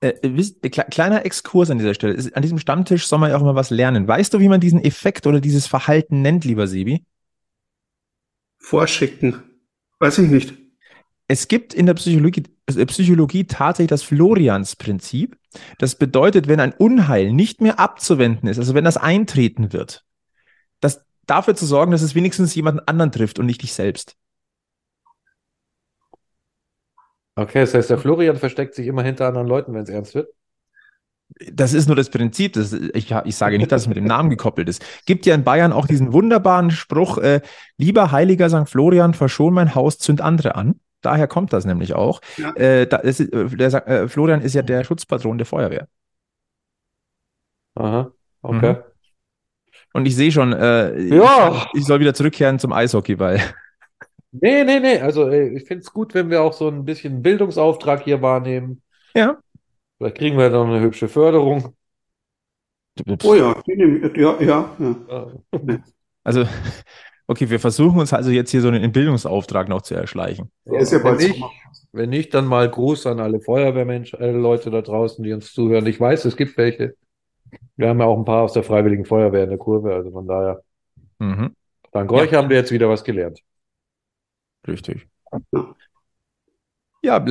Äh, 0.00 0.14
äh 0.22 0.70
kleiner 0.70 1.26
Exkurs 1.26 1.70
an 1.70 1.76
dieser 1.76 1.92
Stelle. 1.92 2.30
An 2.32 2.42
diesem 2.42 2.58
Stammtisch 2.58 3.06
soll 3.06 3.18
man 3.18 3.30
ja 3.30 3.36
auch 3.36 3.42
mal 3.42 3.54
was 3.54 3.68
lernen. 3.68 4.08
Weißt 4.08 4.32
du, 4.32 4.40
wie 4.40 4.48
man 4.48 4.60
diesen 4.60 4.82
Effekt 4.82 5.26
oder 5.26 5.40
dieses 5.40 5.66
Verhalten 5.66 6.22
nennt, 6.22 6.46
lieber 6.46 6.66
Sebi? 6.66 7.04
Vorschicken. 8.58 9.47
Weiß 10.00 10.18
ich 10.18 10.30
nicht. 10.30 10.54
Es 11.26 11.48
gibt 11.48 11.74
in 11.74 11.86
der 11.86 11.94
Psychologie, 11.94 12.44
äh, 12.66 12.86
Psychologie 12.86 13.44
tatsächlich 13.44 13.90
das 13.90 14.02
Florians-Prinzip. 14.02 15.36
Das 15.78 15.96
bedeutet, 15.96 16.48
wenn 16.48 16.60
ein 16.60 16.72
Unheil 16.72 17.32
nicht 17.32 17.60
mehr 17.60 17.78
abzuwenden 17.78 18.48
ist, 18.48 18.58
also 18.58 18.74
wenn 18.74 18.84
das 18.84 18.96
eintreten 18.96 19.72
wird, 19.72 20.04
das 20.80 21.04
dafür 21.26 21.54
zu 21.54 21.66
sorgen, 21.66 21.92
dass 21.92 22.02
es 22.02 22.14
wenigstens 22.14 22.54
jemanden 22.54 22.80
anderen 22.80 23.12
trifft 23.12 23.38
und 23.38 23.46
nicht 23.46 23.62
dich 23.62 23.72
selbst. 23.72 24.16
Okay, 27.34 27.60
das 27.60 27.74
heißt, 27.74 27.90
der 27.90 27.98
Florian 27.98 28.36
versteckt 28.36 28.74
sich 28.74 28.86
immer 28.86 29.02
hinter 29.02 29.28
anderen 29.28 29.46
Leuten, 29.46 29.72
wenn 29.72 29.82
es 29.82 29.88
ernst 29.88 30.14
wird? 30.14 30.28
Das 31.52 31.72
ist 31.72 31.86
nur 31.86 31.96
das 31.96 32.10
Prinzip. 32.10 32.54
Das, 32.54 32.72
ich, 32.72 33.14
ich 33.24 33.36
sage 33.36 33.58
nicht, 33.58 33.70
dass 33.70 33.82
es 33.82 33.88
mit 33.88 33.96
dem 33.96 34.04
Namen 34.04 34.30
gekoppelt 34.30 34.68
ist. 34.68 34.84
Gibt 35.06 35.26
ja 35.26 35.34
in 35.34 35.44
Bayern 35.44 35.72
auch 35.72 35.86
diesen 35.86 36.12
wunderbaren 36.12 36.70
Spruch, 36.70 37.18
äh, 37.18 37.42
lieber 37.76 38.12
heiliger 38.12 38.48
St. 38.48 38.68
Florian, 38.68 39.14
verschon 39.14 39.54
mein 39.54 39.74
Haus, 39.74 39.98
zünd 39.98 40.20
andere 40.20 40.54
an. 40.54 40.80
Daher 41.00 41.28
kommt 41.28 41.52
das 41.52 41.64
nämlich 41.64 41.94
auch. 41.94 42.20
Ja. 42.38 42.54
Äh, 42.56 42.86
da 42.86 42.96
ist, 42.96 43.20
äh, 43.20 43.46
der, 43.46 43.88
äh, 43.88 44.08
Florian 44.08 44.42
ist 44.42 44.54
ja 44.54 44.62
der 44.62 44.82
Schutzpatron 44.84 45.38
der 45.38 45.46
Feuerwehr. 45.46 45.86
Aha, 47.76 48.10
okay. 48.42 48.72
Mhm. 48.72 48.82
Und 49.92 50.06
ich 50.06 50.16
sehe 50.16 50.32
schon, 50.32 50.52
äh, 50.52 50.98
ja. 51.00 51.68
ich, 51.72 51.80
ich, 51.80 51.86
soll 51.86 52.00
wieder 52.00 52.14
zurückkehren 52.14 52.58
zum 52.58 52.72
Eishockey, 52.72 53.18
weil. 53.18 53.40
Nee, 54.32 54.64
nee, 54.64 54.80
nee. 54.80 55.00
Also 55.00 55.30
ich 55.30 55.66
finde 55.66 55.82
es 55.82 55.92
gut, 55.92 56.14
wenn 56.14 56.30
wir 56.30 56.42
auch 56.42 56.52
so 56.52 56.68
ein 56.68 56.84
bisschen 56.84 57.22
Bildungsauftrag 57.22 58.02
hier 58.02 58.20
wahrnehmen. 58.20 58.82
Ja. 59.14 59.38
Vielleicht 59.98 60.16
kriegen 60.16 60.38
wir 60.38 60.48
dann 60.48 60.70
eine 60.70 60.80
hübsche 60.80 61.08
Förderung. 61.08 61.74
Oh 63.24 63.34
ja, 63.34 63.54
ja, 63.66 64.40
ja, 64.40 64.76
ja. 64.78 65.82
Also, 66.24 66.44
okay, 67.26 67.48
wir 67.48 67.60
versuchen 67.60 67.98
uns 68.00 68.12
also 68.12 68.30
jetzt 68.30 68.50
hier 68.50 68.60
so 68.60 68.68
einen 68.68 68.92
Bildungsauftrag 68.92 69.68
noch 69.68 69.82
zu 69.82 69.94
erschleichen. 69.94 70.50
Ja, 70.64 70.78
ist 70.78 70.92
ja 70.92 71.02
wenn, 71.04 71.16
nicht, 71.16 71.42
wenn 71.92 72.10
nicht, 72.10 72.34
dann 72.34 72.46
mal 72.46 72.68
Gruß 72.68 73.06
an 73.06 73.20
alle 73.20 73.40
Feuerwehrmenschen, 73.40 74.18
alle 74.20 74.32
Leute 74.32 74.70
da 74.70 74.82
draußen, 74.82 75.22
die 75.22 75.32
uns 75.32 75.52
zuhören. 75.52 75.86
Ich 75.86 76.00
weiß, 76.00 76.24
es 76.24 76.36
gibt 76.36 76.56
welche. 76.56 76.94
Wir 77.76 77.88
haben 77.88 78.00
ja 78.00 78.06
auch 78.06 78.18
ein 78.18 78.24
paar 78.24 78.42
aus 78.42 78.52
der 78.52 78.62
Freiwilligen 78.62 79.04
Feuerwehr 79.04 79.44
in 79.44 79.50
der 79.50 79.58
Kurve, 79.58 79.94
also 79.94 80.10
von 80.10 80.26
daher. 80.26 80.62
Mhm. 81.18 81.54
Dank 81.92 82.12
euch 82.12 82.34
haben 82.34 82.48
wir 82.50 82.56
jetzt 82.56 82.72
wieder 82.72 82.88
was 82.88 83.04
gelernt. 83.04 83.40
Richtig. 84.66 85.08
Ja, 87.08 87.24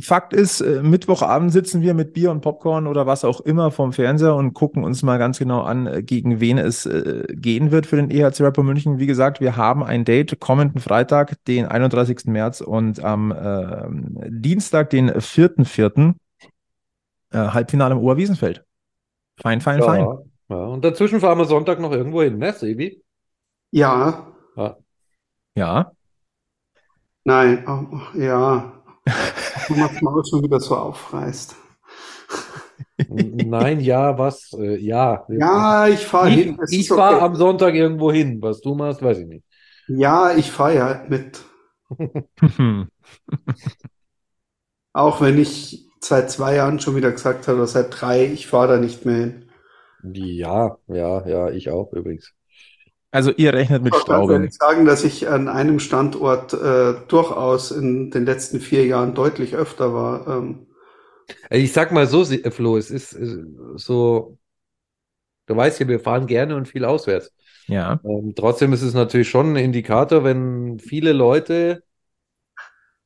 Fakt 0.00 0.32
ist, 0.32 0.60
äh, 0.60 0.80
Mittwochabend 0.80 1.52
sitzen 1.52 1.82
wir 1.82 1.92
mit 1.92 2.12
Bier 2.12 2.30
und 2.30 2.40
Popcorn 2.40 2.86
oder 2.86 3.04
was 3.04 3.24
auch 3.24 3.40
immer 3.40 3.72
vom 3.72 3.92
Fernseher 3.92 4.36
und 4.36 4.54
gucken 4.54 4.84
uns 4.84 5.02
mal 5.02 5.18
ganz 5.18 5.40
genau 5.40 5.62
an, 5.62 5.88
äh, 5.88 6.02
gegen 6.04 6.38
wen 6.38 6.56
es 6.56 6.86
äh, 6.86 7.24
gehen 7.28 7.72
wird 7.72 7.86
für 7.86 7.96
den 7.96 8.12
EHC 8.12 8.42
Rapper 8.44 8.62
München. 8.62 9.00
Wie 9.00 9.06
gesagt, 9.06 9.40
wir 9.40 9.56
haben 9.56 9.82
ein 9.82 10.04
Date 10.04 10.38
kommenden 10.38 10.80
Freitag, 10.80 11.34
den 11.46 11.66
31. 11.66 12.26
März 12.26 12.60
und 12.60 13.02
am 13.02 13.32
äh, 13.32 14.30
Dienstag, 14.30 14.90
den 14.90 15.10
4.4. 15.10 16.14
Äh, 17.32 17.38
Halbfinale 17.38 17.94
im 17.94 18.00
Oberwiesenfeld. 18.00 18.64
Fein, 19.40 19.60
fein, 19.60 19.80
Ja, 19.80 19.84
fein. 19.84 20.06
ja. 20.48 20.56
Und 20.56 20.84
dazwischen 20.84 21.18
fahren 21.18 21.38
wir 21.38 21.46
Sonntag 21.46 21.80
noch 21.80 21.90
irgendwo 21.90 22.22
hin, 22.22 22.38
ne, 22.38 22.52
Sebi? 22.52 23.02
Ja, 23.72 24.28
Ja. 24.56 24.76
Ja. 25.56 25.92
nein, 27.24 27.64
oh, 27.66 27.98
ja. 28.16 28.81
Man 29.04 29.78
das 29.80 30.02
Maul 30.02 30.24
schon 30.24 30.42
wieder 30.42 30.60
so 30.60 30.76
aufreißt. 30.76 31.56
Nein, 33.08 33.80
ja, 33.80 34.18
was? 34.18 34.52
Äh, 34.52 34.78
ja. 34.78 35.24
Ja, 35.28 35.88
ich 35.88 36.06
fahre 36.06 36.28
hin. 36.28 36.58
es 36.62 36.72
ich 36.72 36.88
fahre 36.88 37.16
okay. 37.16 37.24
am 37.24 37.34
Sonntag 37.36 37.74
irgendwo 37.74 38.12
hin. 38.12 38.40
Was 38.40 38.60
du 38.60 38.74
machst, 38.74 39.02
weiß 39.02 39.18
ich 39.18 39.26
nicht. 39.26 39.44
Ja, 39.88 40.34
ich 40.34 40.50
fahre 40.50 40.74
ja 40.74 41.04
mit. 41.08 41.42
Hm. 42.56 42.88
Auch 44.92 45.20
wenn 45.20 45.38
ich 45.38 45.88
seit 46.00 46.30
zwei 46.30 46.56
Jahren 46.56 46.80
schon 46.80 46.96
wieder 46.96 47.10
gesagt 47.10 47.48
habe, 47.48 47.58
oder 47.58 47.66
seit 47.66 48.00
drei, 48.00 48.24
ich 48.26 48.46
fahre 48.46 48.74
da 48.74 48.78
nicht 48.78 49.04
mehr 49.04 49.16
hin. 49.16 49.48
Ja, 50.02 50.78
ja, 50.88 51.26
ja, 51.26 51.50
ich 51.50 51.70
auch 51.70 51.92
übrigens. 51.92 52.34
Also 53.12 53.30
ihr 53.32 53.52
rechnet 53.54 53.82
mit 53.84 53.94
Ich 53.94 53.98
muss 53.98 54.06
ganz 54.06 54.28
Straubing. 54.28 54.28
ehrlich 54.28 54.54
sagen, 54.54 54.86
dass 54.86 55.04
ich 55.04 55.28
an 55.28 55.46
einem 55.48 55.78
Standort 55.78 56.52
äh, 56.52 56.94
durchaus 57.06 57.70
in 57.70 58.10
den 58.10 58.24
letzten 58.26 58.58
vier 58.60 58.86
Jahren 58.86 59.14
deutlich 59.14 59.54
öfter 59.54 59.94
war. 59.94 60.26
Ähm, 60.26 60.66
Ich 61.50 61.72
sag 61.72 61.92
mal 61.92 62.06
so, 62.06 62.22
äh, 62.24 62.50
Flo, 62.50 62.76
es 62.76 62.90
ist 62.90 63.12
äh, 63.14 63.44
so, 63.76 64.38
du 65.46 65.56
weißt 65.56 65.80
ja, 65.80 65.88
wir 65.88 66.00
fahren 66.00 66.26
gerne 66.26 66.56
und 66.56 66.68
viel 66.68 66.84
auswärts. 66.84 67.32
Ja. 67.68 68.00
Ähm, 68.04 68.34
trotzdem 68.36 68.72
ist 68.72 68.82
es 68.82 68.94
natürlich 68.94 69.30
schon 69.30 69.52
ein 69.54 69.56
Indikator, 69.56 70.24
wenn 70.24 70.78
viele 70.80 71.12
Leute 71.12 71.84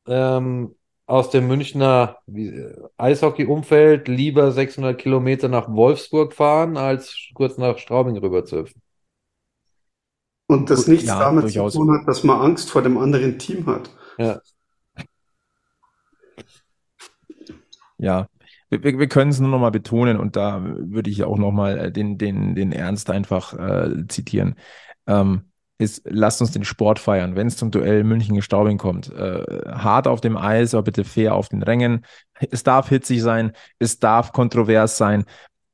ähm, 0.06 0.74
aus 1.06 1.30
dem 1.30 1.46
Münchner 1.48 2.18
äh, 2.34 2.72
Eishockey-Umfeld 2.96 4.08
lieber 4.08 4.52
600 4.52 4.98
Kilometer 4.98 5.48
nach 5.48 5.68
Wolfsburg 5.72 6.32
fahren, 6.34 6.76
als 6.76 7.16
kurz 7.34 7.58
nach 7.58 7.78
Straubing 7.78 8.16
rüber 8.18 8.44
zu 8.44 8.58
hüpfen. 8.58 8.82
Und 10.46 10.70
das 10.70 10.80
Gut, 10.80 10.88
nichts 10.88 11.06
ja, 11.06 11.18
damit 11.18 11.44
durchaus. 11.44 11.72
zu 11.72 11.80
tun 11.80 11.98
hat, 11.98 12.06
dass 12.08 12.24
man 12.24 12.40
Angst 12.40 12.70
vor 12.70 12.82
dem 12.82 12.98
anderen 12.98 13.38
Team 13.38 13.66
hat. 13.66 13.90
Ja. 14.18 14.40
Ja, 17.98 18.28
wir, 18.70 18.98
wir 18.98 19.08
können 19.08 19.30
es 19.30 19.40
nur 19.40 19.50
noch 19.50 19.58
mal 19.58 19.70
betonen 19.70 20.18
und 20.18 20.36
da 20.36 20.62
würde 20.62 21.10
ich 21.10 21.24
auch 21.24 21.38
noch 21.38 21.52
mal 21.52 21.78
äh, 21.78 21.92
den, 21.92 22.18
den, 22.18 22.54
den 22.54 22.72
Ernst 22.72 23.10
einfach 23.10 23.54
äh, 23.54 24.06
zitieren. 24.08 24.56
Ähm, 25.06 25.50
ist, 25.78 26.02
lasst 26.04 26.40
uns 26.40 26.52
den 26.52 26.64
Sport 26.64 26.98
feiern, 26.98 27.36
wenn 27.36 27.46
es 27.46 27.56
zum 27.56 27.70
Duell 27.70 28.02
München-Straubing 28.02 28.78
kommt. 28.78 29.12
Äh, 29.12 29.44
hart 29.66 30.08
auf 30.08 30.20
dem 30.22 30.36
Eis, 30.36 30.74
aber 30.74 30.84
bitte 30.84 31.04
fair 31.04 31.34
auf 31.34 31.48
den 31.50 31.62
Rängen. 31.62 32.04
Es 32.50 32.62
darf 32.62 32.88
hitzig 32.88 33.22
sein, 33.22 33.52
es 33.78 33.98
darf 33.98 34.32
kontrovers 34.32 34.96
sein, 34.96 35.24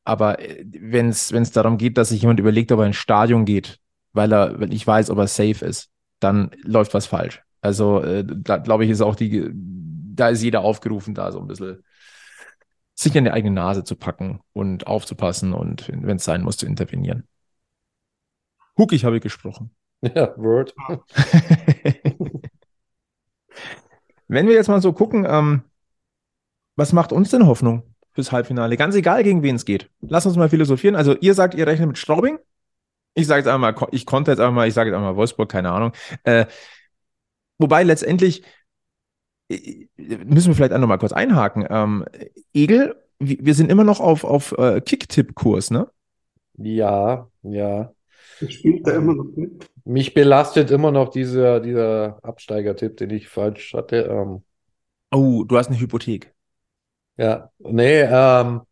aber 0.04 0.38
wenn 0.64 1.08
es 1.08 1.32
wenn 1.32 1.42
es 1.42 1.52
darum 1.52 1.78
geht, 1.78 1.96
dass 1.98 2.08
sich 2.08 2.22
jemand 2.22 2.40
überlegt, 2.40 2.72
ob 2.72 2.80
er 2.80 2.86
ins 2.86 2.96
Stadion 2.96 3.44
geht, 3.44 3.78
weil 4.12 4.32
er, 4.32 4.60
ich 4.62 4.86
weiß, 4.86 5.10
ob 5.10 5.18
er 5.18 5.26
safe 5.26 5.64
ist, 5.64 5.90
dann 6.20 6.50
läuft 6.62 6.94
was 6.94 7.06
falsch. 7.06 7.42
Also 7.60 8.00
äh, 8.02 8.24
da 8.26 8.58
glaube 8.58 8.84
ich, 8.84 8.90
ist 8.90 9.00
auch 9.00 9.16
die, 9.16 9.50
da 9.52 10.28
ist 10.28 10.42
jeder 10.42 10.60
aufgerufen, 10.62 11.14
da 11.14 11.32
so 11.32 11.40
ein 11.40 11.46
bisschen 11.46 11.82
sich 12.94 13.16
an 13.16 13.24
die 13.24 13.30
eigene 13.30 13.54
Nase 13.54 13.84
zu 13.84 13.96
packen 13.96 14.40
und 14.52 14.86
aufzupassen 14.86 15.52
und 15.52 15.88
wenn 15.88 16.16
es 16.16 16.24
sein 16.24 16.42
muss, 16.42 16.56
zu 16.56 16.66
intervenieren. 16.66 17.26
Huck, 18.78 18.92
ich 18.92 19.04
habe 19.04 19.20
gesprochen. 19.20 19.70
Ja, 20.16 20.36
Word. 20.36 20.74
Wenn 24.26 24.48
wir 24.48 24.54
jetzt 24.54 24.66
mal 24.66 24.82
so 24.82 24.92
gucken, 24.92 25.24
ähm, 25.28 25.62
was 26.74 26.92
macht 26.92 27.12
uns 27.12 27.30
denn 27.30 27.46
Hoffnung 27.46 27.84
fürs 28.10 28.32
Halbfinale? 28.32 28.76
Ganz 28.76 28.96
egal, 28.96 29.22
gegen 29.22 29.44
wen 29.44 29.54
es 29.54 29.64
geht. 29.64 29.90
Lass 30.00 30.26
uns 30.26 30.36
mal 30.36 30.48
philosophieren. 30.48 30.96
Also 30.96 31.14
ihr 31.20 31.34
sagt, 31.34 31.54
ihr 31.54 31.68
rechnet 31.68 31.86
mit 31.86 31.98
Straubing. 31.98 32.40
Ich 33.14 33.26
sage 33.26 33.40
jetzt 33.40 33.48
einmal, 33.48 33.74
ich 33.90 34.06
konnte 34.06 34.30
jetzt 34.30 34.40
einmal, 34.40 34.68
ich 34.68 34.74
sage 34.74 34.90
jetzt 34.90 34.96
einmal 34.96 35.16
Wolfsburg, 35.16 35.50
keine 35.50 35.70
Ahnung. 35.70 35.92
Äh, 36.24 36.46
wobei 37.58 37.82
letztendlich 37.84 38.42
äh, 39.48 39.86
müssen 39.96 40.48
wir 40.48 40.54
vielleicht 40.54 40.72
auch 40.72 40.78
noch 40.78 40.88
mal 40.88 40.98
kurz 40.98 41.12
einhaken. 41.12 41.66
Ähm, 41.68 42.04
Egel, 42.54 42.96
wir 43.18 43.38
wir 43.40 43.54
sind 43.54 43.70
immer 43.70 43.84
noch 43.84 44.00
auf, 44.00 44.24
auf 44.24 44.52
äh, 44.58 44.80
Kicktipp-Kurs, 44.80 45.70
ne? 45.70 45.88
Ja, 46.54 47.30
ja. 47.42 47.94
Spielt 48.48 48.86
da 48.86 48.92
immer 48.96 49.14
noch 49.14 49.24
mit? 49.36 49.70
Mich 49.84 50.14
belastet 50.14 50.70
immer 50.70 50.90
noch 50.92 51.08
dieser, 51.10 51.60
dieser 51.60 52.18
Absteigertipp, 52.24 52.96
den 52.96 53.10
ich 53.10 53.28
falsch 53.28 53.74
hatte. 53.74 53.96
Ähm, 54.10 54.42
Oh, 55.10 55.44
du 55.44 55.56
hast 55.58 55.68
eine 55.68 55.78
Hypothek. 55.78 56.34
ja, 57.16 57.50
nee, 57.58 58.02
ähm, 58.02 58.62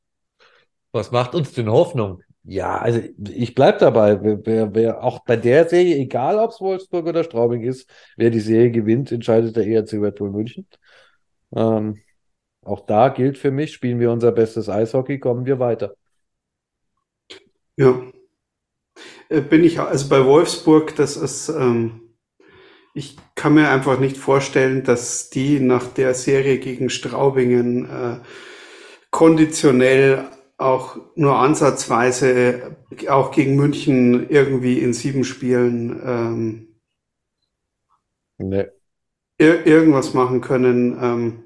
was 0.92 1.10
macht 1.10 1.34
uns 1.34 1.52
denn 1.52 1.68
Hoffnung? 1.70 2.22
Ja, 2.42 2.78
also 2.78 3.00
ich 3.28 3.54
bleib 3.54 3.78
dabei. 3.80 4.22
Wer, 4.22 4.46
wer, 4.46 4.74
wer 4.74 5.04
auch 5.04 5.20
bei 5.24 5.36
der 5.36 5.68
Serie, 5.68 5.96
egal 5.96 6.38
ob 6.38 6.50
es 6.50 6.60
Wolfsburg 6.60 7.06
oder 7.06 7.22
Straubing 7.24 7.62
ist, 7.62 7.88
wer 8.16 8.30
die 8.30 8.40
Serie 8.40 8.70
gewinnt, 8.70 9.12
entscheidet 9.12 9.56
der 9.56 9.66
ERC 9.66 9.98
Red 10.00 10.16
Bull 10.16 10.30
München. 10.30 10.66
Ähm, 11.54 12.00
auch 12.62 12.86
da 12.86 13.08
gilt 13.10 13.38
für 13.38 13.50
mich, 13.52 13.72
spielen 13.74 14.00
wir 14.00 14.10
unser 14.12 14.32
bestes 14.32 14.68
Eishockey, 14.68 15.18
kommen 15.20 15.46
wir 15.46 15.58
weiter. 15.60 15.96
Ja. 17.76 17.94
Äh, 19.28 19.40
Bin 19.40 19.64
ich, 19.64 19.78
also 19.80 20.08
bei 20.08 20.24
Wolfsburg, 20.24 20.94
das 20.96 21.16
ist, 21.16 21.48
ähm, 21.48 22.00
ich 22.94 23.16
kann 23.34 23.54
mir 23.54 23.70
einfach 23.70 24.00
nicht 24.00 24.16
vorstellen, 24.16 24.84
dass 24.84 25.30
die 25.30 25.60
nach 25.60 25.86
der 25.88 26.14
Serie 26.14 26.58
gegen 26.58 26.90
Straubingen 26.90 27.86
äh, 27.86 28.18
konditionell 29.10 30.26
auch 30.60 30.98
nur 31.16 31.38
ansatzweise 31.38 32.76
auch 33.08 33.30
gegen 33.32 33.56
München 33.56 34.28
irgendwie 34.28 34.78
in 34.80 34.92
sieben 34.92 35.24
Spielen 35.24 36.00
ähm, 36.04 36.66
Nee. 38.38 38.70
ir 39.38 39.66
irgendwas 39.66 40.14
machen 40.14 40.40
können. 40.40 40.98
Ähm, 41.00 41.42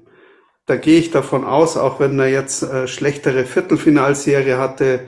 da 0.65 0.77
gehe 0.77 0.99
ich 0.99 1.11
davon 1.11 1.45
aus, 1.45 1.77
auch 1.77 1.99
wenn 1.99 2.19
er 2.19 2.29
jetzt 2.29 2.63
äh, 2.63 2.87
schlechtere 2.87 3.45
Viertelfinalserie 3.45 4.57
hatte, 4.57 5.07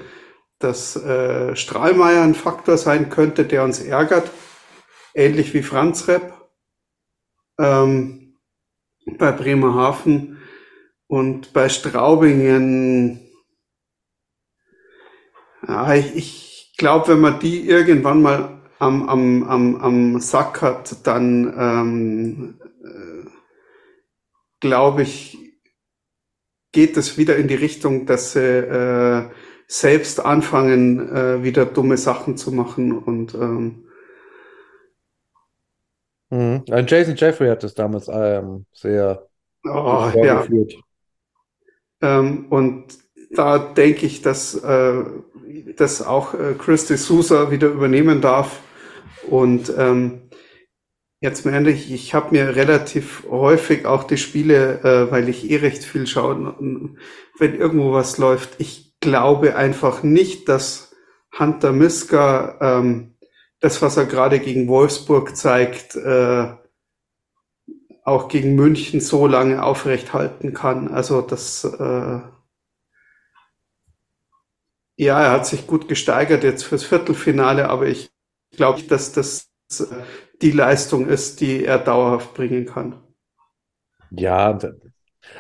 dass 0.59 0.95
äh, 0.95 1.55
Strahlmeier 1.55 2.23
ein 2.23 2.35
Faktor 2.35 2.77
sein 2.77 3.09
könnte, 3.09 3.45
der 3.45 3.63
uns 3.63 3.79
ärgert, 3.79 4.31
ähnlich 5.15 5.53
wie 5.53 5.63
Franz 5.63 6.07
Repp 6.07 6.33
ähm, 7.59 8.37
bei 9.17 9.31
Bremerhaven 9.31 10.39
und 11.07 11.53
bei 11.53 11.69
Straubingen. 11.69 13.26
Ja, 15.65 15.93
ich, 15.93 16.15
ich 16.15 16.73
glaube, 16.77 17.09
wenn 17.09 17.19
man 17.21 17.39
die 17.39 17.67
irgendwann 17.67 18.21
mal 18.21 18.61
am, 18.79 19.07
am, 19.07 19.43
am, 19.43 19.75
am 19.77 20.19
Sack 20.19 20.61
hat, 20.61 21.07
dann 21.07 21.53
ähm, 21.57 22.59
äh, 22.83 23.29
glaube 24.59 25.03
ich, 25.03 25.37
geht 26.73 26.97
es 26.97 27.17
wieder 27.17 27.37
in 27.37 27.47
die 27.47 27.55
Richtung, 27.55 28.05
dass 28.05 28.33
sie 28.33 28.39
äh, 28.41 29.29
selbst 29.67 30.23
anfangen, 30.23 31.09
äh, 31.15 31.43
wieder 31.43 31.65
dumme 31.65 31.97
Sachen 31.97 32.37
zu 32.37 32.51
machen 32.51 32.91
und 32.91 33.33
ähm, 33.33 33.87
Mhm. 36.29 36.63
Äh, 36.67 36.83
Jason 36.85 37.15
Jeffrey 37.15 37.47
hat 37.47 37.63
das 37.63 37.73
damals 37.73 38.09
ähm, 38.09 38.65
sehr 38.73 39.27
oh, 39.63 40.11
ja, 40.21 40.41
vorgeführt. 40.43 40.75
ähm, 42.01 42.47
und 42.49 42.97
da 43.37 43.59
denke 43.59 44.05
ich, 44.05 44.21
dass, 44.21 44.55
äh, 44.55 45.03
dass 45.75 46.01
auch 46.01 46.33
äh, 46.33 46.53
Chris 46.57 46.87
de 46.87 46.97
Sousa 46.97 47.51
wieder 47.51 47.67
übernehmen 47.67 48.21
darf. 48.21 48.59
Und 49.29 49.71
ähm, 49.77 50.29
jetzt 51.21 51.45
mal 51.45 51.53
ehrlich, 51.53 51.91
ich 51.91 52.13
habe 52.13 52.35
mir 52.35 52.55
relativ 52.55 53.23
häufig 53.29 53.85
auch 53.85 54.03
die 54.03 54.17
Spiele, 54.17 54.79
äh, 54.83 55.11
weil 55.11 55.29
ich 55.29 55.49
eh 55.49 55.57
recht 55.57 55.83
viel 55.83 56.07
schaue, 56.07 56.55
wenn 57.37 57.55
irgendwo 57.55 57.93
was 57.93 58.17
läuft, 58.17 58.55
ich 58.59 58.95
glaube 58.99 59.55
einfach 59.55 60.03
nicht, 60.03 60.49
dass 60.49 60.95
Hunter 61.37 61.71
Miska 61.71 62.57
ähm, 62.61 63.15
das, 63.59 63.81
was 63.81 63.97
er 63.97 64.05
gerade 64.05 64.39
gegen 64.39 64.67
Wolfsburg 64.67 65.35
zeigt, 65.35 65.95
äh, 65.95 66.47
auch 68.03 68.27
gegen 68.29 68.55
München 68.55 69.01
so 69.01 69.27
lange 69.27 69.61
aufrecht 69.61 70.13
halten 70.13 70.53
kann. 70.53 70.87
Also 70.87 71.21
das, 71.21 71.65
äh, 71.65 72.19
ja, 74.97 75.23
er 75.23 75.31
hat 75.31 75.45
sich 75.45 75.67
gut 75.67 75.87
gesteigert 75.87 76.43
jetzt 76.43 76.63
fürs 76.63 76.83
Viertelfinale, 76.83 77.69
aber 77.69 77.87
ich 77.87 78.09
glaube 78.51 78.79
nicht, 78.79 78.91
dass 78.91 79.13
das 79.13 79.49
äh, 79.79 79.85
die 80.41 80.51
Leistung 80.51 81.07
ist, 81.07 81.39
die 81.39 81.63
er 81.63 81.79
dauerhaft 81.79 82.33
bringen 82.33 82.65
kann. 82.65 83.01
Ja, 84.09 84.57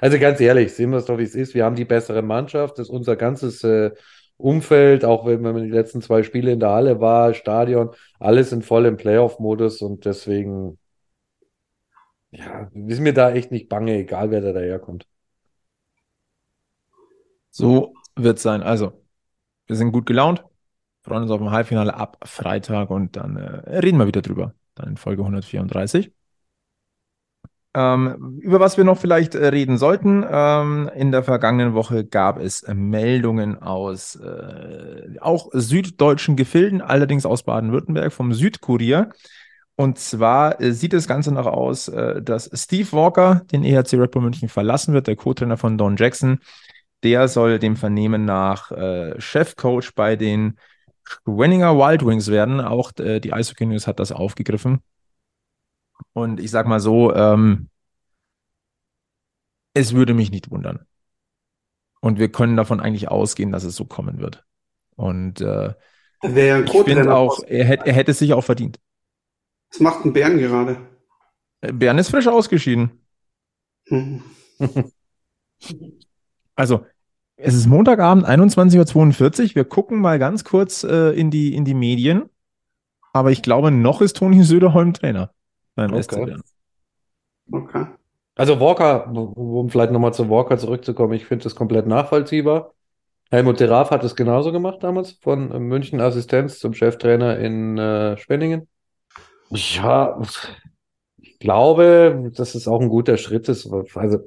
also 0.01 0.19
ganz 0.19 0.39
ehrlich, 0.39 0.73
sehen 0.73 0.91
wir 0.91 0.97
es 0.97 1.05
doch, 1.05 1.17
wie 1.17 1.23
es 1.23 1.35
ist. 1.35 1.53
Wir 1.53 1.65
haben 1.65 1.75
die 1.75 1.85
bessere 1.85 2.21
Mannschaft, 2.21 2.77
das 2.77 2.87
ist 2.87 2.93
unser 2.93 3.15
ganzes 3.15 3.63
äh, 3.63 3.91
Umfeld, 4.37 5.03
auch 5.05 5.25
wenn 5.25 5.41
man 5.41 5.63
die 5.63 5.69
letzten 5.69 6.01
zwei 6.01 6.21
Spiele 6.23 6.51
in 6.51 6.59
der 6.59 6.69
Halle 6.69 6.99
war, 6.99 7.33
Stadion, 7.33 7.91
alles 8.19 8.51
in 8.51 8.61
vollem 8.61 8.97
Playoff-Modus 8.97 9.81
und 9.81 10.05
deswegen, 10.05 10.77
ja, 12.29 12.69
ist 12.73 12.99
mir 12.99 13.13
da 13.13 13.31
echt 13.31 13.51
nicht 13.51 13.69
bange, 13.69 13.95
egal 13.97 14.29
wer 14.29 14.41
da 14.41 14.51
daherkommt. 14.53 15.07
So 17.49 17.93
wird 18.15 18.37
es 18.37 18.43
sein. 18.43 18.61
Also, 18.61 19.06
wir 19.67 19.75
sind 19.75 19.91
gut 19.91 20.05
gelaunt, 20.05 20.43
freuen 21.03 21.23
uns 21.23 21.31
auf 21.31 21.41
ein 21.41 21.51
Halbfinale 21.51 21.93
ab 21.93 22.17
Freitag 22.23 22.89
und 22.89 23.15
dann 23.15 23.37
äh, 23.37 23.77
reden 23.79 23.99
wir 23.99 24.07
wieder 24.07 24.21
drüber. 24.21 24.53
Dann 24.75 24.89
in 24.89 24.97
Folge 24.97 25.21
134. 25.21 26.11
Ähm, 27.73 28.39
über 28.41 28.59
was 28.59 28.77
wir 28.77 28.83
noch 28.83 28.97
vielleicht 28.97 29.35
äh, 29.35 29.47
reden 29.47 29.77
sollten. 29.77 30.25
Ähm, 30.27 30.89
in 30.95 31.11
der 31.11 31.23
vergangenen 31.23 31.75
Woche 31.75 32.05
gab 32.05 32.39
es 32.39 32.63
äh, 32.63 32.73
Meldungen 32.73 33.61
aus 33.61 34.15
äh, 34.15 35.19
auch 35.19 35.49
süddeutschen 35.51 36.35
Gefilden, 36.35 36.81
allerdings 36.81 37.25
aus 37.25 37.43
Baden-Württemberg 37.43 38.11
vom 38.11 38.33
Südkurier. 38.33 39.09
Und 39.75 39.99
zwar 39.99 40.59
äh, 40.59 40.71
sieht 40.71 40.93
das 40.93 41.07
Ganze 41.07 41.31
noch 41.31 41.45
aus, 41.45 41.87
äh, 41.87 42.21
dass 42.23 42.49
Steve 42.51 42.91
Walker 42.93 43.43
den 43.51 43.63
EHC 43.63 43.93
Red 43.93 44.09
Bull 44.09 44.23
München 44.23 44.49
verlassen 44.49 44.95
wird, 44.95 45.05
der 45.05 45.15
Co-Trainer 45.15 45.57
von 45.57 45.77
Don 45.77 45.97
Jackson. 45.97 46.39
Der 47.03 47.27
soll 47.27 47.59
dem 47.59 47.75
Vernehmen 47.75 48.25
nach 48.25 48.71
äh, 48.71 49.19
Chefcoach 49.19 49.93
bei 49.95 50.15
den 50.15 50.57
Schwenninger 51.03 51.77
Wild 51.77 52.05
Wings 52.05 52.29
werden. 52.29 52.59
Auch 52.59 52.91
die 52.91 53.31
Eishockey 53.31 53.65
News 53.65 53.87
hat 53.87 53.99
das 53.99 54.11
aufgegriffen. 54.11 54.81
Und 56.13 56.39
ich 56.39 56.51
sag 56.51 56.67
mal 56.67 56.79
so, 56.79 57.13
ähm, 57.13 57.69
es 59.73 59.93
würde 59.93 60.13
mich 60.13 60.31
nicht 60.31 60.49
wundern. 60.49 60.85
Und 62.01 62.19
wir 62.19 62.31
können 62.31 62.57
davon 62.57 62.79
eigentlich 62.79 63.09
ausgehen, 63.09 63.51
dass 63.51 63.63
es 63.63 63.75
so 63.75 63.85
kommen 63.85 64.19
wird. 64.19 64.43
Und 64.95 65.41
äh, 65.41 65.73
ich 66.23 66.31
finde 66.31 67.13
auch, 67.13 67.43
er, 67.43 67.65
hätte, 67.65 67.85
er 67.85 67.93
hätte 67.93 68.11
es 68.11 68.19
sich 68.19 68.33
auch 68.33 68.43
verdient. 68.43 68.79
Was 69.71 69.79
macht 69.79 70.05
ein 70.05 70.13
Bern 70.13 70.37
gerade? 70.37 70.77
Äh, 71.61 71.73
Bern 71.73 71.97
ist 71.97 72.09
frisch 72.09 72.27
ausgeschieden. 72.27 73.05
Hm. 73.87 74.23
also, 76.57 76.85
es 77.37 77.53
ist 77.53 77.67
Montagabend, 77.67 78.27
21.42 78.27 79.43
Uhr. 79.49 79.55
Wir 79.55 79.65
gucken 79.65 80.01
mal 80.01 80.19
ganz 80.19 80.43
kurz 80.43 80.83
äh, 80.83 81.11
in, 81.11 81.29
die, 81.31 81.55
in 81.55 81.65
die 81.65 81.75
Medien. 81.75 82.29
Aber 83.13 83.31
ich 83.31 83.41
glaube, 83.41 83.71
noch 83.71 84.01
ist 84.01 84.17
Toni 84.17 84.43
Söderholm 84.43 84.93
Trainer 84.93 85.31
beim 85.75 85.93
okay. 85.93 86.01
SC 86.03 86.41
Okay. 87.49 87.85
Also 88.35 88.59
Walker, 88.59 89.07
um 89.07 89.69
vielleicht 89.69 89.91
nochmal 89.91 90.13
zu 90.13 90.29
Walker 90.29 90.57
zurückzukommen, 90.57 91.13
ich 91.13 91.25
finde 91.25 91.43
das 91.43 91.55
komplett 91.55 91.87
nachvollziehbar. 91.87 92.73
Helmut 93.31 93.59
de 93.59 93.67
Raaf 93.67 93.89
hat 93.91 94.03
es 94.03 94.15
genauso 94.15 94.51
gemacht 94.51 94.83
damals, 94.83 95.13
von 95.21 95.49
München 95.67 95.99
Assistenz 95.99 96.59
zum 96.59 96.73
Cheftrainer 96.73 97.39
in 97.39 97.77
äh, 97.77 98.17
Spenningen. 98.17 98.67
Ja, 99.49 100.19
ich 101.17 101.39
glaube, 101.39 102.31
dass 102.35 102.55
es 102.55 102.67
auch 102.67 102.81
ein 102.81 102.89
guter 102.89 103.17
Schritt 103.17 103.49
ist, 103.49 103.69
also 103.95 104.19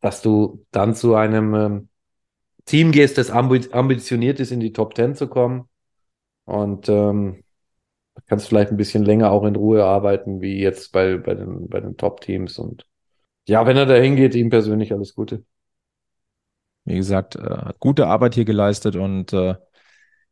dass 0.00 0.22
du 0.22 0.64
dann 0.70 0.94
zu 0.94 1.14
einem 1.14 1.54
ähm, 1.54 1.88
Team 2.64 2.92
gehst, 2.92 3.18
das 3.18 3.30
ambitioniert 3.30 4.40
ist, 4.40 4.50
in 4.50 4.60
die 4.60 4.72
Top 4.72 4.94
Ten 4.94 5.14
zu 5.14 5.28
kommen. 5.28 5.68
Und 6.44 6.88
ähm, 6.88 7.42
kannst 8.26 8.48
vielleicht 8.48 8.70
ein 8.70 8.76
bisschen 8.76 9.04
länger 9.04 9.30
auch 9.30 9.44
in 9.44 9.56
Ruhe 9.56 9.84
arbeiten, 9.84 10.40
wie 10.40 10.58
jetzt 10.58 10.92
bei, 10.92 11.16
bei 11.18 11.34
den, 11.34 11.68
bei 11.68 11.80
den 11.80 11.96
Top-Teams. 11.96 12.58
Und 12.58 12.86
ja, 13.46 13.66
wenn 13.66 13.76
er 13.76 13.86
da 13.86 13.94
hingeht, 13.94 14.34
ihm 14.34 14.50
persönlich 14.50 14.92
alles 14.92 15.14
Gute. 15.14 15.44
Wie 16.84 16.96
gesagt, 16.96 17.36
äh, 17.36 17.72
gute 17.78 18.06
Arbeit 18.06 18.34
hier 18.34 18.44
geleistet 18.44 18.96
und 18.96 19.32
äh, 19.32 19.56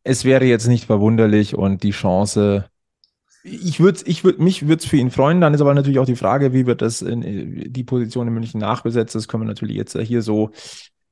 es 0.04 0.24
wäre 0.24 0.44
jetzt 0.44 0.68
nicht 0.68 0.86
verwunderlich 0.86 1.54
und 1.56 1.82
die 1.82 1.90
Chance, 1.90 2.70
ich 3.44 3.78
würde, 3.78 4.00
ich 4.06 4.24
würde, 4.24 4.42
mich 4.42 4.66
würde 4.66 4.82
es 4.82 4.86
für 4.86 4.96
ihn 4.96 5.10
freuen. 5.10 5.40
Dann 5.40 5.52
ist 5.52 5.60
aber 5.60 5.74
natürlich 5.74 5.98
auch 5.98 6.06
die 6.06 6.16
Frage, 6.16 6.54
wie 6.54 6.66
wird 6.66 6.80
das 6.80 7.02
in 7.02 7.72
die 7.72 7.84
Position 7.84 8.26
in 8.26 8.34
München 8.34 8.58
nachbesetzt? 8.58 9.14
Das 9.14 9.28
können 9.28 9.42
wir 9.42 9.48
natürlich 9.48 9.76
jetzt 9.76 9.96
hier 9.98 10.22
so 10.22 10.50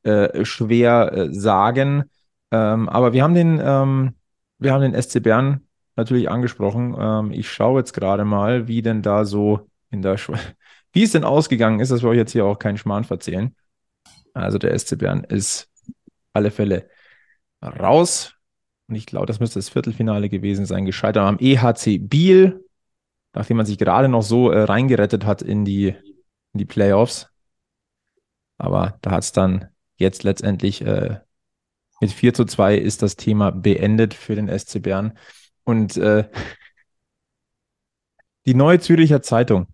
äh, 0.02 0.44
schwer 0.44 1.12
äh, 1.12 1.34
sagen. 1.34 2.04
Ähm, 2.50 2.88
aber 2.88 3.12
wir 3.12 3.22
haben 3.22 3.34
den, 3.34 3.60
ähm, 3.62 4.14
wir 4.58 4.72
haben 4.72 4.80
den 4.80 5.00
SC 5.00 5.22
Bern 5.22 5.60
natürlich 5.94 6.30
angesprochen. 6.30 6.96
Ähm, 6.98 7.32
ich 7.32 7.50
schaue 7.50 7.80
jetzt 7.80 7.92
gerade 7.92 8.24
mal, 8.24 8.66
wie 8.66 8.80
denn 8.80 9.02
da 9.02 9.26
so 9.26 9.68
in 9.90 10.00
der, 10.00 10.16
Sch 10.16 10.30
wie 10.94 11.02
es 11.02 11.12
denn 11.12 11.24
ausgegangen 11.24 11.80
ist, 11.80 11.92
dass 11.92 12.02
wir 12.02 12.08
euch 12.08 12.16
jetzt 12.16 12.32
hier 12.32 12.46
auch 12.46 12.58
keinen 12.58 12.78
Schmarrn 12.78 13.04
verzählen. 13.04 13.54
Also 14.32 14.56
der 14.56 14.78
SC 14.78 14.96
Bern 14.96 15.24
ist 15.24 15.68
alle 16.32 16.50
Fälle 16.50 16.88
raus. 17.62 18.34
Und 18.92 18.96
ich 18.96 19.06
glaube, 19.06 19.24
das 19.24 19.40
müsste 19.40 19.58
das 19.58 19.70
Viertelfinale 19.70 20.28
gewesen 20.28 20.66
sein. 20.66 20.84
Gescheitert 20.84 21.24
am 21.24 21.38
EHC 21.38 21.96
Biel, 21.96 22.62
nachdem 23.32 23.56
man 23.56 23.64
sich 23.64 23.78
gerade 23.78 24.06
noch 24.06 24.20
so 24.20 24.50
äh, 24.50 24.64
reingerettet 24.64 25.24
hat 25.24 25.40
in 25.40 25.64
die, 25.64 25.94
in 26.52 26.58
die 26.58 26.66
Playoffs. 26.66 27.30
Aber 28.58 28.98
da 29.00 29.12
hat 29.12 29.22
es 29.22 29.32
dann 29.32 29.68
jetzt 29.96 30.24
letztendlich 30.24 30.82
äh, 30.82 31.20
mit 32.02 32.12
4 32.12 32.34
zu 32.34 32.44
2 32.44 32.76
ist 32.76 33.00
das 33.00 33.16
Thema 33.16 33.50
beendet 33.50 34.12
für 34.12 34.34
den 34.34 34.50
SC 34.58 34.82
Bern. 34.82 35.16
Und 35.64 35.96
äh, 35.96 36.28
die 38.44 38.54
Neue 38.54 38.78
Züricher 38.78 39.22
Zeitung 39.22 39.68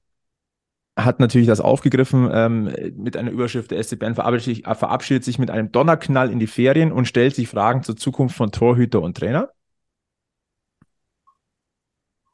hat 1.05 1.21
natürlich 1.21 1.47
das 1.47 1.61
aufgegriffen 1.61 2.29
ähm, 2.33 2.75
mit 2.97 3.17
einer 3.17 3.31
Überschrift, 3.31 3.71
der 3.71 3.83
SC 3.83 3.99
Bern 3.99 4.17
verabschiedet, 4.17 4.65
verabschiedet 4.77 5.25
sich 5.25 5.39
mit 5.39 5.51
einem 5.51 5.71
Donnerknall 5.71 6.31
in 6.31 6.41
die 6.41 6.49
Ferien 6.49 6.91
und 6.91 7.07
stellt 7.07 7.35
sich 7.35 7.49
Fragen 7.49 7.83
zur 7.85 7.97
Zukunft 7.97 8.37
von 8.37 8.51
Torhüter 8.51 9.01
und 9.01 9.17
Trainer. 9.17 9.51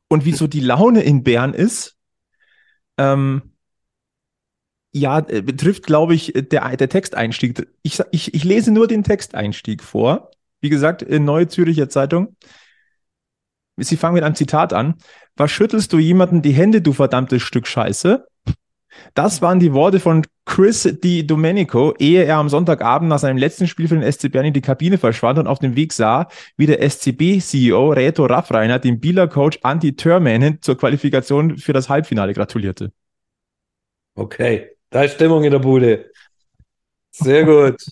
Und 0.08 0.24
wieso 0.24 0.46
die 0.46 0.60
Laune 0.60 1.02
in 1.02 1.24
Bern 1.24 1.52
ist, 1.54 1.96
ähm, 2.96 3.54
ja, 4.92 5.18
äh, 5.18 5.42
betrifft, 5.42 5.84
glaube 5.84 6.14
ich, 6.14 6.32
der, 6.34 6.76
der 6.76 6.88
Texteinstieg. 6.88 7.66
Ich, 7.82 8.00
ich, 8.12 8.32
ich 8.32 8.44
lese 8.44 8.70
nur 8.70 8.86
den 8.86 9.02
Texteinstieg 9.02 9.82
vor. 9.82 10.30
Wie 10.60 10.70
gesagt, 10.70 11.04
Neue 11.10 11.48
Züricher 11.48 11.88
Zeitung. 11.88 12.36
Sie 13.76 13.96
fangen 13.96 14.14
mit 14.14 14.22
einem 14.22 14.36
Zitat 14.36 14.72
an. 14.72 14.94
Was 15.36 15.50
schüttelst 15.50 15.92
du 15.92 15.98
jemanden 15.98 16.42
die 16.42 16.52
Hände, 16.52 16.80
du 16.80 16.92
verdammtes 16.92 17.42
Stück 17.42 17.66
Scheiße? 17.66 18.26
Das 19.14 19.42
waren 19.42 19.60
die 19.60 19.72
Worte 19.72 20.00
von 20.00 20.22
Chris 20.44 20.82
Di 21.02 21.26
Domenico, 21.26 21.94
ehe 21.98 22.24
er 22.24 22.36
am 22.36 22.48
Sonntagabend 22.48 23.08
nach 23.08 23.18
seinem 23.18 23.38
letzten 23.38 23.66
Spiel 23.66 23.88
für 23.88 23.98
den 23.98 24.10
SC 24.10 24.30
Bern 24.30 24.44
in 24.44 24.52
die 24.52 24.60
Kabine 24.60 24.98
verschwand 24.98 25.38
und 25.38 25.46
auf 25.46 25.58
dem 25.58 25.76
Weg 25.76 25.92
sah, 25.92 26.28
wie 26.56 26.66
der 26.66 26.82
SCB-CEO 26.82 27.92
Reto 27.92 28.26
Raffreiner 28.26 28.78
dem 28.78 29.00
Bieler 29.00 29.28
Coach 29.28 29.58
Anti 29.62 29.96
Törmänen 29.96 30.60
zur 30.60 30.76
Qualifikation 30.76 31.58
für 31.58 31.72
das 31.72 31.88
Halbfinale 31.88 32.34
gratulierte. 32.34 32.92
Okay, 34.14 34.70
da 34.90 35.04
ist 35.04 35.14
Stimmung 35.14 35.44
in 35.44 35.50
der 35.50 35.58
Bude. 35.58 36.10
Sehr 37.10 37.44
gut. 37.44 37.82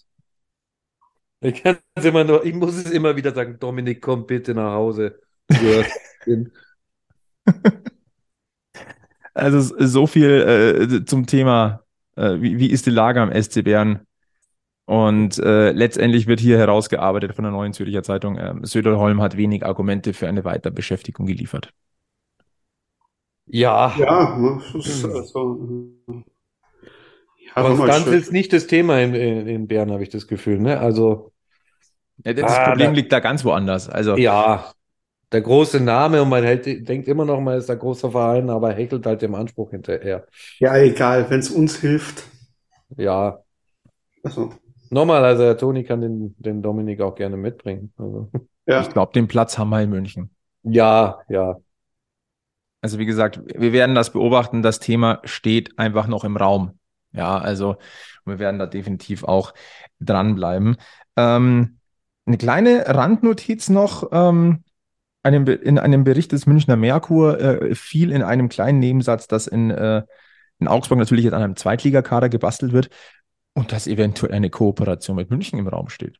Ich 1.40 1.64
nur, 1.64 2.44
ich 2.44 2.55
muss 2.55 2.76
es 2.76 2.90
immer 2.90 3.16
wieder 3.16 3.34
sagen, 3.34 3.59
Dominik, 3.59 4.00
komm 4.00 4.26
bitte 4.26 4.55
nach 4.55 4.74
Hause. 4.74 5.20
also 9.34 9.60
so 9.60 10.06
viel 10.06 10.30
äh, 10.30 11.04
zum 11.04 11.26
Thema, 11.26 11.82
äh, 12.16 12.40
wie, 12.40 12.58
wie, 12.58 12.70
ist 12.70 12.86
die 12.86 12.90
Lage 12.90 13.20
am 13.20 13.32
SC 13.32 13.62
Bern? 13.64 14.00
Und 14.84 15.38
äh, 15.38 15.70
letztendlich 15.70 16.26
wird 16.26 16.40
hier 16.40 16.58
herausgearbeitet 16.58 17.34
von 17.34 17.44
der 17.44 17.52
Neuen 17.52 17.72
Zürcher 17.72 18.02
Zeitung, 18.02 18.36
äh, 18.36 18.54
Söderholm 18.62 19.22
hat 19.22 19.36
wenig 19.36 19.64
Argumente 19.64 20.12
für 20.12 20.28
eine 20.28 20.44
Weiterbeschäftigung 20.44 21.26
geliefert. 21.26 21.72
Ja. 23.46 23.94
Ja, 23.98 24.38
das 24.74 24.86
ist 24.86 25.04
also, 25.04 25.92
ja, 27.56 27.62
Konstanz 27.62 28.06
ist 28.06 28.32
nicht 28.32 28.52
das 28.52 28.66
Thema 28.66 29.00
in, 29.00 29.14
in, 29.14 29.46
in 29.46 29.68
Bern, 29.68 29.92
habe 29.92 30.02
ich 30.02 30.08
das 30.08 30.26
Gefühl. 30.26 30.58
Ne? 30.58 30.78
Also, 30.78 31.32
ja, 32.24 32.32
das 32.32 32.52
ah, 32.52 32.70
Problem 32.70 32.88
da, 32.88 32.96
liegt 32.96 33.12
da 33.12 33.20
ganz 33.20 33.44
woanders. 33.44 33.88
Also, 33.88 34.16
ja, 34.16 34.72
der 35.32 35.40
große 35.40 35.80
Name 35.80 36.22
und 36.22 36.28
man 36.28 36.44
hält, 36.44 36.66
denkt 36.88 37.08
immer 37.08 37.24
noch 37.24 37.40
mal, 37.40 37.58
ist 37.58 37.70
ein 37.70 37.78
großer 37.78 38.10
Verein, 38.10 38.50
aber 38.50 38.72
hechelt 38.72 39.06
halt 39.06 39.22
dem 39.22 39.34
Anspruch 39.34 39.70
hinterher. 39.70 40.26
Ja, 40.58 40.76
egal, 40.76 41.28
wenn 41.30 41.40
es 41.40 41.50
uns 41.50 41.76
hilft. 41.76 42.24
Ja. 42.96 43.40
Also. 44.22 44.52
Nochmal, 44.90 45.24
also 45.24 45.42
der 45.42 45.56
Toni 45.56 45.84
kann 45.84 46.02
den, 46.02 46.34
den 46.38 46.62
Dominik 46.62 47.00
auch 47.00 47.14
gerne 47.14 47.36
mitbringen. 47.36 47.92
Also. 47.96 48.30
Ja. 48.66 48.80
Ich 48.82 48.90
glaube, 48.90 49.12
den 49.12 49.26
Platz 49.26 49.58
haben 49.58 49.70
wir 49.70 49.80
in 49.80 49.90
München. 49.90 50.30
Ja, 50.62 51.18
ja. 51.28 51.56
Also 52.80 52.98
wie 52.98 53.06
gesagt, 53.06 53.40
wir 53.46 53.72
werden 53.72 53.94
das 53.94 54.10
beobachten. 54.10 54.62
Das 54.62 54.80
Thema 54.80 55.20
steht 55.24 55.78
einfach 55.78 56.06
noch 56.06 56.24
im 56.24 56.36
Raum. 56.36 56.78
Ja, 57.12 57.38
also 57.38 57.76
wir 58.24 58.38
werden 58.38 58.58
da 58.58 58.66
definitiv 58.66 59.24
auch 59.24 59.54
dranbleiben. 60.00 60.76
Ähm, 61.16 61.78
eine 62.26 62.38
kleine 62.38 62.84
Randnotiz 62.86 63.68
noch. 63.68 64.08
Ähm, 64.12 64.64
einem, 65.22 65.46
in 65.46 65.78
einem 65.78 66.04
Bericht 66.04 66.32
des 66.32 66.46
Münchner 66.46 66.76
Merkur 66.76 67.40
äh, 67.40 67.74
fiel 67.74 68.12
in 68.12 68.22
einem 68.22 68.48
kleinen 68.48 68.78
Nebensatz, 68.78 69.28
dass 69.28 69.46
in 69.46 69.70
äh, 69.70 70.02
in 70.62 70.68
Augsburg 70.68 70.98
natürlich 70.98 71.24
jetzt 71.24 71.34
an 71.34 71.42
einem 71.42 71.56
Zweitligakader 71.56 72.28
gebastelt 72.28 72.72
wird 72.72 72.88
und 73.54 73.72
dass 73.72 73.88
eventuell 73.88 74.32
eine 74.32 74.48
Kooperation 74.48 75.16
mit 75.16 75.28
München 75.28 75.58
im 75.58 75.68
Raum 75.68 75.88
steht. 75.88 76.18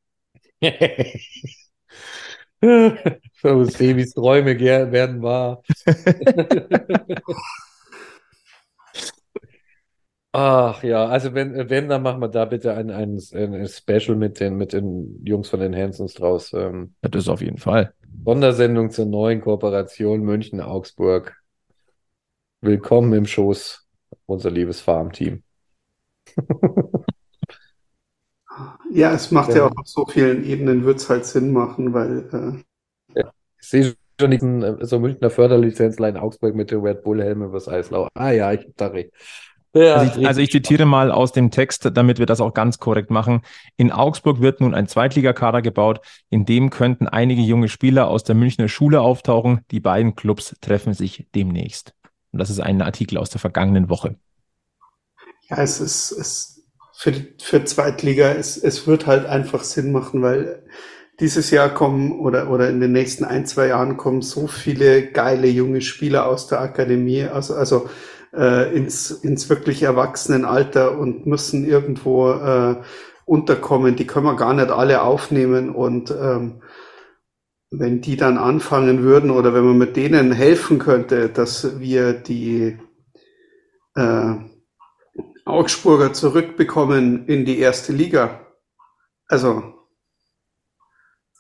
so, 3.41 3.65
Sebis 3.65 4.15
Träume 4.15 4.59
werden 4.59 5.23
wahr. 5.23 5.63
Ach 10.35 10.83
ja, 10.83 11.07
also 11.07 11.35
wenn, 11.35 11.69
wenn, 11.69 11.91
dann 11.91 12.03
machen 12.03 12.21
wir 12.21 12.29
da 12.29 12.47
bitte 12.47 12.75
ein, 12.75 12.91
ein, 12.91 13.21
ein 13.35 13.69
Special 13.69 14.17
mit 14.17 14.41
den, 14.41 14.57
mit 14.57 14.73
den 14.73 15.23
Jungs 15.25 15.51
von 15.51 15.61
den 15.61 15.77
Hansons 15.77 16.15
draus. 16.15 16.55
Ähm, 16.55 16.95
Das 17.03 17.29
auf 17.29 17.43
jeden 17.43 17.59
Fall. 17.59 17.93
Sondersendung 18.25 18.91
zur 18.91 19.07
neuen 19.07 19.41
Kooperation 19.41 20.23
München-Augsburg. 20.23 21.41
Willkommen 22.61 23.13
im 23.13 23.27
Schoß, 23.27 23.87
unser 24.27 24.51
liebes 24.51 24.81
Farmteam. 24.81 25.45
Ja, 28.91 29.13
es 29.13 29.31
macht 29.31 29.55
ja 29.55 29.65
Ja. 29.65 29.67
auch 29.67 29.77
auf 29.77 29.89
so 29.89 30.07
vielen 30.07 30.45
Ebenen, 30.45 30.85
wird 30.85 30.99
es 30.99 31.09
halt 31.09 31.25
Sinn 31.25 31.53
machen, 31.53 31.93
weil 31.95 32.29
äh, 32.33 32.63
Ich 33.61 33.69
sehe 33.69 33.95
schon 34.21 34.31
diesen, 34.31 34.63
äh, 34.63 34.85
so 34.87 34.99
Münchner 34.99 35.31
Förderlizenzler 35.31 36.09
in 36.09 36.17
Augsburg 36.17 36.55
mit 36.55 36.71
dem 36.71 36.81
Red 36.83 37.03
Bull-Helm 37.03 37.43
übers 37.43 37.69
Eislau. 37.69 38.09
Ah 38.15 38.31
ja, 38.31 38.53
ich 38.53 38.67
dachte. 38.77 39.11
Ja, 39.75 39.95
Also 39.95 40.07
ich, 40.07 40.25
also 40.27 40.41
ich 40.41 40.51
zitiere 40.51 40.87
mal 40.87 41.13
aus 41.13 41.33
dem 41.33 41.51
Text, 41.51 41.91
damit 41.95 42.19
wir 42.19 42.27
das 42.27 42.41
auch 42.41 42.55
ganz 42.55 42.79
korrekt 42.79 43.11
machen. 43.11 43.43
In 43.77 43.93
Augsburg 43.93 44.41
wird 44.41 44.61
nun 44.61 44.75
ein 44.75 44.87
Zweitligakader 44.89 45.61
gebaut, 45.63 46.01
in 46.31 46.47
dem 46.47 46.71
könnten 46.71 47.09
einige 47.09 47.43
junge 47.43 47.69
Spieler 47.69 48.09
aus 48.09 48.25
der 48.25 48.35
Münchner 48.35 48.69
Schule 48.69 49.01
auftauchen. 49.03 49.61
Die 49.71 49.81
beiden 49.81 50.15
Clubs 50.15 50.57
treffen 50.63 50.95
sich 50.95 51.27
demnächst. 51.35 51.95
Und 52.33 52.39
das 52.39 52.49
ist 52.51 52.61
ein 52.61 52.81
Artikel 52.81 53.19
aus 53.19 53.29
der 53.31 53.41
vergangenen 53.41 53.91
Woche. 53.91 54.17
ja, 55.49 55.59
es 55.63 55.81
ist 55.81 56.13
es 56.13 56.63
für, 56.95 57.13
die- 57.13 57.35
für 57.43 57.65
Zweitliga, 57.65 58.33
es, 58.33 58.57
es 58.57 58.87
wird 58.87 59.07
halt 59.07 59.27
einfach 59.27 59.65
Sinn 59.65 59.93
machen, 59.93 60.23
weil 60.23 60.63
dieses 61.21 61.51
Jahr 61.51 61.73
kommen 61.73 62.13
oder, 62.21 62.51
oder 62.51 62.71
in 62.71 62.81
den 62.81 62.93
nächsten 62.93 63.25
ein, 63.25 63.47
zwei 63.47 63.69
Jahren 63.69 63.97
kommen 63.97 64.23
so 64.23 64.47
viele 64.47 65.11
geile 65.13 65.49
junge 65.49 65.81
Spieler 65.81 66.27
aus 66.27 66.47
der 66.49 66.61
Akademie, 66.61 67.25
also, 67.25 67.55
also 67.55 67.89
äh, 68.35 68.75
ins, 68.77 69.11
ins 69.11 69.49
wirklich 69.49 69.83
Erwachsenenalter 69.83 70.99
und 70.99 71.27
müssen 71.27 71.65
irgendwo 71.65 72.31
äh, 72.31 72.77
unterkommen. 73.25 73.97
Die 73.97 74.07
können 74.07 74.27
wir 74.27 74.37
gar 74.37 74.55
nicht 74.55 74.71
alle 74.71 75.03
aufnehmen 75.03 75.71
und 75.71 76.11
ähm, 76.11 76.63
wenn 77.71 78.03
die 78.03 78.17
dann 78.17 78.37
anfangen 78.37 79.03
würden 79.03 79.31
oder 79.31 79.55
wenn 79.55 79.65
man 79.65 79.79
mit 79.79 79.97
denen 79.97 80.33
helfen 80.33 80.79
könnte, 80.79 81.31
dass 81.31 81.81
wir 81.81 82.13
die 82.13 82.79
äh, 83.95 84.35
Augsburger 85.45 86.13
zurückbekommen 86.13 87.27
in 87.27 87.45
die 87.45 87.59
erste 87.59 87.93
Liga. 87.93 88.47
Also 89.27 89.75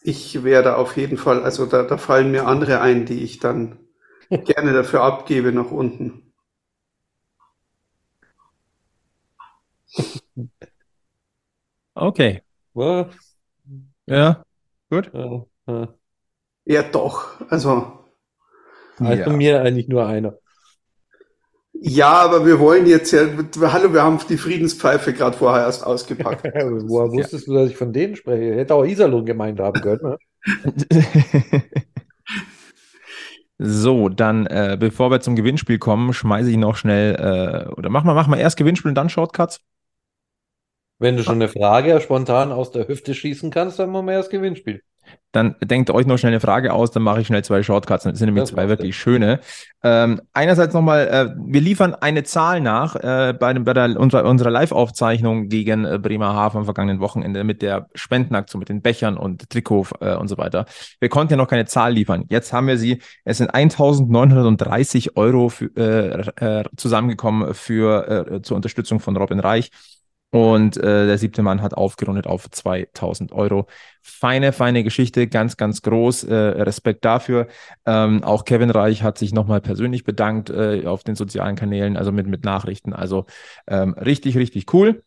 ich 0.02 0.42
werde 0.42 0.76
auf 0.76 0.96
jeden 0.96 1.18
Fall, 1.18 1.42
also 1.42 1.66
da, 1.66 1.82
da 1.82 1.98
fallen 1.98 2.32
mir 2.32 2.46
andere 2.46 2.80
ein, 2.80 3.04
die 3.04 3.22
ich 3.22 3.38
dann 3.38 3.78
gerne 4.30 4.72
dafür 4.72 5.02
abgebe 5.02 5.52
nach 5.52 5.70
unten. 5.70 6.31
Okay. 11.94 12.42
Was? 12.74 13.06
Ja, 14.06 14.42
gut. 14.90 15.10
Ja, 15.12 15.44
ja. 15.66 15.88
Ja, 16.64 16.82
doch. 16.82 17.40
Also 17.50 17.98
Also 18.98 19.30
Ja. 19.30 19.30
mir 19.30 19.62
eigentlich 19.62 19.88
nur 19.88 20.06
einer. 20.06 20.34
ja, 21.74 22.10
aber 22.12 22.46
wir 22.46 22.60
wollen 22.60 22.86
jetzt 22.86 23.12
ja, 23.12 23.26
hallo, 23.72 23.92
wir 23.92 24.02
haben 24.02 24.18
die 24.28 24.36
Friedenspfeife 24.36 25.12
gerade 25.12 25.36
vorher 25.36 25.64
erst 25.64 25.84
ausgepackt. 25.84 26.44
Woher 26.44 27.10
wusstest 27.10 27.46
du, 27.48 27.54
dass 27.54 27.70
ich 27.70 27.76
von 27.76 27.92
denen 27.92 28.14
spreche? 28.16 28.54
Hätte 28.54 28.74
auch 28.74 28.84
Iserlohn 28.84 29.26
gemeint 29.26 29.58
haben 29.60 29.80
können. 29.80 30.00
Ne? 30.02 30.18
So, 33.58 34.08
dann, 34.08 34.46
äh, 34.46 34.76
bevor 34.78 35.10
wir 35.10 35.20
zum 35.20 35.36
Gewinnspiel 35.36 35.78
kommen, 35.78 36.12
schmeiße 36.12 36.50
ich 36.50 36.56
noch 36.56 36.74
schnell, 36.74 37.14
äh, 37.14 37.70
oder 37.74 37.90
mach 37.90 38.02
mal, 38.02 38.14
mach 38.14 38.26
mal 38.26 38.38
erst 38.38 38.56
Gewinnspiel 38.56 38.88
und 38.88 38.96
dann 38.96 39.08
Shortcuts. 39.08 39.60
Wenn 40.98 41.16
du 41.16 41.22
schon 41.22 41.36
eine 41.36 41.48
Frage 41.48 42.00
spontan 42.00 42.52
aus 42.52 42.70
der 42.70 42.86
Hüfte 42.88 43.14
schießen 43.14 43.50
kannst, 43.50 43.78
dann 43.78 43.90
machen 43.90 44.06
wir 44.06 44.14
erst 44.14 44.30
Gewinnspiel. 44.30 44.82
Dann 45.32 45.56
denkt 45.62 45.90
euch 45.90 46.06
noch 46.06 46.18
schnell 46.18 46.32
eine 46.32 46.40
Frage 46.40 46.74
aus, 46.74 46.90
dann 46.90 47.02
mache 47.02 47.22
ich 47.22 47.26
schnell 47.26 47.42
zwei 47.42 47.62
Shortcuts. 47.62 48.04
Das 48.04 48.18
sind 48.18 48.26
nämlich 48.26 48.42
Das 48.42 48.50
zwei 48.50 48.68
wirklich 48.68 48.96
schöne. 48.96 49.40
Ähm, 49.82 50.20
einerseits 50.34 50.74
nochmal, 50.74 51.08
äh, 51.08 51.34
wir 51.46 51.62
liefern 51.62 51.94
eine 51.94 52.22
Zahl 52.22 52.60
nach 52.60 52.96
äh, 52.96 53.32
bei, 53.32 53.54
dem, 53.54 53.64
bei 53.64 53.72
der, 53.72 53.98
unserer, 53.98 54.28
unserer 54.28 54.50
Live-Aufzeichnung 54.50 55.48
gegen 55.48 55.86
äh, 55.86 55.98
Bremerhaven 55.98 56.58
am 56.58 56.64
vergangenen 56.66 57.00
Wochenende 57.00 57.44
mit 57.44 57.62
der 57.62 57.88
Spendenaktion, 57.94 58.60
mit 58.60 58.68
den 58.68 58.82
Bechern 58.82 59.16
und 59.16 59.48
Trikot 59.48 59.86
äh, 60.00 60.14
und 60.16 60.28
so 60.28 60.36
weiter. 60.36 60.66
Wir 61.00 61.08
konnten 61.08 61.32
ja 61.32 61.36
noch 61.38 61.48
keine 61.48 61.64
Zahl 61.64 61.94
liefern. 61.94 62.26
Jetzt 62.28 62.52
haben 62.52 62.66
wir 62.66 62.76
sie. 62.76 63.00
Es 63.24 63.38
sind 63.38 63.54
1930 63.54 65.16
Euro 65.16 65.48
für, 65.48 65.70
äh, 65.74 66.60
äh, 66.60 66.64
zusammengekommen 66.76 67.54
für, 67.54 68.26
äh, 68.30 68.42
zur 68.42 68.56
Unterstützung 68.56 69.00
von 69.00 69.16
Robin 69.16 69.40
Reich. 69.40 69.70
Und 70.32 70.78
äh, 70.78 71.06
der 71.06 71.18
siebte 71.18 71.42
Mann 71.42 71.60
hat 71.60 71.74
aufgerundet 71.74 72.26
auf 72.26 72.50
2000 72.50 73.32
Euro. 73.32 73.66
Feine, 74.00 74.52
feine 74.52 74.82
Geschichte, 74.82 75.26
ganz, 75.26 75.58
ganz 75.58 75.82
groß. 75.82 76.24
Äh, 76.24 76.34
Respekt 76.34 77.04
dafür. 77.04 77.48
Ähm, 77.84 78.24
auch 78.24 78.46
Kevin 78.46 78.70
Reich 78.70 79.02
hat 79.02 79.18
sich 79.18 79.34
nochmal 79.34 79.60
persönlich 79.60 80.04
bedankt 80.04 80.48
äh, 80.48 80.86
auf 80.86 81.04
den 81.04 81.16
sozialen 81.16 81.54
Kanälen, 81.54 81.98
also 81.98 82.12
mit, 82.12 82.26
mit 82.28 82.44
Nachrichten. 82.44 82.94
Also 82.94 83.26
ähm, 83.66 83.92
richtig, 83.92 84.38
richtig 84.38 84.72
cool. 84.72 85.02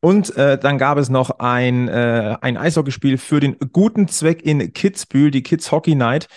Und 0.00 0.34
äh, 0.36 0.56
dann 0.56 0.78
gab 0.78 0.96
es 0.96 1.10
noch 1.10 1.38
ein, 1.38 1.88
äh, 1.88 2.38
ein 2.40 2.56
Eishockeyspiel 2.56 3.18
für 3.18 3.40
den 3.40 3.58
guten 3.72 4.08
Zweck 4.08 4.42
in 4.46 4.72
Kitzbühel, 4.72 5.30
die 5.30 5.42
Kids 5.42 5.70
Hockey 5.70 5.94
Night. 5.94 6.28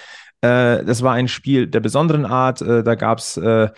Äh, 0.42 0.84
das 0.84 1.02
war 1.02 1.14
ein 1.14 1.30
Spiel 1.30 1.68
der 1.68 1.80
besonderen 1.80 2.26
Art. 2.26 2.62
Äh, 2.62 2.84
da 2.84 2.96
gab 2.96 3.20
es 3.20 3.38
äh, 3.38 3.70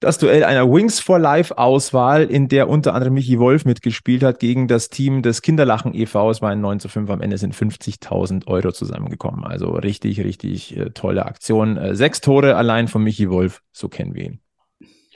das 0.00 0.18
Duell 0.18 0.44
einer 0.44 0.70
Wings 0.70 1.00
for 1.00 1.18
Life 1.18 1.56
Auswahl, 1.56 2.24
in 2.24 2.48
der 2.48 2.68
unter 2.68 2.94
anderem 2.94 3.14
Michi 3.14 3.38
Wolf 3.38 3.64
mitgespielt 3.64 4.22
hat 4.22 4.38
gegen 4.38 4.68
das 4.68 4.90
Team 4.90 5.22
des 5.22 5.40
Kinderlachen 5.42 5.94
e.V. 5.94 6.30
Es 6.30 6.42
war 6.42 6.50
ein 6.50 6.60
9 6.60 6.80
zu 6.80 6.88
5. 6.88 7.08
Am 7.10 7.20
Ende 7.22 7.38
sind 7.38 7.54
50.000 7.54 8.46
Euro 8.46 8.72
zusammengekommen. 8.72 9.44
Also 9.44 9.70
richtig, 9.70 10.20
richtig 10.20 10.76
äh, 10.76 10.90
tolle 10.90 11.24
Aktion. 11.24 11.76
Äh, 11.76 11.94
sechs 11.94 12.20
Tore 12.20 12.56
allein 12.56 12.88
von 12.88 13.02
Michi 13.02 13.30
Wolf. 13.30 13.62
So 13.72 13.88
kennen 13.88 14.14
wir 14.14 14.24
ihn. 14.24 14.40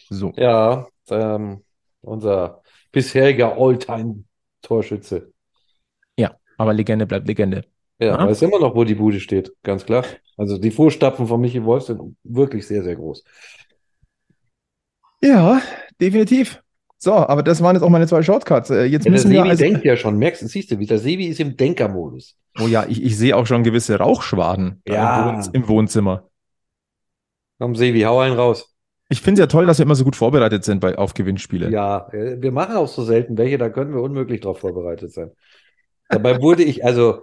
So. 0.08 0.32
Ja, 0.36 0.86
ähm, 1.10 1.62
unser 2.00 2.62
bisheriger 2.90 3.56
Alltime-Torschütze. 3.56 5.32
Aber 6.60 6.74
Legende 6.74 7.06
bleibt 7.06 7.26
Legende. 7.26 7.64
Ja, 7.98 8.18
Ja. 8.18 8.26
weiß 8.26 8.42
immer 8.42 8.58
noch, 8.58 8.74
wo 8.74 8.84
die 8.84 8.94
Bude 8.94 9.18
steht, 9.18 9.50
ganz 9.62 9.86
klar. 9.86 10.04
Also 10.36 10.58
die 10.58 10.70
Fußstapfen 10.70 11.26
von 11.26 11.40
Michi 11.40 11.64
Wolf 11.64 11.84
sind 11.84 12.16
wirklich 12.22 12.66
sehr, 12.66 12.82
sehr 12.82 12.96
groß. 12.96 13.24
Ja, 15.22 15.60
definitiv. 16.00 16.62
So, 16.98 17.14
aber 17.14 17.42
das 17.42 17.62
waren 17.62 17.76
jetzt 17.76 17.82
auch 17.82 17.88
meine 17.88 18.06
zwei 18.06 18.22
Shortcuts. 18.22 18.70
Äh, 18.70 18.84
Jetzt 18.84 19.04
Ja, 19.06 19.10
der 19.10 19.12
müssen 19.12 19.30
wir 19.30 19.42
also. 19.42 19.62
denkt 19.64 19.84
ja 19.84 19.96
schon, 19.96 20.18
merkst 20.18 20.42
du, 20.42 20.46
siehst 20.48 20.70
du, 20.70 20.78
wie 20.78 20.86
der 20.86 20.98
Sebi 20.98 21.26
ist 21.26 21.40
im 21.40 21.56
Denkermodus. 21.56 22.36
Oh 22.60 22.66
ja, 22.66 22.84
ich, 22.88 23.02
ich 23.02 23.16
sehe 23.16 23.34
auch 23.36 23.46
schon 23.46 23.62
gewisse 23.62 23.96
Rauchschwaden 23.96 24.82
Ja. 24.86 25.30
im, 25.30 25.36
Wohn 25.44 25.54
im 25.54 25.68
Wohnzimmer. 25.68 26.24
Komm, 27.58 27.74
Sebi, 27.74 28.02
hau 28.02 28.18
einen 28.20 28.36
raus. 28.36 28.74
Ich 29.08 29.20
finde 29.22 29.40
es 29.40 29.44
ja 29.44 29.46
toll, 29.46 29.66
dass 29.66 29.78
wir 29.78 29.84
immer 29.84 29.94
so 29.94 30.04
gut 30.04 30.14
vorbereitet 30.14 30.64
sind 30.64 30.80
bei, 30.80 30.96
auf 30.96 31.14
Gewinnspiele. 31.14 31.70
Ja, 31.70 32.08
äh, 32.12 32.40
wir 32.40 32.52
machen 32.52 32.76
auch 32.76 32.88
so 32.88 33.02
selten 33.02 33.36
welche, 33.38 33.58
da 33.58 33.68
können 33.70 33.94
wir 33.94 34.02
unmöglich 34.02 34.40
darauf 34.40 34.60
vorbereitet 34.60 35.12
sein. 35.12 35.30
Dabei 36.08 36.40
wurde 36.40 36.62
ich, 36.64 36.84
also, 36.84 37.22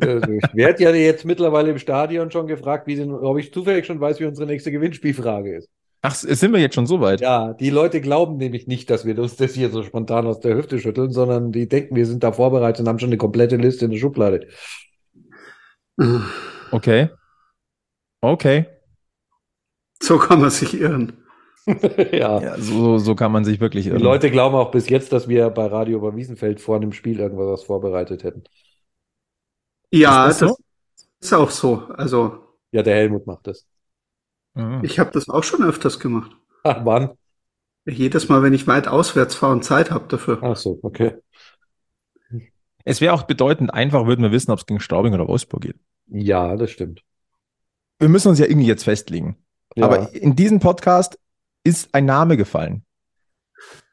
also 0.00 0.32
ich 0.32 0.54
werde 0.54 0.82
ja 0.82 0.90
jetzt 0.92 1.24
mittlerweile 1.24 1.70
im 1.70 1.78
Stadion 1.78 2.30
schon 2.30 2.46
gefragt, 2.46 2.86
wie 2.86 3.00
ob 3.02 3.38
ich 3.38 3.52
zufällig 3.52 3.86
schon 3.86 4.00
weiß, 4.00 4.20
wie 4.20 4.24
unsere 4.26 4.46
nächste 4.46 4.70
Gewinnspielfrage 4.70 5.56
ist. 5.56 5.68
Ach, 6.06 6.14
sind 6.14 6.52
wir 6.52 6.60
jetzt 6.60 6.74
schon 6.74 6.86
so 6.86 7.00
weit? 7.00 7.20
Ja, 7.22 7.54
die 7.54 7.70
Leute 7.70 8.02
glauben 8.02 8.36
nämlich 8.36 8.66
nicht, 8.66 8.90
dass 8.90 9.06
wir 9.06 9.18
uns 9.18 9.36
das 9.36 9.54
hier 9.54 9.70
so 9.70 9.82
spontan 9.82 10.26
aus 10.26 10.38
der 10.40 10.54
Hüfte 10.54 10.78
schütteln, 10.78 11.10
sondern 11.10 11.50
die 11.50 11.66
denken, 11.66 11.96
wir 11.96 12.04
sind 12.04 12.22
da 12.22 12.30
vorbereitet 12.32 12.80
und 12.82 12.88
haben 12.88 12.98
schon 12.98 13.08
eine 13.08 13.16
komplette 13.16 13.56
Liste 13.56 13.86
in 13.86 13.90
der 13.92 13.98
Schublade. 13.98 14.46
Okay. 16.72 17.08
Okay. 18.22 18.66
So 20.02 20.18
kann 20.18 20.40
man 20.40 20.50
sich 20.50 20.74
irren. 20.74 21.12
Ja. 22.12 22.42
Ja, 22.42 22.58
so, 22.58 22.98
so 22.98 23.14
kann 23.14 23.32
man 23.32 23.42
sich 23.46 23.58
wirklich 23.58 23.84
Die 23.84 23.90
irren. 23.90 24.02
Leute 24.02 24.30
glauben 24.30 24.54
auch 24.54 24.70
bis 24.70 24.90
jetzt, 24.90 25.12
dass 25.14 25.28
wir 25.28 25.48
bei 25.48 25.64
Radio 25.66 25.96
über 25.96 26.14
Wiesenfeld 26.14 26.60
vor 26.60 26.76
einem 26.76 26.92
Spiel 26.92 27.20
irgendwas 27.20 27.62
vorbereitet 27.64 28.22
hätten. 28.22 28.44
Ja, 29.90 30.28
Ist 30.28 30.42
das 30.42 30.48
das, 30.48 30.48
so? 30.50 30.56
ist 31.20 31.32
auch 31.34 31.50
so. 31.50 31.76
Also 31.96 32.38
Ja, 32.72 32.82
der 32.82 32.96
Helmut 32.96 33.26
macht 33.26 33.46
das. 33.46 33.66
Mhm. 34.54 34.80
ich 34.84 34.98
habe 34.98 35.10
das 35.10 35.28
auch 35.28 35.44
schon 35.44 35.64
öfters 35.64 35.98
gemacht. 35.98 36.30
Ach, 36.62 36.84
wann? 36.84 37.10
Jedes 37.86 38.28
Mal, 38.28 38.42
wenn 38.42 38.54
ich 38.54 38.66
weit 38.66 38.88
auswärts 38.88 39.34
fahre 39.34 39.52
und 39.52 39.64
Zeit 39.64 39.90
habe 39.90 40.08
dafür. 40.08 40.38
Ach 40.42 40.56
so, 40.56 40.78
okay. 40.82 41.16
Es 42.84 43.00
wäre 43.00 43.12
auch 43.14 43.24
bedeutend 43.24 43.72
einfach, 43.72 44.06
würden 44.06 44.22
wir 44.22 44.32
wissen, 44.32 44.50
ob 44.50 44.58
es 44.58 44.66
gegen 44.66 44.80
Straubing 44.80 45.14
oder 45.14 45.28
Wolfsburg 45.28 45.62
geht. 45.62 45.76
Ja, 46.06 46.56
das 46.56 46.70
stimmt. 46.70 47.02
Wir 47.98 48.08
müssen 48.08 48.28
uns 48.28 48.38
ja 48.38 48.46
irgendwie 48.46 48.66
jetzt 48.66 48.84
festlegen. 48.84 49.38
Ja. 49.74 49.86
Aber 49.86 50.14
in 50.14 50.36
diesem 50.36 50.60
Podcast 50.60 51.18
ist 51.62 51.94
ein 51.94 52.04
Name 52.04 52.36
gefallen. 52.36 52.84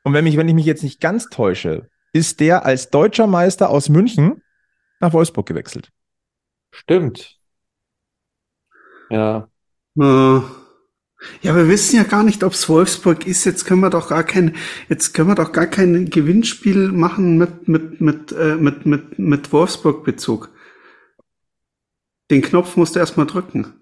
Und 0.04 0.14
wenn, 0.14 0.24
mich, 0.24 0.38
wenn 0.38 0.48
ich 0.48 0.56
mich 0.56 0.66
jetzt 0.66 0.84
nicht 0.84 1.00
ganz 1.00 1.28
täusche, 1.30 1.90
ist 2.14 2.40
der 2.40 2.66
als 2.66 2.90
deutscher 2.90 3.28
Meister 3.28 3.70
aus 3.70 3.90
München 3.90 4.42
nach 5.00 5.14
Wolfsburg 5.14 5.48
gewechselt. 5.48 5.90
Stimmt. 6.72 7.40
Ja. 9.10 9.50
Äh, 10.00 10.42
Ja, 11.42 11.56
wir 11.56 11.68
wissen 11.70 11.98
ja 11.98 12.04
gar 12.04 12.24
nicht, 12.24 12.44
ob 12.44 12.54
es 12.54 12.70
Wolfsburg 12.70 13.28
ist. 13.28 13.46
Jetzt 13.46 13.66
können 13.66 13.82
wir 13.82 13.90
doch 13.92 14.10
gar 14.10 14.24
kein, 14.24 14.56
jetzt 14.90 15.14
können 15.14 15.30
wir 15.30 15.36
doch 15.36 15.52
gar 15.52 15.68
kein 15.68 16.10
Gewinnspiel 16.10 16.92
machen 16.92 17.38
mit 17.38 17.68
mit 17.68 18.02
mit 18.02 18.32
äh, 18.34 18.56
mit 18.58 18.86
mit 18.86 19.20
mit 19.20 19.52
Wolfsburg-Bezug. 19.54 20.50
Den 22.32 22.42
Knopf 22.42 22.78
musst 22.78 22.96
du 22.96 23.00
erstmal 23.00 23.28
drücken. 23.28 23.76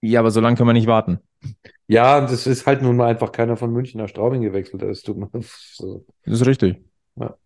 Ja, 0.00 0.20
aber 0.20 0.30
so 0.30 0.40
lange 0.40 0.56
können 0.56 0.68
wir 0.68 0.72
nicht 0.72 0.86
warten. 0.86 1.20
Ja, 1.88 2.18
und 2.18 2.30
es 2.30 2.46
ist 2.46 2.66
halt 2.66 2.82
nun 2.82 2.96
mal 2.96 3.08
einfach 3.08 3.32
keiner 3.32 3.56
von 3.56 3.72
München 3.72 4.00
nach 4.00 4.08
Straubing 4.08 4.42
gewechselt. 4.42 4.82
Das 4.82 5.02
tut 5.02 5.18
mir 5.18 5.30
so. 5.74 6.06
Das 6.24 6.40
ist 6.40 6.46
richtig. 6.46 6.82
Ja. 7.16 7.36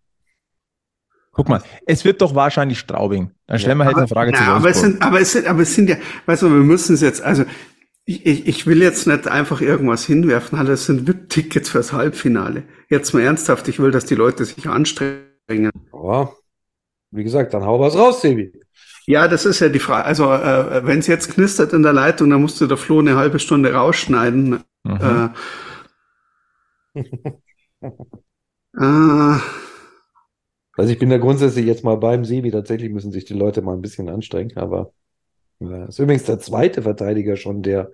Guck 1.37 1.49
mal, 1.49 1.61
es 1.85 2.03
wird 2.03 2.19
doch 2.23 2.33
wahrscheinlich 2.33 2.79
Straubing. 2.79 3.29
Dann 3.45 3.59
stellen 3.59 3.77
wir 3.77 3.85
halt 3.85 3.95
eine 3.95 4.07
Frage 4.07 4.33
zu 4.33 4.41
Na, 4.43 4.55
aber 4.55 4.71
es 4.71 4.81
Wolfsburg. 4.81 4.91
sind, 4.93 5.01
aber 5.03 5.21
es 5.21 5.31
sind, 5.31 5.47
aber 5.47 5.61
es 5.61 5.75
sind 5.75 5.89
ja, 5.89 5.97
weißt 6.25 6.41
du, 6.41 6.49
wir 6.49 6.63
müssen 6.63 6.95
es 6.95 7.01
jetzt, 7.01 7.21
also 7.21 7.45
ich, 8.05 8.25
ich, 8.25 8.47
ich 8.47 8.65
will 8.65 8.81
jetzt 8.81 9.05
nicht 9.05 9.27
einfach 9.27 9.61
irgendwas 9.61 10.03
hinwerfen, 10.03 10.57
halt, 10.57 10.67
das 10.67 10.87
sind 10.87 11.07
VIP-Tickets 11.07 11.69
fürs 11.69 11.93
Halbfinale. 11.93 12.63
Jetzt 12.89 13.13
mal 13.13 13.21
ernsthaft, 13.21 13.67
ich 13.67 13.77
will, 13.77 13.91
dass 13.91 14.05
die 14.05 14.15
Leute 14.15 14.45
sich 14.45 14.67
anstrengen. 14.67 15.69
Aber 15.91 16.35
wie 17.11 17.23
gesagt, 17.23 17.53
dann 17.53 17.63
hau 17.63 17.79
was 17.79 17.95
raus, 17.95 18.21
Sebi. 18.21 18.51
Ja, 19.05 19.27
das 19.27 19.45
ist 19.45 19.59
ja 19.59 19.69
die 19.69 19.77
Frage. 19.77 20.05
Also, 20.05 20.33
äh, 20.33 20.87
wenn 20.87 20.97
es 20.99 21.07
jetzt 21.07 21.31
knistert 21.31 21.71
in 21.71 21.83
der 21.83 21.93
Leitung, 21.93 22.31
dann 22.31 22.41
musst 22.41 22.59
du 22.59 22.65
der 22.65 22.77
Flo 22.77 22.97
eine 22.99 23.15
halbe 23.15 23.37
Stunde 23.37 23.71
rausschneiden. 23.73 24.63
Mhm. 24.83 25.31
Äh, 26.95 27.03
äh, 29.35 29.39
Also 30.77 30.93
ich 30.93 30.99
bin 30.99 31.09
da 31.09 31.17
grundsätzlich 31.17 31.65
jetzt 31.65 31.83
mal 31.83 31.97
beim 31.97 32.23
Sebi. 32.23 32.51
Tatsächlich 32.51 32.91
müssen 32.91 33.11
sich 33.11 33.25
die 33.25 33.33
Leute 33.33 33.61
mal 33.61 33.73
ein 33.73 33.81
bisschen 33.81 34.09
anstrengen, 34.09 34.55
aber 34.57 34.93
ja, 35.59 35.85
ist 35.85 35.99
übrigens 35.99 36.23
der 36.25 36.39
zweite 36.39 36.83
Verteidiger 36.83 37.35
schon, 37.35 37.63
der 37.63 37.91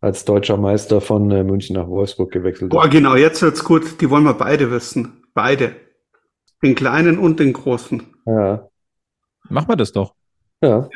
als 0.00 0.24
deutscher 0.24 0.56
Meister 0.56 1.00
von 1.00 1.30
äh, 1.30 1.44
München 1.44 1.76
nach 1.76 1.86
Wolfsburg 1.86 2.32
gewechselt 2.32 2.70
boah, 2.70 2.84
ist. 2.84 2.90
genau, 2.90 3.14
jetzt 3.14 3.42
wird's 3.42 3.62
gut. 3.64 4.00
Die 4.00 4.10
wollen 4.10 4.24
wir 4.24 4.34
beide 4.34 4.70
wissen. 4.70 5.22
Beide. 5.34 5.76
Den 6.62 6.74
kleinen 6.74 7.18
und 7.18 7.40
den 7.40 7.52
großen. 7.52 8.02
Ja, 8.26 8.68
Machen 9.48 9.68
wir 9.68 9.76
das 9.76 9.92
doch. 9.92 10.14
ja. 10.62 10.88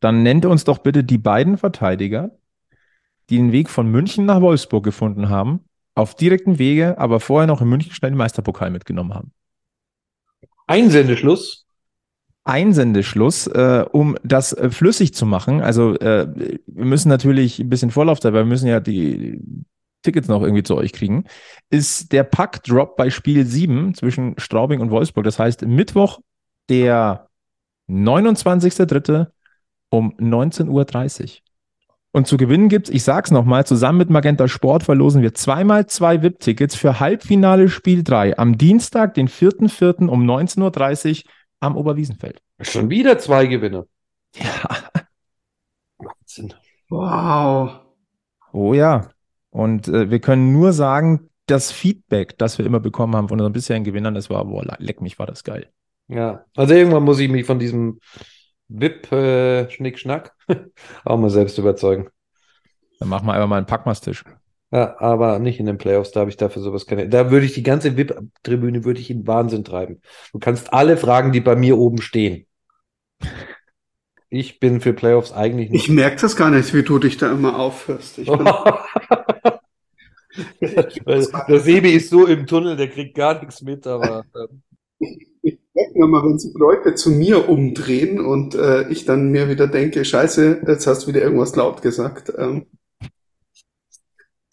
Dann 0.00 0.22
nennt 0.22 0.46
uns 0.46 0.64
doch 0.64 0.78
bitte 0.78 1.04
die 1.04 1.18
beiden 1.18 1.58
Verteidiger, 1.58 2.30
die 3.28 3.36
den 3.36 3.52
Weg 3.52 3.68
von 3.68 3.88
München 3.90 4.24
nach 4.24 4.40
Wolfsburg 4.40 4.82
gefunden 4.82 5.28
haben, 5.28 5.60
auf 5.94 6.14
direkten 6.14 6.58
Wege, 6.58 6.98
aber 6.98 7.20
vorher 7.20 7.46
noch 7.46 7.60
in 7.60 7.68
München 7.68 7.92
schnell 7.92 8.10
den 8.12 8.16
Meisterpokal 8.16 8.70
mitgenommen 8.70 9.14
haben. 9.14 9.32
Einsendeschluss. 10.70 11.66
Einsendeschluss, 12.44 13.46
äh, 13.48 13.84
um 13.92 14.16
das 14.22 14.52
äh, 14.52 14.70
flüssig 14.70 15.14
zu 15.14 15.26
machen. 15.26 15.60
Also 15.60 15.94
äh, 15.98 16.26
wir 16.66 16.84
müssen 16.84 17.08
natürlich 17.08 17.58
ein 17.58 17.68
bisschen 17.68 17.90
Vorlaufzeit, 17.90 18.32
weil 18.32 18.44
wir 18.44 18.48
müssen 18.48 18.68
ja 18.68 18.80
die 18.80 19.40
Tickets 20.02 20.28
noch 20.28 20.42
irgendwie 20.42 20.62
zu 20.62 20.76
euch 20.76 20.92
kriegen, 20.92 21.24
ist 21.68 22.12
der 22.12 22.24
Pack-Drop 22.24 22.96
bei 22.96 23.10
Spiel 23.10 23.44
7 23.44 23.94
zwischen 23.94 24.34
Straubing 24.38 24.80
und 24.80 24.90
Wolfsburg. 24.90 25.24
Das 25.24 25.38
heißt 25.38 25.62
Mittwoch, 25.62 26.20
der 26.68 27.28
29.03. 27.88 29.26
um 29.90 30.16
19.30 30.16 30.68
Uhr. 30.68 31.49
Und 32.12 32.26
zu 32.26 32.36
gewinnen 32.36 32.68
gibt's, 32.68 32.90
ich 32.90 33.04
sag's 33.04 33.30
nochmal, 33.30 33.64
zusammen 33.66 33.98
mit 33.98 34.10
Magenta 34.10 34.48
Sport 34.48 34.82
verlosen 34.82 35.22
wir 35.22 35.32
zweimal 35.34 35.86
zwei 35.86 36.22
VIP-Tickets 36.22 36.74
für 36.74 36.98
Halbfinale 36.98 37.68
Spiel 37.68 38.02
3 38.02 38.36
am 38.36 38.58
Dienstag, 38.58 39.14
den 39.14 39.28
4.04. 39.28 40.08
um 40.08 40.28
19.30 40.28 41.24
Uhr 41.24 41.30
am 41.60 41.76
Oberwiesenfeld. 41.76 42.40
Schon 42.60 42.90
wieder 42.90 43.18
zwei 43.18 43.46
Gewinner. 43.46 43.86
Ja. 44.34 44.76
Wahnsinn. 45.98 46.54
Wow. 46.88 47.80
Oh 48.52 48.74
ja. 48.74 49.08
Und 49.50 49.86
äh, 49.88 50.10
wir 50.10 50.20
können 50.20 50.52
nur 50.52 50.72
sagen, 50.72 51.30
das 51.46 51.70
Feedback, 51.70 52.38
das 52.38 52.58
wir 52.58 52.66
immer 52.66 52.80
bekommen 52.80 53.16
haben 53.16 53.28
von 53.28 53.38
unseren 53.38 53.52
bisherigen 53.52 53.84
Gewinnern, 53.84 54.14
das 54.14 54.30
war, 54.30 54.44
boah, 54.44 54.64
leck 54.78 55.00
mich, 55.00 55.18
war 55.18 55.26
das 55.26 55.44
geil. 55.44 55.68
Ja, 56.08 56.44
also 56.56 56.74
irgendwann 56.74 57.04
muss 57.04 57.20
ich 57.20 57.28
mich 57.28 57.46
von 57.46 57.58
diesem 57.58 58.00
VIP-Schnickschnack 58.70 60.32
auch 61.04 61.18
mal 61.18 61.30
selbst 61.30 61.58
überzeugen. 61.58 62.08
Dann 62.98 63.08
machen 63.08 63.26
wir 63.26 63.34
einfach 63.34 63.48
mal 63.48 63.56
einen 63.56 63.66
Packmastisch. 63.66 64.24
Ja, 64.72 65.00
aber 65.00 65.40
nicht 65.40 65.58
in 65.58 65.66
den 65.66 65.78
Playoffs, 65.78 66.12
da 66.12 66.20
habe 66.20 66.30
ich 66.30 66.36
dafür 66.36 66.62
sowas 66.62 66.86
keine. 66.86 67.08
Da 67.08 67.30
würde 67.32 67.44
ich 67.46 67.54
die 67.54 67.64
ganze 67.64 67.96
VIP-Tribüne 67.96 68.84
würde 68.84 69.00
ich 69.00 69.10
in 69.10 69.26
Wahnsinn 69.26 69.64
treiben. 69.64 70.00
Du 70.32 70.38
kannst 70.38 70.72
alle 70.72 70.96
fragen, 70.96 71.32
die 71.32 71.40
bei 71.40 71.56
mir 71.56 71.76
oben 71.76 72.00
stehen. 72.00 72.46
Ich 74.28 74.60
bin 74.60 74.80
für 74.80 74.92
Playoffs 74.92 75.32
eigentlich 75.32 75.72
Ich 75.72 75.88
nicht. 75.88 75.88
merke 75.88 76.20
das 76.20 76.36
gar 76.36 76.50
nicht, 76.50 76.72
wie 76.72 76.84
du 76.84 77.00
dich 77.00 77.16
da 77.16 77.32
immer 77.32 77.58
aufhörst. 77.58 78.18
Ich 78.18 78.28
bin, 78.28 78.44
der 80.60 81.60
Sebi 81.60 81.90
ist 81.90 82.10
so 82.10 82.26
im 82.26 82.46
Tunnel, 82.46 82.76
der 82.76 82.88
kriegt 82.88 83.16
gar 83.16 83.40
nichts 83.40 83.62
mit, 83.62 83.86
aber 83.86 84.24
ähm, 84.36 84.62
ich 85.42 85.58
merke 85.74 86.06
mal, 86.06 86.22
wenn 86.24 86.38
sich 86.38 86.52
Leute 86.54 86.94
zu 86.94 87.10
mir 87.10 87.48
umdrehen 87.48 88.20
und 88.20 88.54
äh, 88.54 88.88
ich 88.88 89.04
dann 89.04 89.30
mir 89.30 89.48
wieder 89.48 89.66
denke, 89.66 90.04
scheiße, 90.04 90.62
jetzt 90.66 90.86
hast 90.86 91.04
du 91.04 91.08
wieder 91.08 91.22
irgendwas 91.22 91.56
laut 91.56 91.82
gesagt. 91.82 92.32
Ähm, 92.36 92.66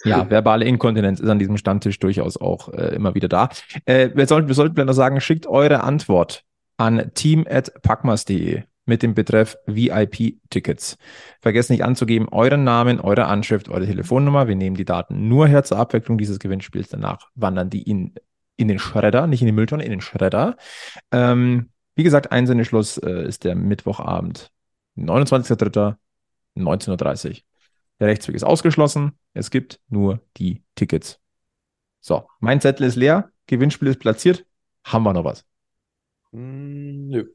Ja, 0.03 0.29
verbale 0.29 0.65
Inkontinenz 0.65 1.19
ist 1.19 1.29
an 1.29 1.39
diesem 1.39 1.57
Stammtisch 1.57 1.99
durchaus 1.99 2.37
auch 2.37 2.69
äh, 2.69 2.95
immer 2.95 3.15
wieder 3.15 3.27
da. 3.27 3.49
Äh, 3.85 4.11
wir, 4.13 4.27
sollten, 4.27 4.47
wir 4.47 4.55
sollten 4.55 4.75
vielleicht 4.75 4.87
noch 4.87 4.93
sagen, 4.93 5.19
schickt 5.19 5.47
eure 5.47 5.83
Antwort 5.83 6.43
an 6.77 7.11
team.packmas.de 7.13 8.63
mit 8.85 9.03
dem 9.03 9.13
Betreff 9.13 9.57
VIP-Tickets. 9.65 10.97
Vergesst 11.41 11.69
nicht 11.69 11.83
anzugeben, 11.83 12.29
euren 12.31 12.63
Namen, 12.63 13.01
eure 13.01 13.25
Anschrift, 13.25 13.69
eure 13.69 13.85
Telefonnummer. 13.85 14.47
Wir 14.47 14.55
nehmen 14.55 14.77
die 14.77 14.85
Daten 14.85 15.27
nur 15.27 15.47
her 15.47 15.63
zur 15.63 15.77
Abwicklung 15.77 16.17
dieses 16.17 16.39
Gewinnspiels. 16.39 16.89
Danach 16.89 17.29
wandern 17.35 17.69
die 17.69 17.83
in, 17.83 18.13
in 18.57 18.67
den 18.67 18.79
Schredder, 18.79 19.27
nicht 19.27 19.41
in 19.41 19.45
die 19.45 19.53
Mülltonne, 19.53 19.83
in 19.83 19.91
den 19.91 20.01
Schredder. 20.01 20.57
Ähm, 21.11 21.69
wie 21.95 22.03
gesagt, 22.03 22.31
Einsendeschluss 22.31 22.97
äh, 22.97 23.27
ist 23.27 23.43
der 23.43 23.55
Mittwochabend, 23.55 24.51
29.03., 24.97 25.95
19.30 26.57 27.29
Uhr. 27.29 27.35
Der 27.99 28.07
Rechtsweg 28.07 28.35
ist 28.35 28.43
ausgeschlossen. 28.43 29.13
Es 29.33 29.49
gibt 29.49 29.79
nur 29.89 30.21
die 30.37 30.63
Tickets. 30.75 31.19
So, 32.01 32.27
mein 32.39 32.61
Zettel 32.61 32.85
ist 32.85 32.95
leer. 32.95 33.31
Gewinnspiel 33.47 33.87
ist 33.89 33.99
platziert. 33.99 34.45
Haben 34.83 35.03
wir 35.03 35.13
noch 35.13 35.23
was? 35.23 35.45
mm, 36.31 37.09
nö. 37.09 37.25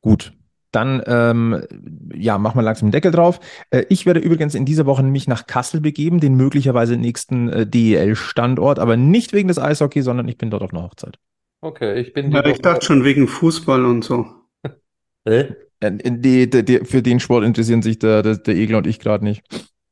Gut. 0.00 0.32
Dann, 0.70 1.02
ähm, 1.06 1.64
ja, 2.14 2.38
machen 2.38 2.58
wir 2.58 2.62
langsam 2.62 2.88
den 2.88 2.92
Deckel 2.92 3.12
drauf. 3.12 3.40
Äh, 3.70 3.84
ich 3.88 4.06
werde 4.06 4.20
übrigens 4.20 4.54
in 4.54 4.64
dieser 4.64 4.86
Woche 4.86 5.02
mich 5.02 5.28
nach 5.28 5.46
Kassel 5.46 5.80
begeben, 5.80 6.20
den 6.20 6.34
möglicherweise 6.34 6.96
nächsten 6.96 7.48
äh, 7.48 7.66
DEL-Standort, 7.66 8.78
aber 8.78 8.96
nicht 8.96 9.32
wegen 9.32 9.48
des 9.48 9.58
Eishockey, 9.58 10.02
sondern 10.02 10.28
ich 10.28 10.38
bin 10.38 10.50
dort 10.50 10.62
auf 10.62 10.72
einer 10.72 10.82
Hochzeit. 10.82 11.18
Okay, 11.60 12.00
ich 12.00 12.12
bin 12.12 12.30
ja, 12.30 12.44
ich 12.46 12.60
dachte 12.60 12.86
schon 12.86 13.04
wegen 13.04 13.26
Fußball 13.26 13.84
und 13.84 14.04
so. 14.04 14.26
Hä? 15.26 15.54
Äh, 15.80 15.92
die, 15.92 16.48
die, 16.50 16.64
die, 16.64 16.78
für 16.84 17.02
den 17.02 17.20
Sport 17.20 17.44
interessieren 17.44 17.82
sich 17.82 17.98
der, 17.98 18.22
der, 18.22 18.36
der 18.36 18.54
Egler 18.54 18.78
und 18.78 18.86
ich 18.86 18.98
gerade 18.98 19.24
nicht. 19.24 19.42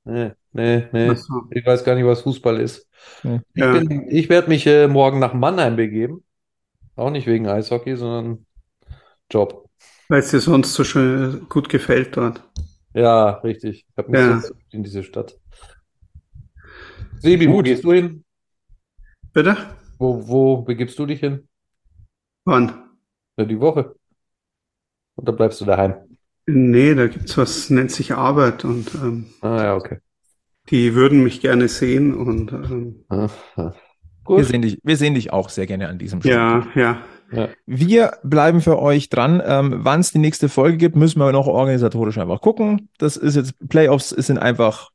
Nee, 0.05 0.33
nee, 0.53 0.87
nee. 0.93 1.15
So. 1.15 1.43
Ich 1.51 1.67
weiß 1.67 1.85
gar 1.85 1.97
nicht, 1.97 2.07
was 2.07 2.23
Fußball 2.23 2.61
ist. 2.61 2.89
Nee. 3.23 3.41
Ich 3.55 3.63
Ja. 3.63 3.83
ich 4.09 4.29
werde 4.29 4.49
mich 4.49 4.67
äh, 4.67 4.87
morgen 4.87 5.19
nach 5.19 5.35
Mannheim 5.35 5.77
begeben. 5.77 6.23
Auch 6.95 7.11
nicht 7.11 7.27
wegen 7.27 7.49
Eishockey, 7.49 7.97
sondern 7.97 8.47
Job. 9.31 9.66
Weil 10.09 10.21
es 10.21 10.31
dir 10.31 10.41
sonst 10.41 10.75
so 10.75 10.85
schön 10.85 11.49
gut 11.49 11.69
gefällt 11.69 12.17
dort. 12.17 12.43
Ja, 12.95 13.31
richtig. 13.41 13.85
Ich 13.91 13.97
habe 13.97 14.11
mich 14.11 14.21
Ja. 14.21 14.41
so 14.41 14.55
in 14.71 14.83
diese 14.83 15.03
Stadt. 15.03 15.39
Sebi, 17.19 17.49
wo 17.49 17.57
Gut. 17.57 17.65
gehst 17.65 17.85
du 17.85 17.93
hin? 17.93 18.25
Bitte? 19.33 19.57
Wo, 19.99 20.27
wo 20.29 20.63
begibst 20.63 20.99
du 20.99 21.07
dich 21.07 21.21
hin? 21.21 21.49
Wann? 22.45 22.91
Ja, 23.37 23.45
die 23.45 23.59
Woche. 23.61 23.97
Oder 25.17 25.33
bleibst 25.33 25.61
du 25.61 25.65
daheim? 25.65 25.95
Nee, 26.47 26.95
da 26.95 27.07
gibt's 27.09 27.37
was, 27.37 27.71
nennt 27.71 27.91
sich 27.91 28.15
Arbeit 28.15 28.65
und 28.65 28.95
ähm, 28.95 29.27
Ah, 29.41 29.65
ja, 29.65 29.75
okay. 29.75 29.99
die 30.71 30.95
würden 30.95 31.25
mich 31.25 31.41
gerne 31.41 31.69
sehen 31.69 32.15
und 32.15 32.53
ähm, 32.53 33.05
ah. 33.09 33.29
Wir 33.57 33.75
Gut. 34.25 34.45
sehen 34.45 34.63
dich, 34.63 34.79
wir 34.83 34.97
sehen 34.97 35.15
dich 35.15 35.33
auch 35.33 35.49
sehr 35.49 35.67
gerne 35.67 35.89
an 35.89 35.99
diesem 35.99 36.21
ja, 36.21 36.67
ja. 36.75 37.03
Wir 37.67 38.19
bleiben 38.23 38.61
für 38.61 38.79
euch 38.79 39.09
dran. 39.09 39.43
Ähm, 39.45 39.79
Wann 39.79 40.01
es 40.01 40.13
die 40.13 40.19
nächste 40.19 40.49
Folge 40.49 40.77
gibt, 40.77 40.97
müssen 40.97 41.19
wir 41.19 41.33
noch 41.33 41.47
organisatorisch 41.47 42.19
einfach 42.19 42.41
gucken. 42.41 42.89
Das 42.99 43.17
ist 43.17 43.35
jetzt, 43.37 43.55
Playoffs 43.69 44.11
sind 44.11 44.39
einfach 44.39 44.91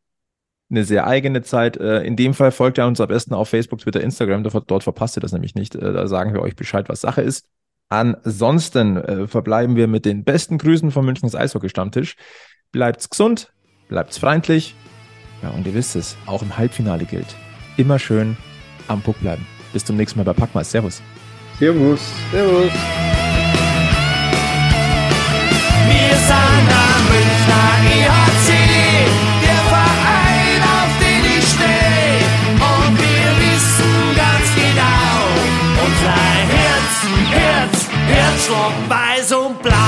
eine 0.69 0.85
sehr 0.85 1.05
eigene 1.05 1.41
Zeit. 1.41 1.77
Äh, 1.77 2.03
in 2.03 2.15
dem 2.15 2.33
Fall 2.33 2.51
folgt 2.51 2.79
ihr 2.79 2.85
uns 2.85 3.01
am 3.01 3.09
besten 3.09 3.33
auf 3.33 3.49
Facebook, 3.49 3.79
Twitter, 3.79 4.01
Instagram. 4.01 4.43
Dort, 4.43 4.71
dort 4.71 4.83
verpasst 4.83 5.17
ihr 5.17 5.21
das 5.21 5.33
nämlich 5.33 5.55
nicht. 5.55 5.75
Äh, 5.75 5.93
da 5.93 6.07
sagen 6.07 6.33
wir 6.33 6.41
euch 6.41 6.55
Bescheid, 6.55 6.87
was 6.89 7.01
Sache 7.01 7.21
ist. 7.21 7.45
Ansonsten 7.89 8.95
äh, 8.95 9.27
verbleiben 9.27 9.75
wir 9.75 9.87
mit 9.87 10.05
den 10.05 10.23
besten 10.23 10.57
Grüßen 10.57 10.91
vom 10.91 11.05
Münchens 11.05 11.35
Eishockey-Stammtisch. 11.35 12.15
Bleibt's 12.71 13.09
gesund, 13.09 13.51
bleibt's 13.89 14.17
freundlich 14.17 14.75
Ja, 15.43 15.49
und 15.49 15.67
ihr 15.67 15.73
wisst 15.73 15.97
es, 15.97 16.15
auch 16.25 16.41
im 16.41 16.57
Halbfinale 16.57 17.03
gilt. 17.03 17.35
Immer 17.75 17.99
schön 17.99 18.37
am 18.87 19.01
Puck 19.01 19.19
bleiben. 19.19 19.45
Bis 19.73 19.83
zum 19.83 19.97
nächsten 19.97 20.19
Mal 20.19 20.23
bei 20.23 20.33
Packmas. 20.33 20.71
Servus. 20.71 21.01
Servus. 21.61 22.01
Servus. 22.31 22.71
Wir 25.89 26.15
sind 26.27 26.67
am 26.87 27.01
Münchner 27.11 27.69
EHC, 27.85 28.49
der 29.43 29.61
Verein, 29.69 30.61
auf 30.75 30.91
den 30.99 31.23
ich 31.37 31.45
stehe. 31.53 32.17
Und 32.57 32.97
wir 32.97 33.29
wissen 33.43 33.93
ganz 34.17 34.47
genau, 34.55 35.13
unser 35.85 36.17
Herz, 36.57 36.93
Herz, 37.29 37.77
Herzschlag 38.07 38.75
weiß 38.89 39.31
und 39.33 39.61
blau. 39.61 39.80